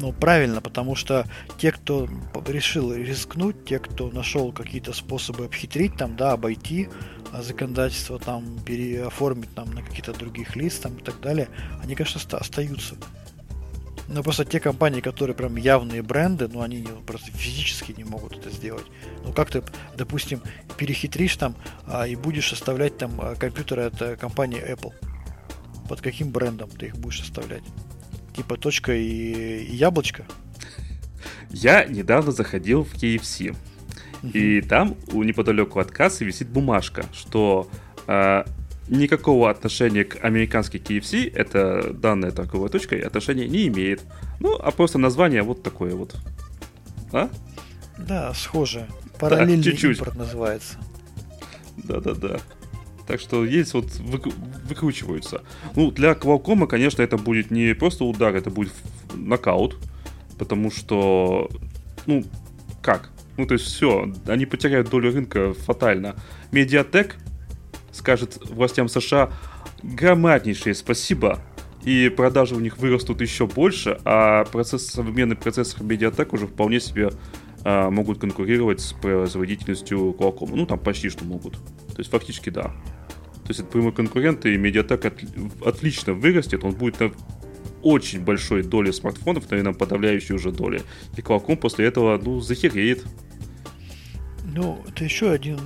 Ну, 0.01 0.13
правильно, 0.13 0.61
потому 0.61 0.95
что 0.95 1.27
те, 1.59 1.73
кто 1.73 2.09
решил 2.47 2.93
рискнуть, 2.95 3.65
те, 3.65 3.81
кто 3.81 4.11
нашел 4.11 4.53
какие-то 4.53 4.93
способы 4.93 5.47
обхитрить, 5.47 5.97
там, 5.97 6.17
да, 6.17 6.33
обойти 6.33 6.89
а, 7.33 7.43
законодательство, 7.43 8.21
там, 8.21 8.61
переоформить 8.65 9.53
там 9.55 9.73
на 9.73 9.83
какие-то 9.83 10.13
других 10.13 10.55
лиц, 10.55 10.77
там, 10.77 10.97
и 10.99 11.03
так 11.03 11.21
далее, 11.21 11.49
они, 11.83 11.97
конечно, 11.97 12.21
остаются. 12.39 12.95
Но 14.07 14.23
просто 14.23 14.45
те 14.45 14.61
компании, 14.61 15.01
которые 15.01 15.35
прям 15.35 15.57
явные 15.57 16.03
бренды, 16.03 16.47
ну, 16.47 16.63
они 16.63 16.87
просто 17.05 17.33
физически 17.33 17.93
не 17.97 18.05
могут 18.05 18.39
это 18.39 18.51
сделать. 18.51 18.87
Ну, 19.25 19.33
как 19.33 19.51
ты, 19.51 19.65
допустим, 19.97 20.41
перехитришь 20.77 21.37
там 21.37 21.57
а, 21.87 22.07
и 22.07 22.15
будешь 22.15 22.53
оставлять 22.53 22.97
там 22.97 23.21
а, 23.21 23.35
компьютеры 23.35 23.83
от 23.83 24.01
а, 24.01 24.17
компании 24.17 24.63
Apple. 24.63 24.95
Под 25.89 26.01
каким 26.01 26.31
брендом 26.31 26.71
ты 26.71 26.87
их 26.87 26.97
будешь 26.97 27.21
оставлять? 27.21 27.65
Типа 28.39 28.57
точка 28.57 28.95
и, 28.95 29.64
и 29.64 29.74
яблочко? 29.74 30.24
Я 31.51 31.84
недавно 31.86 32.30
заходил 32.30 32.84
в 32.84 32.95
KFC. 32.95 33.57
И 34.22 34.61
там 34.61 34.95
у 35.12 35.24
неподалеку 35.24 35.80
от 35.80 35.91
кассы 35.91 36.24
висит 36.24 36.49
бумажка, 36.49 37.05
что 37.12 37.68
э, 38.07 38.45
никакого 38.86 39.51
отношения 39.51 40.05
к 40.05 40.24
американской 40.24 40.78
KFC, 40.78 41.32
это 41.34 41.93
данная 41.93 42.30
торговая 42.30 42.68
точка, 42.68 42.95
отношения 43.05 43.49
не 43.49 43.66
имеет. 43.66 44.03
Ну, 44.39 44.55
а 44.55 44.70
просто 44.70 44.99
название 44.99 45.43
вот 45.43 45.64
такое 45.64 45.97
вот. 45.97 46.14
А? 47.12 47.28
Да, 47.99 48.32
схоже. 48.34 48.86
Параллельный 49.18 49.57
да, 49.57 49.62
чуть-чуть. 49.72 49.99
импорт 49.99 50.14
называется. 50.14 50.76
Да-да-да. 51.76 52.39
Так 53.09 53.21
что 53.21 53.47
есть 53.47 53.73
вот 53.73 53.87
вы, 54.01 54.21
выкручиваются. 54.69 55.43
Ну, 55.75 55.91
для 55.91 56.13
Qualcomm, 56.13 56.67
конечно, 56.67 57.01
это 57.01 57.17
будет 57.17 57.51
не 57.51 57.75
просто 57.75 58.05
удар, 58.05 58.37
это 58.37 58.51
будет 58.51 58.75
нокаут. 59.15 59.79
Потому 60.39 60.71
что, 60.71 61.49
ну, 62.05 62.23
как? 62.83 63.11
Ну, 63.39 63.47
то 63.47 63.55
есть 63.55 63.65
все, 63.65 64.13
они 64.27 64.45
потеряют 64.45 64.91
долю 64.91 65.11
рынка 65.11 65.55
фатально. 65.55 66.17
Медиатек 66.53 67.17
скажет 67.93 68.39
властям 68.51 68.89
США 68.89 69.31
громаднейшее 69.83 70.75
спасибо, 70.75 71.41
и 71.85 72.11
продажи 72.11 72.55
у 72.55 72.61
них 72.61 72.77
вырастут 72.77 73.23
еще 73.23 73.47
больше, 73.47 73.99
а 74.05 74.45
процесс, 74.45 74.87
современный 74.87 75.37
процессор 75.37 75.83
Mediatek 75.83 76.29
уже 76.33 76.47
вполне 76.47 76.79
себе 76.79 77.11
а, 77.65 77.89
могут 77.91 78.19
конкурировать 78.19 78.81
с 78.81 78.93
производительностью 78.93 80.15
Qualcomm. 80.19 80.51
Ну, 80.55 80.67
там 80.67 80.79
почти 80.79 81.09
что 81.09 81.25
могут. 81.25 81.55
То 81.55 81.99
есть, 81.99 82.11
фактически, 82.11 82.51
да. 82.51 82.75
То 83.49 83.53
есть, 83.53 83.61
это 83.61 83.71
прямой 83.71 83.93
конкурент, 83.93 84.45
и 84.45 84.59
Mediatek 84.59 85.07
от, 85.07 85.67
отлично 85.67 86.13
вырастет, 86.13 86.65
он 86.65 86.75
будет 86.75 87.01
на 87.01 87.11
очень 87.83 88.21
большой 88.21 88.63
доле 88.63 88.93
смартфонов, 88.93 89.51
наверное, 89.51 89.73
подавляющей 89.73 90.35
уже 90.35 90.53
доли. 90.53 90.83
И 91.17 91.23
Qualcomm 91.23 91.57
после 91.57 91.87
этого, 91.87 92.21
ну, 92.23 92.41
захереет. 92.41 93.07
Ну, 94.45 94.85
это 94.87 95.03
еще 95.03 95.31
один 95.31 95.59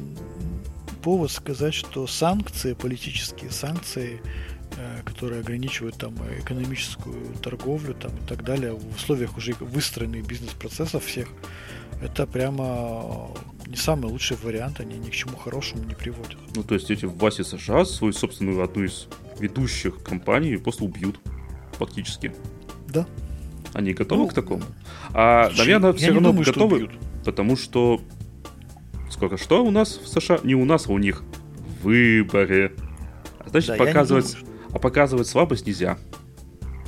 повод 1.02 1.32
сказать, 1.32 1.74
что 1.74 2.06
санкции, 2.06 2.74
политические 2.74 3.50
санкции, 3.50 4.22
э, 4.76 5.00
которые 5.04 5.40
ограничивают 5.40 5.96
там 5.96 6.14
экономическую 6.38 7.34
торговлю 7.42 7.94
там, 7.94 8.12
и 8.16 8.28
так 8.28 8.44
далее, 8.44 8.74
в 8.74 8.94
условиях 8.94 9.36
уже 9.36 9.54
выстроенных 9.58 10.24
бизнес-процессов 10.24 11.04
всех, 11.04 11.26
это 12.00 12.28
прямо 12.28 13.28
не 13.66 13.76
самый 13.76 14.10
лучший 14.10 14.36
вариант, 14.42 14.80
они 14.80 14.98
ни 14.98 15.10
к 15.10 15.12
чему 15.12 15.36
хорошему 15.36 15.84
не 15.84 15.94
приводят. 15.94 16.38
Ну, 16.54 16.62
то 16.62 16.74
есть 16.74 16.90
эти 16.90 17.04
власти 17.04 17.42
США 17.42 17.84
свою 17.84 18.12
собственную 18.12 18.62
одну 18.62 18.84
из 18.84 19.06
ведущих 19.38 20.02
компаний 20.02 20.56
просто 20.56 20.84
убьют, 20.84 21.18
фактически. 21.72 22.34
Да. 22.88 23.06
Они 23.72 23.94
готовы 23.94 24.22
ну, 24.22 24.28
к 24.28 24.34
такому? 24.34 24.62
А, 25.14 25.46
слушай, 25.46 25.60
наверное, 25.60 25.92
все 25.94 26.08
равно 26.08 26.28
думаю, 26.30 26.44
готовы, 26.44 26.90
потому 27.24 27.56
что 27.56 28.00
сколько 29.10 29.38
что 29.38 29.64
у 29.64 29.70
нас 29.70 29.96
в 29.96 30.08
США? 30.08 30.40
Не 30.42 30.54
у 30.54 30.64
нас, 30.64 30.88
а 30.88 30.92
у 30.92 30.98
них. 30.98 31.22
Выборы. 31.82 32.76
А 33.38 33.48
значит, 33.48 33.70
да, 33.70 33.76
показывать, 33.76 34.36
думаю, 34.38 34.58
а 34.72 34.78
показывать 34.78 35.26
слабость 35.26 35.66
нельзя. 35.66 35.98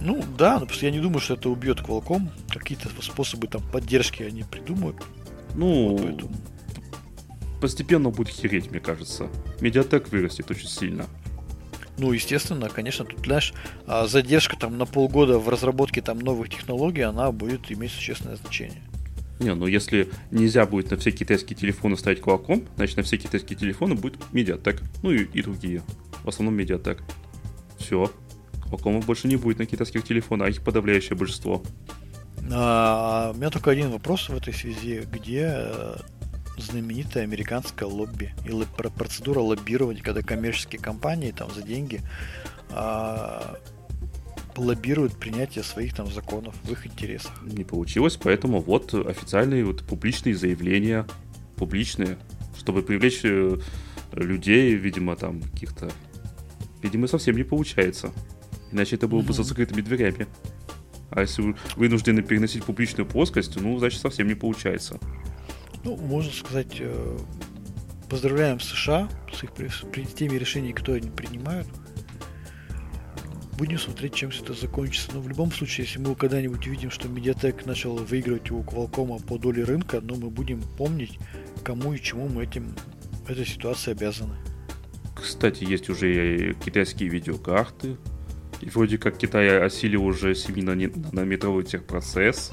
Ну 0.01 0.23
да, 0.37 0.61
но 0.61 0.67
просто 0.67 0.87
я 0.87 0.93
не 0.93 1.01
думаю, 1.01 1.21
что 1.21 1.35
это 1.35 1.49
убьет 1.49 1.81
Qualcomm. 1.81 2.29
Какие-то 2.51 2.91
способы 3.01 3.47
там 3.47 3.63
поддержки 3.73 4.23
они 4.23 4.43
придумают. 4.43 5.03
Ну, 5.55 5.97
вот 5.97 6.25
постепенно 7.65 8.11
будет 8.11 8.29
хереть, 8.29 8.71
мне 8.71 8.79
кажется. 8.79 9.31
Медиатек 9.63 10.13
вырастет 10.13 10.51
очень 10.51 10.69
сильно. 10.69 11.07
Ну, 11.97 12.13
естественно, 12.13 12.69
конечно, 12.69 13.07
тут, 13.07 13.25
знаешь, 13.25 13.55
а 13.87 14.07
задержка 14.07 14.55
там 14.59 14.77
на 14.77 14.85
полгода 14.85 15.39
в 15.39 15.49
разработке 15.49 16.03
там 16.03 16.19
новых 16.19 16.51
технологий, 16.51 17.01
она 17.01 17.33
будет 17.33 17.73
иметь 17.73 17.93
существенное 17.93 18.37
значение. 18.37 18.83
Не, 19.41 19.55
ну 19.55 19.67
если 19.67 20.11
нельзя 20.31 20.67
будет 20.67 20.91
на 20.91 20.99
все 20.99 21.11
китайские 21.11 21.57
телефоны 21.57 21.97
ставить 21.97 22.21
Qualcomm, 22.21 22.69
значит 22.77 22.99
на 22.99 23.03
все 23.03 23.17
китайские 23.17 23.59
телефоны 23.59 23.95
будет 23.95 24.19
Mediatek. 24.35 24.83
Ну 25.03 25.13
и, 25.13 25.25
и 25.25 25.43
другие. 25.43 25.81
В 26.23 26.29
основном 26.29 26.59
Mediatek. 26.59 27.01
Все. 27.79 28.13
Qualcomm 28.71 29.03
больше 29.07 29.27
не 29.27 29.37
будет 29.37 29.59
на 29.59 29.65
китайских 29.65 30.05
телефонах, 30.05 30.49
а 30.49 30.51
их 30.51 30.63
подавляющее 30.63 31.17
большинство. 31.17 31.63
А, 32.53 33.33
у 33.35 33.39
меня 33.39 33.49
только 33.49 33.71
один 33.71 33.91
вопрос 33.91 34.29
в 34.29 34.37
этой 34.37 34.53
связи. 34.53 35.07
Где 35.11 35.71
знаменитая 36.57 37.25
американская 37.25 37.89
лобби 37.89 38.35
или 38.45 38.65
процедура 38.91 39.41
лоббирования, 39.41 40.03
когда 40.03 40.23
коммерческие 40.23 40.81
компании 40.81 41.33
там 41.33 41.53
за 41.53 41.63
деньги 41.63 42.01
а, 42.71 43.59
лоббируют 44.57 45.17
принятие 45.17 45.65
своих 45.65 45.95
там 45.95 46.11
законов 46.11 46.55
в 46.63 46.73
их 46.73 46.87
интересах. 46.87 47.33
Не 47.43 47.65
получилось, 47.65 48.19
поэтому 48.23 48.61
вот 48.61 48.95
официальные 48.95 49.65
вот 49.65 49.85
публичные 49.85 50.35
заявления, 50.35 51.07
публичные, 51.57 52.19
чтобы 52.59 52.83
привлечь 52.83 53.21
э, 53.25 53.59
людей, 54.13 54.75
видимо, 54.75 55.17
там 55.17 55.43
каких-то... 55.43 55.91
Видимо, 56.83 57.07
совсем 57.07 57.37
не 57.37 57.45
получается. 57.45 58.13
Иначе 58.71 58.97
это 58.97 59.09
было 59.09 59.23
бы 59.23 59.33
за 59.33 59.43
закрытыми 59.43 59.81
дверями. 59.81 60.27
А 61.11 61.23
если 61.23 61.43
вы 61.43 61.57
вынуждены 61.77 62.23
переносить 62.23 62.65
публичную 62.65 63.07
плоскость, 63.07 63.57
ну, 63.61 63.79
значит, 63.79 64.01
совсем 64.01 64.27
не 64.27 64.35
получается. 64.35 64.99
Ну, 65.85 65.97
можно 65.97 66.33
сказать, 66.33 66.77
э, 66.81 67.19
поздравляем 68.09 68.59
США 68.59 69.09
с 69.33 69.43
их 69.45 69.53
при, 69.53 69.69
теми 70.05 70.37
решениями, 70.37 70.75
которые 70.75 71.03
они 71.03 71.11
принимают. 71.11 71.69
Будем 73.59 73.79
смотреть, 73.79 74.15
чем 74.15 74.31
все 74.31 74.43
это 74.43 74.55
закончится. 74.55 75.11
Но 75.13 75.21
в 75.21 75.29
любом 75.29 75.53
случае, 75.53 75.87
если 75.87 76.01
мы 76.01 76.15
когда-нибудь 76.15 76.67
увидим, 76.67 76.91
что 76.91 77.07
Mediatek 77.07 77.67
начал 77.67 77.97
выигрывать 77.97 78.51
у 78.51 78.63
Qualcomm 78.63 79.25
по 79.25 79.39
доле 79.39 79.63
рынка, 79.63 80.01
но 80.01 80.17
мы 80.17 80.31
будем 80.31 80.63
помнить, 80.63 81.19
кому 81.63 81.93
и 81.93 82.01
чему 82.01 82.29
мы 82.29 82.45
этим 82.45 82.75
этой 83.29 83.47
ситуации 83.47 83.93
обязаны. 83.93 84.35
Кстати, 85.15 85.65
есть 85.65 85.89
уже 85.89 86.55
китайские 86.65 87.09
видеокарты. 87.11 87.97
И 88.61 88.71
вроде 88.71 88.99
как 88.99 89.19
Китай 89.19 89.59
осилил 89.65 90.05
уже 90.05 90.35
7 90.35 90.91
нанометровый 91.13 91.65
техпроцесс. 91.65 92.53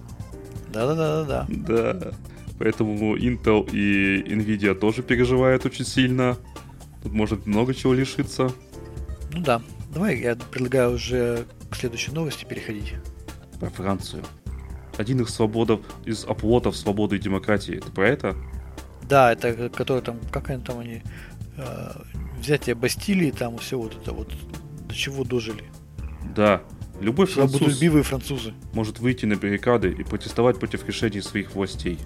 Да-да-да-да-да. 0.71 1.47
Да. 1.49 2.11
Поэтому 2.61 3.17
Intel 3.17 3.67
и 3.71 4.21
Nvidia 4.21 4.75
тоже 4.75 5.01
переживают 5.01 5.65
очень 5.65 5.83
сильно. 5.83 6.37
Тут 7.01 7.11
может 7.11 7.47
много 7.47 7.73
чего 7.73 7.91
лишиться. 7.91 8.51
Ну 9.31 9.41
да. 9.41 9.63
Давай 9.91 10.19
я 10.19 10.35
предлагаю 10.35 10.93
уже 10.93 11.47
к 11.71 11.75
следующей 11.75 12.11
новости 12.11 12.45
переходить. 12.45 12.93
Про 13.59 13.71
Францию. 13.71 14.23
Один 14.95 15.21
из 15.21 15.29
свободов, 15.29 15.81
из 16.05 16.23
оплотов 16.23 16.77
свободы 16.77 17.15
и 17.15 17.19
демократии. 17.19 17.77
Это 17.77 17.91
про 17.91 18.07
это? 18.07 18.37
Да, 19.09 19.33
это 19.33 19.69
который 19.69 20.03
там, 20.03 20.19
как 20.31 20.51
они 20.51 20.63
там 20.63 20.77
они, 20.77 21.01
э, 21.57 21.91
взятие 22.39 22.75
Бастилии, 22.75 23.31
там 23.31 23.57
все 23.57 23.79
вот 23.79 23.97
это 23.99 24.13
вот, 24.13 24.31
до 24.87 24.93
чего 24.93 25.23
дожили. 25.23 25.63
Да, 26.35 26.61
любой 26.99 27.25
француз 27.25 27.79
французы 28.05 28.53
может 28.73 28.99
выйти 28.99 29.25
на 29.25 29.35
баррикады 29.35 29.89
и 29.89 30.03
протестовать 30.03 30.59
против 30.59 30.85
решений 30.85 31.21
своих 31.21 31.55
властей. 31.55 31.97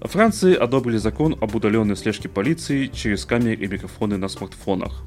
Франции 0.00 0.54
одобрили 0.54 0.98
закон 0.98 1.36
об 1.40 1.54
удаленной 1.54 1.96
слежке 1.96 2.28
полиции 2.28 2.86
через 2.86 3.24
камеры 3.24 3.54
и 3.54 3.66
микрофоны 3.66 4.16
на 4.16 4.28
смартфонах. 4.28 5.02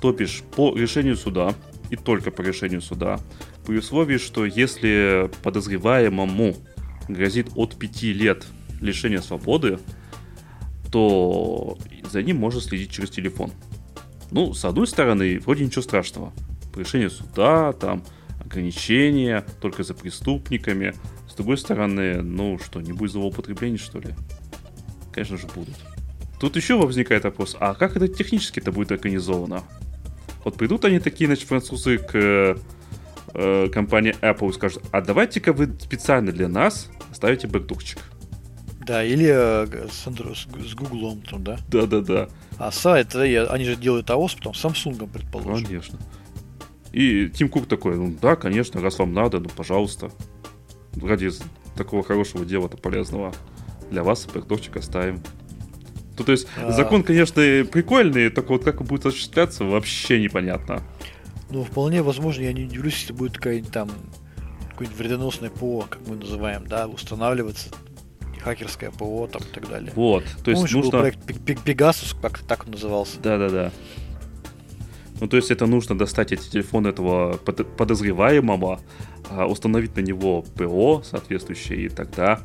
То 0.00 0.12
бишь, 0.12 0.42
по 0.54 0.76
решению 0.76 1.16
суда, 1.16 1.54
и 1.90 1.96
только 1.96 2.30
по 2.30 2.42
решению 2.42 2.80
суда, 2.80 3.18
при 3.66 3.78
условии, 3.78 4.18
что 4.18 4.46
если 4.46 5.30
подозреваемому 5.42 6.54
грозит 7.08 7.48
от 7.54 7.76
5 7.76 8.02
лет 8.02 8.46
лишения 8.80 9.20
свободы, 9.20 9.78
то 10.90 11.78
за 12.10 12.22
ним 12.22 12.38
можно 12.38 12.60
следить 12.60 12.90
через 12.90 13.10
телефон. 13.10 13.52
Ну, 14.30 14.54
с 14.54 14.64
одной 14.64 14.86
стороны, 14.86 15.40
вроде 15.40 15.64
ничего 15.64 15.82
страшного. 15.82 16.32
По 16.72 16.78
решению 16.78 17.10
суда, 17.10 17.72
там, 17.72 18.04
ограничения 18.44 19.44
только 19.60 19.82
за 19.82 19.94
преступниками. 19.94 20.94
С 21.40 21.42
другой 21.42 21.56
стороны, 21.56 22.20
ну 22.20 22.58
что, 22.58 22.82
не 22.82 22.92
будет 22.92 23.12
злоупотреблений, 23.12 23.78
что 23.78 23.98
ли? 23.98 24.14
Конечно 25.10 25.38
же, 25.38 25.46
будут. 25.46 25.74
Тут 26.38 26.54
еще 26.54 26.76
возникает 26.76 27.24
вопрос, 27.24 27.56
а 27.58 27.72
как 27.72 27.96
это 27.96 28.08
технически-то 28.08 28.72
будет 28.72 28.92
организовано? 28.92 29.62
Вот 30.44 30.56
придут 30.58 30.84
они 30.84 30.98
такие, 30.98 31.28
значит, 31.28 31.48
французы 31.48 31.96
к 31.96 32.58
э, 33.32 33.68
компании 33.72 34.14
Apple 34.20 34.50
и 34.50 34.52
скажут, 34.52 34.82
а 34.92 35.00
давайте-ка 35.00 35.54
вы 35.54 35.74
специально 35.80 36.30
для 36.30 36.46
нас 36.46 36.90
оставите 37.10 37.46
бэкдурчик. 37.46 38.00
Да, 38.84 39.02
или 39.02 39.28
э, 39.28 39.88
с, 39.90 40.06
Android, 40.06 40.68
с 40.68 40.74
Google 40.74 41.22
там, 41.22 41.42
да? 41.42 41.58
Да-да-да. 41.68 42.28
А 42.58 42.70
сайт, 42.70 43.14
они 43.14 43.64
же 43.64 43.76
делают 43.76 44.10
iOS, 44.10 44.36
потом 44.36 44.52
Samsung, 44.52 45.08
предположим. 45.10 45.64
Конечно. 45.64 45.98
И 46.92 47.30
Тим 47.30 47.48
Кук 47.48 47.66
такой, 47.66 47.96
ну 47.96 48.14
да, 48.20 48.36
конечно, 48.36 48.82
раз 48.82 48.98
вам 48.98 49.14
надо, 49.14 49.40
ну 49.40 49.48
пожалуйста. 49.48 50.10
Ради 51.00 51.30
такого 51.76 52.02
хорошего 52.02 52.44
дела-то 52.44 52.76
полезного. 52.76 53.32
Для 53.90 54.02
вас 54.02 54.26
бэкдорчик 54.26 54.76
оставим. 54.76 55.22
Ну, 56.18 56.24
то 56.24 56.32
есть, 56.32 56.46
а... 56.56 56.70
закон, 56.72 57.02
конечно, 57.02 57.34
прикольный, 57.34 58.28
только 58.30 58.52
вот 58.52 58.64
как 58.64 58.80
он 58.80 58.86
будет 58.86 59.06
осуществляться, 59.06 59.64
вообще 59.64 60.20
непонятно. 60.20 60.82
Ну, 61.50 61.64
вполне 61.64 62.02
возможно, 62.02 62.42
я 62.42 62.52
не 62.52 62.64
удивлюсь, 62.64 63.00
если 63.00 63.12
будет 63.12 63.36
какая-нибудь 63.36 63.72
там 63.72 63.90
какое-нибудь 64.70 64.98
вредоносное 64.98 65.50
ПО, 65.50 65.86
как 65.88 66.00
мы 66.06 66.16
называем, 66.16 66.66
да, 66.66 66.86
устанавливаться 66.86 67.70
хакерское 68.40 68.90
ПО 68.90 69.28
там 69.30 69.42
и 69.42 69.54
так 69.54 69.68
далее. 69.68 69.92
Вот, 69.94 70.24
то 70.44 70.50
есть 70.50 70.62
Помнишь, 70.62 70.72
нужно... 70.72 70.90
был 70.90 70.98
проект 71.00 71.18
Pegasus, 71.66 72.16
как 72.20 72.38
так 72.40 72.64
он 72.66 72.72
назывался? 72.72 73.18
Да-да-да. 73.20 73.72
Ну, 75.20 75.28
то 75.28 75.36
есть 75.36 75.50
это 75.50 75.66
нужно 75.66 75.96
достать 75.96 76.32
эти 76.32 76.48
телефоны 76.48 76.88
этого 76.88 77.36
подозреваемого, 77.36 78.80
а, 79.30 79.46
установить 79.46 79.94
на 79.96 80.00
него 80.00 80.42
ПО 80.42 81.02
соответствующее, 81.04 81.86
и 81.86 81.88
тогда... 81.88 82.40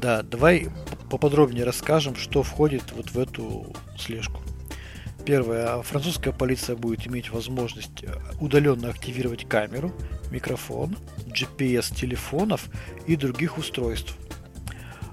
Да, 0.00 0.22
давай 0.22 0.68
поподробнее 1.10 1.64
расскажем, 1.64 2.16
что 2.16 2.42
входит 2.42 2.92
вот 2.96 3.10
в 3.10 3.18
эту 3.18 3.72
слежку. 3.96 4.40
Первое. 5.24 5.80
Французская 5.82 6.32
полиция 6.32 6.74
будет 6.74 7.06
иметь 7.06 7.30
возможность 7.30 8.02
э, 8.02 8.12
удаленно 8.40 8.88
активировать 8.88 9.46
камеру, 9.46 9.92
микрофон, 10.32 10.96
GPS 11.28 11.94
телефонов 11.94 12.68
и 13.06 13.14
других 13.14 13.56
устройств. 13.58 14.16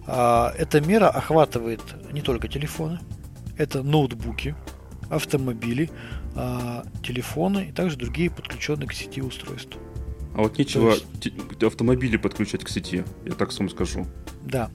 А, 0.08 0.52
эта 0.58 0.82
мера 0.82 1.10
охватывает 1.10 1.82
не 2.12 2.22
только 2.22 2.48
телефоны, 2.48 3.00
это 3.58 3.84
ноутбуки, 3.84 4.56
автомобили, 5.12 5.92
телефоны 7.04 7.70
и 7.70 7.72
также 7.72 7.98
другие 7.98 8.30
подключенные 8.30 8.88
к 8.88 8.94
сети 8.94 9.22
устройства. 9.22 9.82
А 10.36 10.44
вот 10.44 10.58
нечего 10.58 10.92
есть... 10.92 11.64
автомобили 11.64 12.18
подключать 12.18 12.64
к 12.64 12.70
сети, 12.70 13.04
я 13.26 13.34
так 13.34 13.52
сам 13.52 13.70
скажу. 13.70 14.06
Да. 14.46 14.70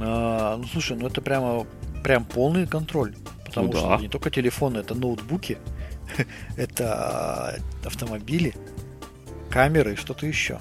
А, 0.00 0.56
ну 0.56 0.64
слушай, 0.64 0.96
ну 0.96 1.06
это 1.06 1.20
прямо 1.20 1.66
прям 2.02 2.24
полный 2.24 2.66
контроль. 2.66 3.14
Потому 3.44 3.68
ну, 3.68 3.78
что 3.78 3.88
да. 3.88 3.98
не 3.98 4.08
только 4.08 4.30
телефоны, 4.30 4.78
это 4.78 4.94
ноутбуки, 4.94 5.58
это 6.56 7.60
автомобили, 7.84 8.54
камеры 9.50 9.94
и 9.94 9.96
что-то 9.96 10.26
еще. 10.26 10.60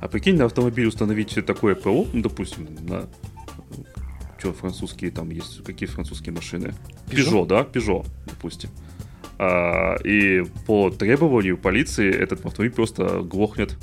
А 0.00 0.08
прикинь, 0.08 0.36
на 0.36 0.44
автомобиль 0.44 0.86
установить 0.86 1.34
такое 1.44 1.74
ПО, 1.74 2.06
ну, 2.12 2.22
допустим, 2.22 2.68
на 2.86 3.08
что 4.38 4.52
французские 4.52 5.10
там 5.10 5.30
есть, 5.30 5.64
какие 5.64 5.88
французские 5.88 6.32
машины? 6.32 6.72
Peugeot, 7.08 7.46
да, 7.46 7.62
Peugeot, 7.62 8.06
допустим. 8.26 8.70
А, 9.38 9.96
и 10.02 10.42
по 10.66 10.90
требованию 10.90 11.56
полиции 11.56 12.12
этот 12.12 12.44
автомобиль 12.44 12.74
просто 12.74 13.20
глохнет 13.20 13.76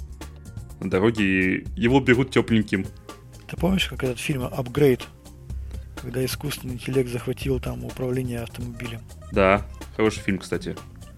на 0.82 0.90
дороге, 0.90 1.24
и 1.24 1.66
его 1.76 2.00
берут 2.02 2.32
тепленьким. 2.32 2.86
Ты 3.48 3.56
помнишь, 3.58 3.88
как 3.88 4.04
этот 4.04 4.20
фильм 4.20 4.44
«Апгрейд», 4.44 5.08
когда 6.02 6.24
искусственный 6.26 6.74
интеллект 6.74 7.10
захватил 7.10 7.60
там 7.60 7.86
управление 7.86 8.42
автомобилем? 8.42 9.02
Да, 9.32 9.66
хороший 9.96 10.20
фильм, 10.20 10.40
кстати. 10.40 10.76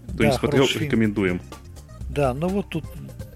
Кто 0.08 0.18
да, 0.18 0.26
не 0.26 0.32
смотрел, 0.32 0.66
рекомендуем. 0.66 1.40
Фильм. 1.40 1.52
Да, 2.10 2.32
но 2.32 2.48
вот 2.48 2.68
тут 2.68 2.84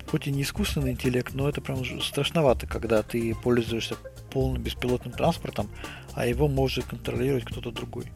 хоть 0.08 0.26
и 0.26 0.30
не 0.30 0.42
искусственный 0.42 0.92
интеллект, 0.92 1.34
но 1.34 1.48
это 1.48 1.60
прям 1.60 1.84
страшновато, 2.02 2.66
когда 2.66 3.02
ты 3.02 3.34
пользуешься 3.34 3.96
полным 4.30 4.62
беспилотным 4.62 5.14
транспортом, 5.14 5.68
а 6.14 6.26
его 6.26 6.48
может 6.48 6.84
контролировать 6.84 7.44
кто-то 7.44 7.70
другой. 7.70 8.06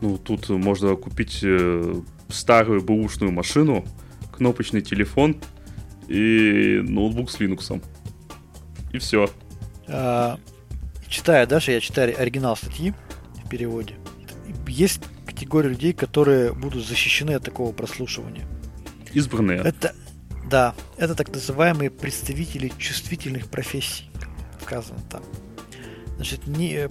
Ну, 0.00 0.18
тут 0.18 0.48
можно 0.48 0.94
купить 0.96 1.40
э, 1.42 1.94
старую 2.28 2.82
бэушную 2.82 3.32
машину, 3.32 3.84
кнопочный 4.32 4.82
телефон 4.82 5.40
и 6.08 6.80
ноутбук 6.82 7.30
с 7.30 7.40
Linux. 7.40 7.82
И 8.92 8.98
все. 8.98 9.28
А, 9.88 10.38
читая 11.08 11.46
дальше, 11.46 11.72
я 11.72 11.80
читаю 11.80 12.18
оригинал 12.18 12.56
статьи 12.56 12.92
в 13.44 13.48
переводе. 13.48 13.94
Есть 14.66 15.00
категория 15.24 15.70
людей, 15.70 15.92
которые 15.92 16.52
будут 16.52 16.86
защищены 16.86 17.32
от 17.32 17.44
такого 17.44 17.72
прослушивания. 17.72 18.46
Избранные. 19.12 19.60
Это, 19.60 19.94
да, 20.48 20.74
это 20.96 21.14
так 21.14 21.32
называемые 21.32 21.90
представители 21.90 22.72
чувствительных 22.78 23.48
профессий, 23.48 24.10
сказано 24.62 25.00
там. 25.10 25.22
Значит, 26.16 26.46
не, 26.46 26.72
э, 26.72 26.88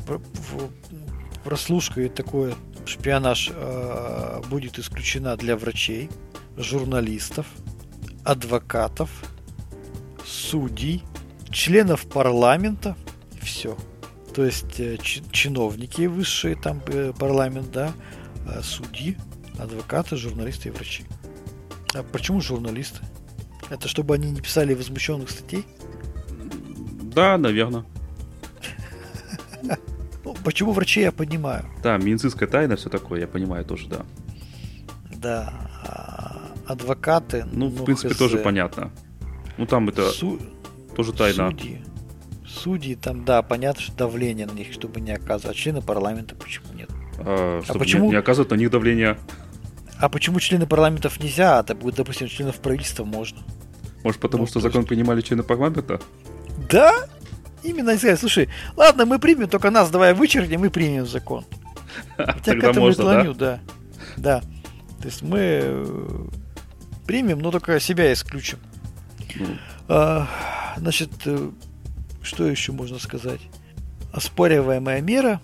прослушка 1.46 2.02
и 2.02 2.10
такое 2.10 2.56
шпионаж 2.86 3.52
э, 3.54 4.41
будет 4.50 4.80
исключена 4.80 5.38
для 5.38 5.56
врачей, 5.56 6.10
журналистов, 6.58 7.46
адвокатов, 8.26 9.10
судей, 10.26 11.04
членов 11.52 12.08
парламента, 12.08 12.98
все. 13.41 13.78
То 14.34 14.43
есть 14.43 14.80
э, 14.80 14.98
чиновники 15.32 16.08
высшие, 16.08 16.56
там 16.56 16.82
э, 16.88 17.14
парламент, 17.18 17.72
да, 17.72 17.93
э, 18.48 18.62
судьи, 18.64 19.16
адвокаты, 19.60 20.18
журналисты 20.18 20.70
и 20.70 20.72
врачи. 20.72 21.06
А 21.93 22.02
почему 22.02 22.41
журналисты? 22.41 23.02
Это 23.70 23.88
чтобы 23.88 24.16
они 24.16 24.32
не 24.32 24.41
писали 24.41 24.74
возмущенных 24.74 25.30
статей? 25.30 25.64
Да, 27.04 27.38
наверное. 27.38 27.86
Ну, 30.26 30.36
почему 30.44 30.72
врачи 30.72 31.02
я 31.02 31.12
понимаю? 31.12 31.66
Да, 31.84 31.98
медицинская 31.98 32.50
тайна, 32.50 32.76
все 32.76 32.90
такое, 32.90 33.22
я 33.22 33.28
понимаю 33.28 33.64
тоже, 33.64 33.88
да. 33.88 34.06
Да. 35.12 35.54
А 35.84 36.26
адвокаты. 36.68 37.46
Ну, 37.52 37.68
в 37.68 37.86
принципе, 37.86 38.14
хз. 38.14 38.18
тоже 38.18 38.38
понятно. 38.38 38.92
Ну, 39.58 39.66
там 39.66 39.88
это 39.90 40.10
Су... 40.10 40.40
тоже 40.96 41.14
тайна. 41.14 41.52
Судьи. 41.52 41.82
Судьи, 42.48 42.96
там, 42.96 43.26
да, 43.26 43.42
понятно, 43.42 43.82
что 43.82 43.96
давление 43.96 44.46
на 44.46 44.52
них, 44.52 44.72
чтобы 44.74 45.02
не 45.02 45.12
оказывать. 45.12 45.56
А 45.56 45.60
члены 45.60 45.82
парламента 45.82 46.36
почему 46.36 46.74
нет? 46.74 46.90
А, 47.20 47.62
чтобы 47.64 47.80
а 47.80 47.80
почему... 47.80 48.06
не, 48.06 48.10
не 48.12 48.16
оказывать 48.16 48.52
на 48.52 48.56
них 48.56 48.72
давление. 48.72 49.18
А 50.00 50.10
почему 50.10 50.40
члены 50.40 50.66
парламентов 50.68 51.20
нельзя, 51.20 51.60
а, 51.60 51.64
допустим, 51.64 52.28
членов 52.28 52.58
правительства 52.58 53.04
можно? 53.04 53.40
Может, 54.04 54.20
потому 54.20 54.44
ну, 54.44 54.48
что 54.48 54.60
закон 54.60 54.82
есть... 54.82 54.90
принимали 54.90 55.22
члены 55.22 55.44
парламента? 55.44 56.02
Да, 56.70 57.08
именно 57.66 57.91
и 57.91 57.97
сказать, 57.97 58.20
слушай, 58.20 58.49
ладно, 58.76 59.05
мы 59.05 59.20
примем, 59.20 59.49
только 59.49 59.72
нас 59.72 59.89
давай 59.89 60.13
вычеркнем 60.13 60.63
и 60.66 60.70
примем 60.70 61.05
закон. 61.05 61.45
Хотя 62.18 62.53
к 62.53 62.63
этому 62.63 62.88
можно, 62.88 63.03
клоню, 63.03 63.34
да? 63.34 63.59
да. 64.18 64.41
Да. 64.41 64.41
То 65.01 65.05
есть 65.05 65.22
мы 65.22 65.39
э, 65.39 66.28
примем, 67.05 67.39
но 67.39 67.51
только 67.51 67.80
себя 67.80 68.11
исключим. 68.11 68.59
Ну. 69.36 69.45
А, 69.88 70.28
значит, 70.78 71.11
э, 71.26 71.51
что 72.22 72.47
еще 72.47 72.72
можно 72.72 72.99
сказать? 72.99 73.41
Оспариваемая 74.13 75.01
мера 75.01 75.41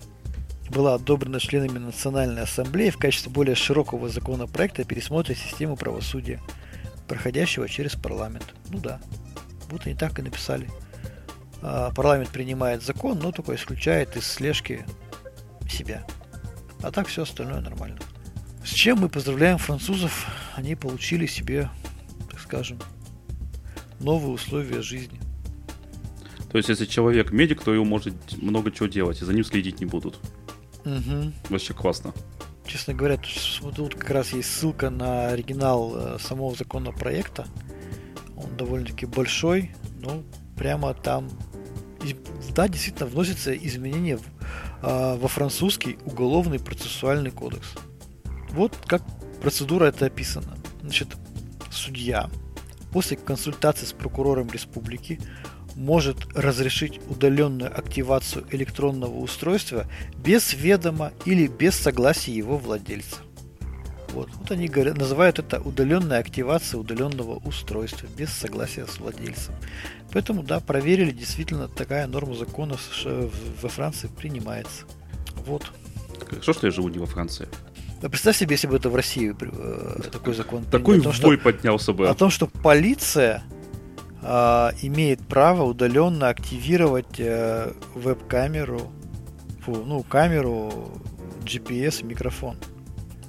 была 0.69 0.95
одобрена 0.95 1.39
членами 1.39 1.77
Национальной 1.77 2.43
Ассамблеи 2.43 2.89
в 2.89 2.97
качестве 2.97 3.31
более 3.31 3.55
широкого 3.55 4.09
законопроекта 4.09 4.83
о 4.83 4.85
пересмотре 4.85 5.35
системы 5.35 5.75
правосудия, 5.75 6.41
проходящего 7.07 7.67
через 7.67 7.95
парламент. 7.95 8.55
Ну 8.69 8.79
да, 8.79 9.01
вот 9.69 9.85
они 9.85 9.95
так 9.95 10.17
и 10.19 10.21
написали. 10.21 10.69
А, 11.61 11.91
парламент 11.91 12.29
принимает 12.29 12.83
закон, 12.83 13.19
но 13.19 13.31
только 13.31 13.55
исключает 13.55 14.15
из 14.17 14.25
слежки 14.25 14.85
себя. 15.69 16.05
А 16.81 16.91
так 16.91 17.07
все 17.07 17.23
остальное 17.23 17.61
нормально. 17.61 17.99
С 18.63 18.69
чем 18.69 18.99
мы 18.99 19.09
поздравляем 19.09 19.57
французов? 19.57 20.27
Они 20.55 20.75
получили 20.75 21.25
себе, 21.25 21.69
так 22.29 22.39
скажем, 22.39 22.79
новые 23.99 24.31
условия 24.31 24.81
жизни. 24.81 25.19
То 26.51 26.57
есть, 26.57 26.69
если 26.69 26.85
человек 26.85 27.31
медик, 27.31 27.63
то 27.63 27.73
его 27.73 27.85
может 27.85 28.13
много 28.41 28.71
чего 28.71 28.87
делать, 28.87 29.21
и 29.21 29.25
за 29.25 29.33
ним 29.33 29.45
следить 29.45 29.79
не 29.79 29.85
будут. 29.85 30.19
Угу. 30.83 31.31
Вообще 31.49 31.73
классно. 31.73 32.13
Честно 32.65 32.93
говоря, 32.93 33.17
тут, 33.17 33.75
тут 33.75 33.95
как 33.95 34.09
раз 34.09 34.33
есть 34.33 34.51
ссылка 34.51 34.89
на 34.89 35.27
оригинал 35.27 35.93
э, 35.95 36.19
самого 36.19 36.55
законопроекта. 36.55 37.45
Он 38.35 38.55
довольно-таки 38.57 39.05
большой, 39.05 39.71
но 40.01 40.23
прямо 40.57 40.93
там 40.93 41.29
да, 42.53 42.67
действительно 42.67 43.07
вносятся 43.07 43.55
изменения 43.55 44.17
в, 44.17 44.23
э, 44.81 45.17
во 45.17 45.27
французский 45.27 45.97
уголовный 46.05 46.59
процессуальный 46.59 47.31
кодекс. 47.31 47.75
Вот 48.51 48.75
как 48.85 49.01
процедура 49.41 49.85
это 49.85 50.05
описана. 50.05 50.57
Значит, 50.81 51.09
судья 51.71 52.29
после 52.91 53.17
консультации 53.17 53.85
с 53.85 53.93
прокурором 53.93 54.49
республики 54.51 55.19
может 55.75 56.17
разрешить 56.35 56.99
удаленную 57.09 57.75
активацию 57.77 58.45
электронного 58.51 59.17
устройства 59.17 59.87
без 60.17 60.53
ведома 60.53 61.13
или 61.25 61.47
без 61.47 61.75
согласия 61.75 62.33
его 62.33 62.57
владельца. 62.57 63.17
Вот, 64.13 64.29
вот 64.33 64.51
они 64.51 64.67
говорят, 64.67 64.97
называют 64.97 65.39
это 65.39 65.61
удаленная 65.61 66.19
активация 66.19 66.79
удаленного 66.79 67.35
устройства 67.45 68.07
без 68.17 68.29
согласия 68.29 68.85
с 68.85 68.99
владельцем. 68.99 69.53
Поэтому, 70.11 70.43
да, 70.43 70.59
проверили, 70.59 71.11
действительно 71.11 71.67
такая 71.67 72.07
норма 72.07 72.35
закона 72.35 72.77
во 73.61 73.69
Франции 73.69 74.07
принимается. 74.07 74.83
Вот. 75.45 75.71
Хорошо, 76.27 76.53
что 76.53 76.67
я 76.67 76.71
живу 76.71 76.89
не 76.89 76.99
во 76.99 77.05
Франции. 77.05 77.47
Да 78.01 78.09
представь 78.09 78.35
себе, 78.35 78.55
если 78.55 78.67
бы 78.67 78.77
это 78.77 78.89
в 78.89 78.95
России 78.95 79.35
э, 79.39 80.01
такой 80.11 80.33
закон. 80.33 80.63
Такой 80.65 81.01
том, 81.01 81.13
вой 81.13 81.37
что, 81.37 81.43
поднялся 81.43 81.93
бы. 81.93 82.09
О 82.09 82.13
том, 82.15 82.31
что 82.31 82.47
полиция 82.47 83.43
э, 84.21 84.69
имеет 84.81 85.21
право 85.21 85.63
удаленно 85.63 86.29
активировать 86.29 87.19
э, 87.19 87.71
веб-камеру, 87.93 88.91
фу, 89.63 89.83
ну, 89.85 90.01
камеру, 90.03 90.91
GPS 91.43 92.01
и 92.01 92.05
микрофон. 92.05 92.57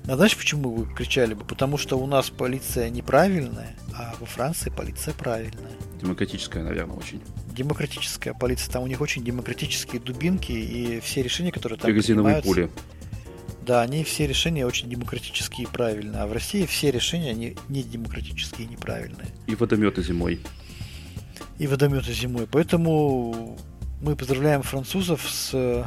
А 0.07 0.17
знаешь, 0.17 0.37
почему 0.37 0.75
вы 0.75 0.93
кричали 0.95 1.35
бы? 1.35 1.45
Потому 1.45 1.79
что 1.79 1.97
у 1.97 2.07
нас 2.07 2.29
полиция 2.31 2.91
неправильная, 2.91 3.77
а 3.95 4.15
во 4.19 4.27
Франции 4.27 4.71
полиция 4.71 5.15
правильная. 5.15 5.71
Демократическая, 6.01 6.65
наверное, 6.65 6.97
очень. 6.97 7.21
Демократическая 7.55 8.35
полиция. 8.35 8.73
Там 8.73 8.83
у 8.83 8.87
них 8.89 9.01
очень 9.01 9.23
демократические 9.23 10.01
дубинки, 10.01 10.51
и 10.51 11.01
все 11.01 11.23
решения, 11.23 11.53
которые 11.53 11.79
там 11.79 11.93
принимаются... 11.93 12.49
пули. 12.49 12.71
Да, 13.65 13.83
они 13.83 14.03
все 14.03 14.27
решения 14.27 14.67
очень 14.67 14.91
демократические 14.91 15.69
и 15.69 15.71
правильные. 15.71 16.23
А 16.23 16.27
в 16.27 16.33
России 16.33 16.67
все 16.67 16.91
решения 16.91 17.31
они 17.31 17.57
не 17.69 17.85
демократические 17.85 18.67
и 18.67 18.71
неправильные. 18.71 19.29
И 19.47 19.55
водометы 19.55 20.03
зимой. 20.03 20.41
И 21.59 21.69
водометы 21.69 22.13
зимой. 22.13 22.49
Поэтому 22.51 23.57
мы 24.01 24.17
поздравляем 24.17 24.63
французов 24.63 25.25
с 25.31 25.87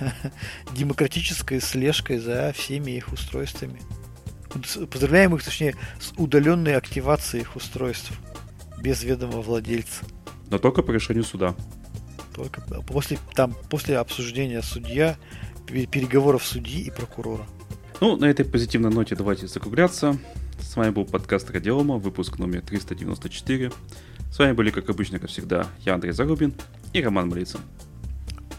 демократической 0.74 1.60
слежкой 1.60 2.18
за 2.18 2.52
всеми 2.52 2.92
их 2.92 3.12
устройствами. 3.12 3.80
Поздравляем 4.90 5.34
их, 5.34 5.42
точнее, 5.42 5.76
с 5.98 6.12
удаленной 6.18 6.76
активацией 6.76 7.42
их 7.42 7.56
устройств 7.56 8.12
без 8.80 9.02
ведома 9.02 9.40
владельца. 9.40 10.04
Но 10.50 10.58
только 10.58 10.82
по 10.82 10.90
решению 10.90 11.24
суда. 11.24 11.54
Только 12.34 12.60
после, 12.86 13.18
там, 13.34 13.54
после 13.70 13.98
обсуждения 13.98 14.62
судья, 14.62 15.16
переговоров 15.66 16.44
судьи 16.44 16.82
и 16.82 16.90
прокурора. 16.90 17.46
Ну, 18.00 18.16
на 18.16 18.26
этой 18.26 18.44
позитивной 18.44 18.90
ноте 18.90 19.14
давайте 19.14 19.46
закругляться. 19.46 20.18
С 20.60 20.76
вами 20.76 20.90
был 20.90 21.04
подкаст 21.04 21.50
Радиома, 21.50 21.96
выпуск 21.96 22.38
номер 22.38 22.62
394. 22.62 23.72
С 24.30 24.38
вами 24.38 24.52
были, 24.52 24.70
как 24.70 24.88
обычно, 24.90 25.18
как 25.18 25.30
всегда, 25.30 25.66
я 25.80 25.94
Андрей 25.94 26.12
Зарубин 26.12 26.54
и 26.92 27.02
Роман 27.02 27.28
Малицын. 27.28 27.60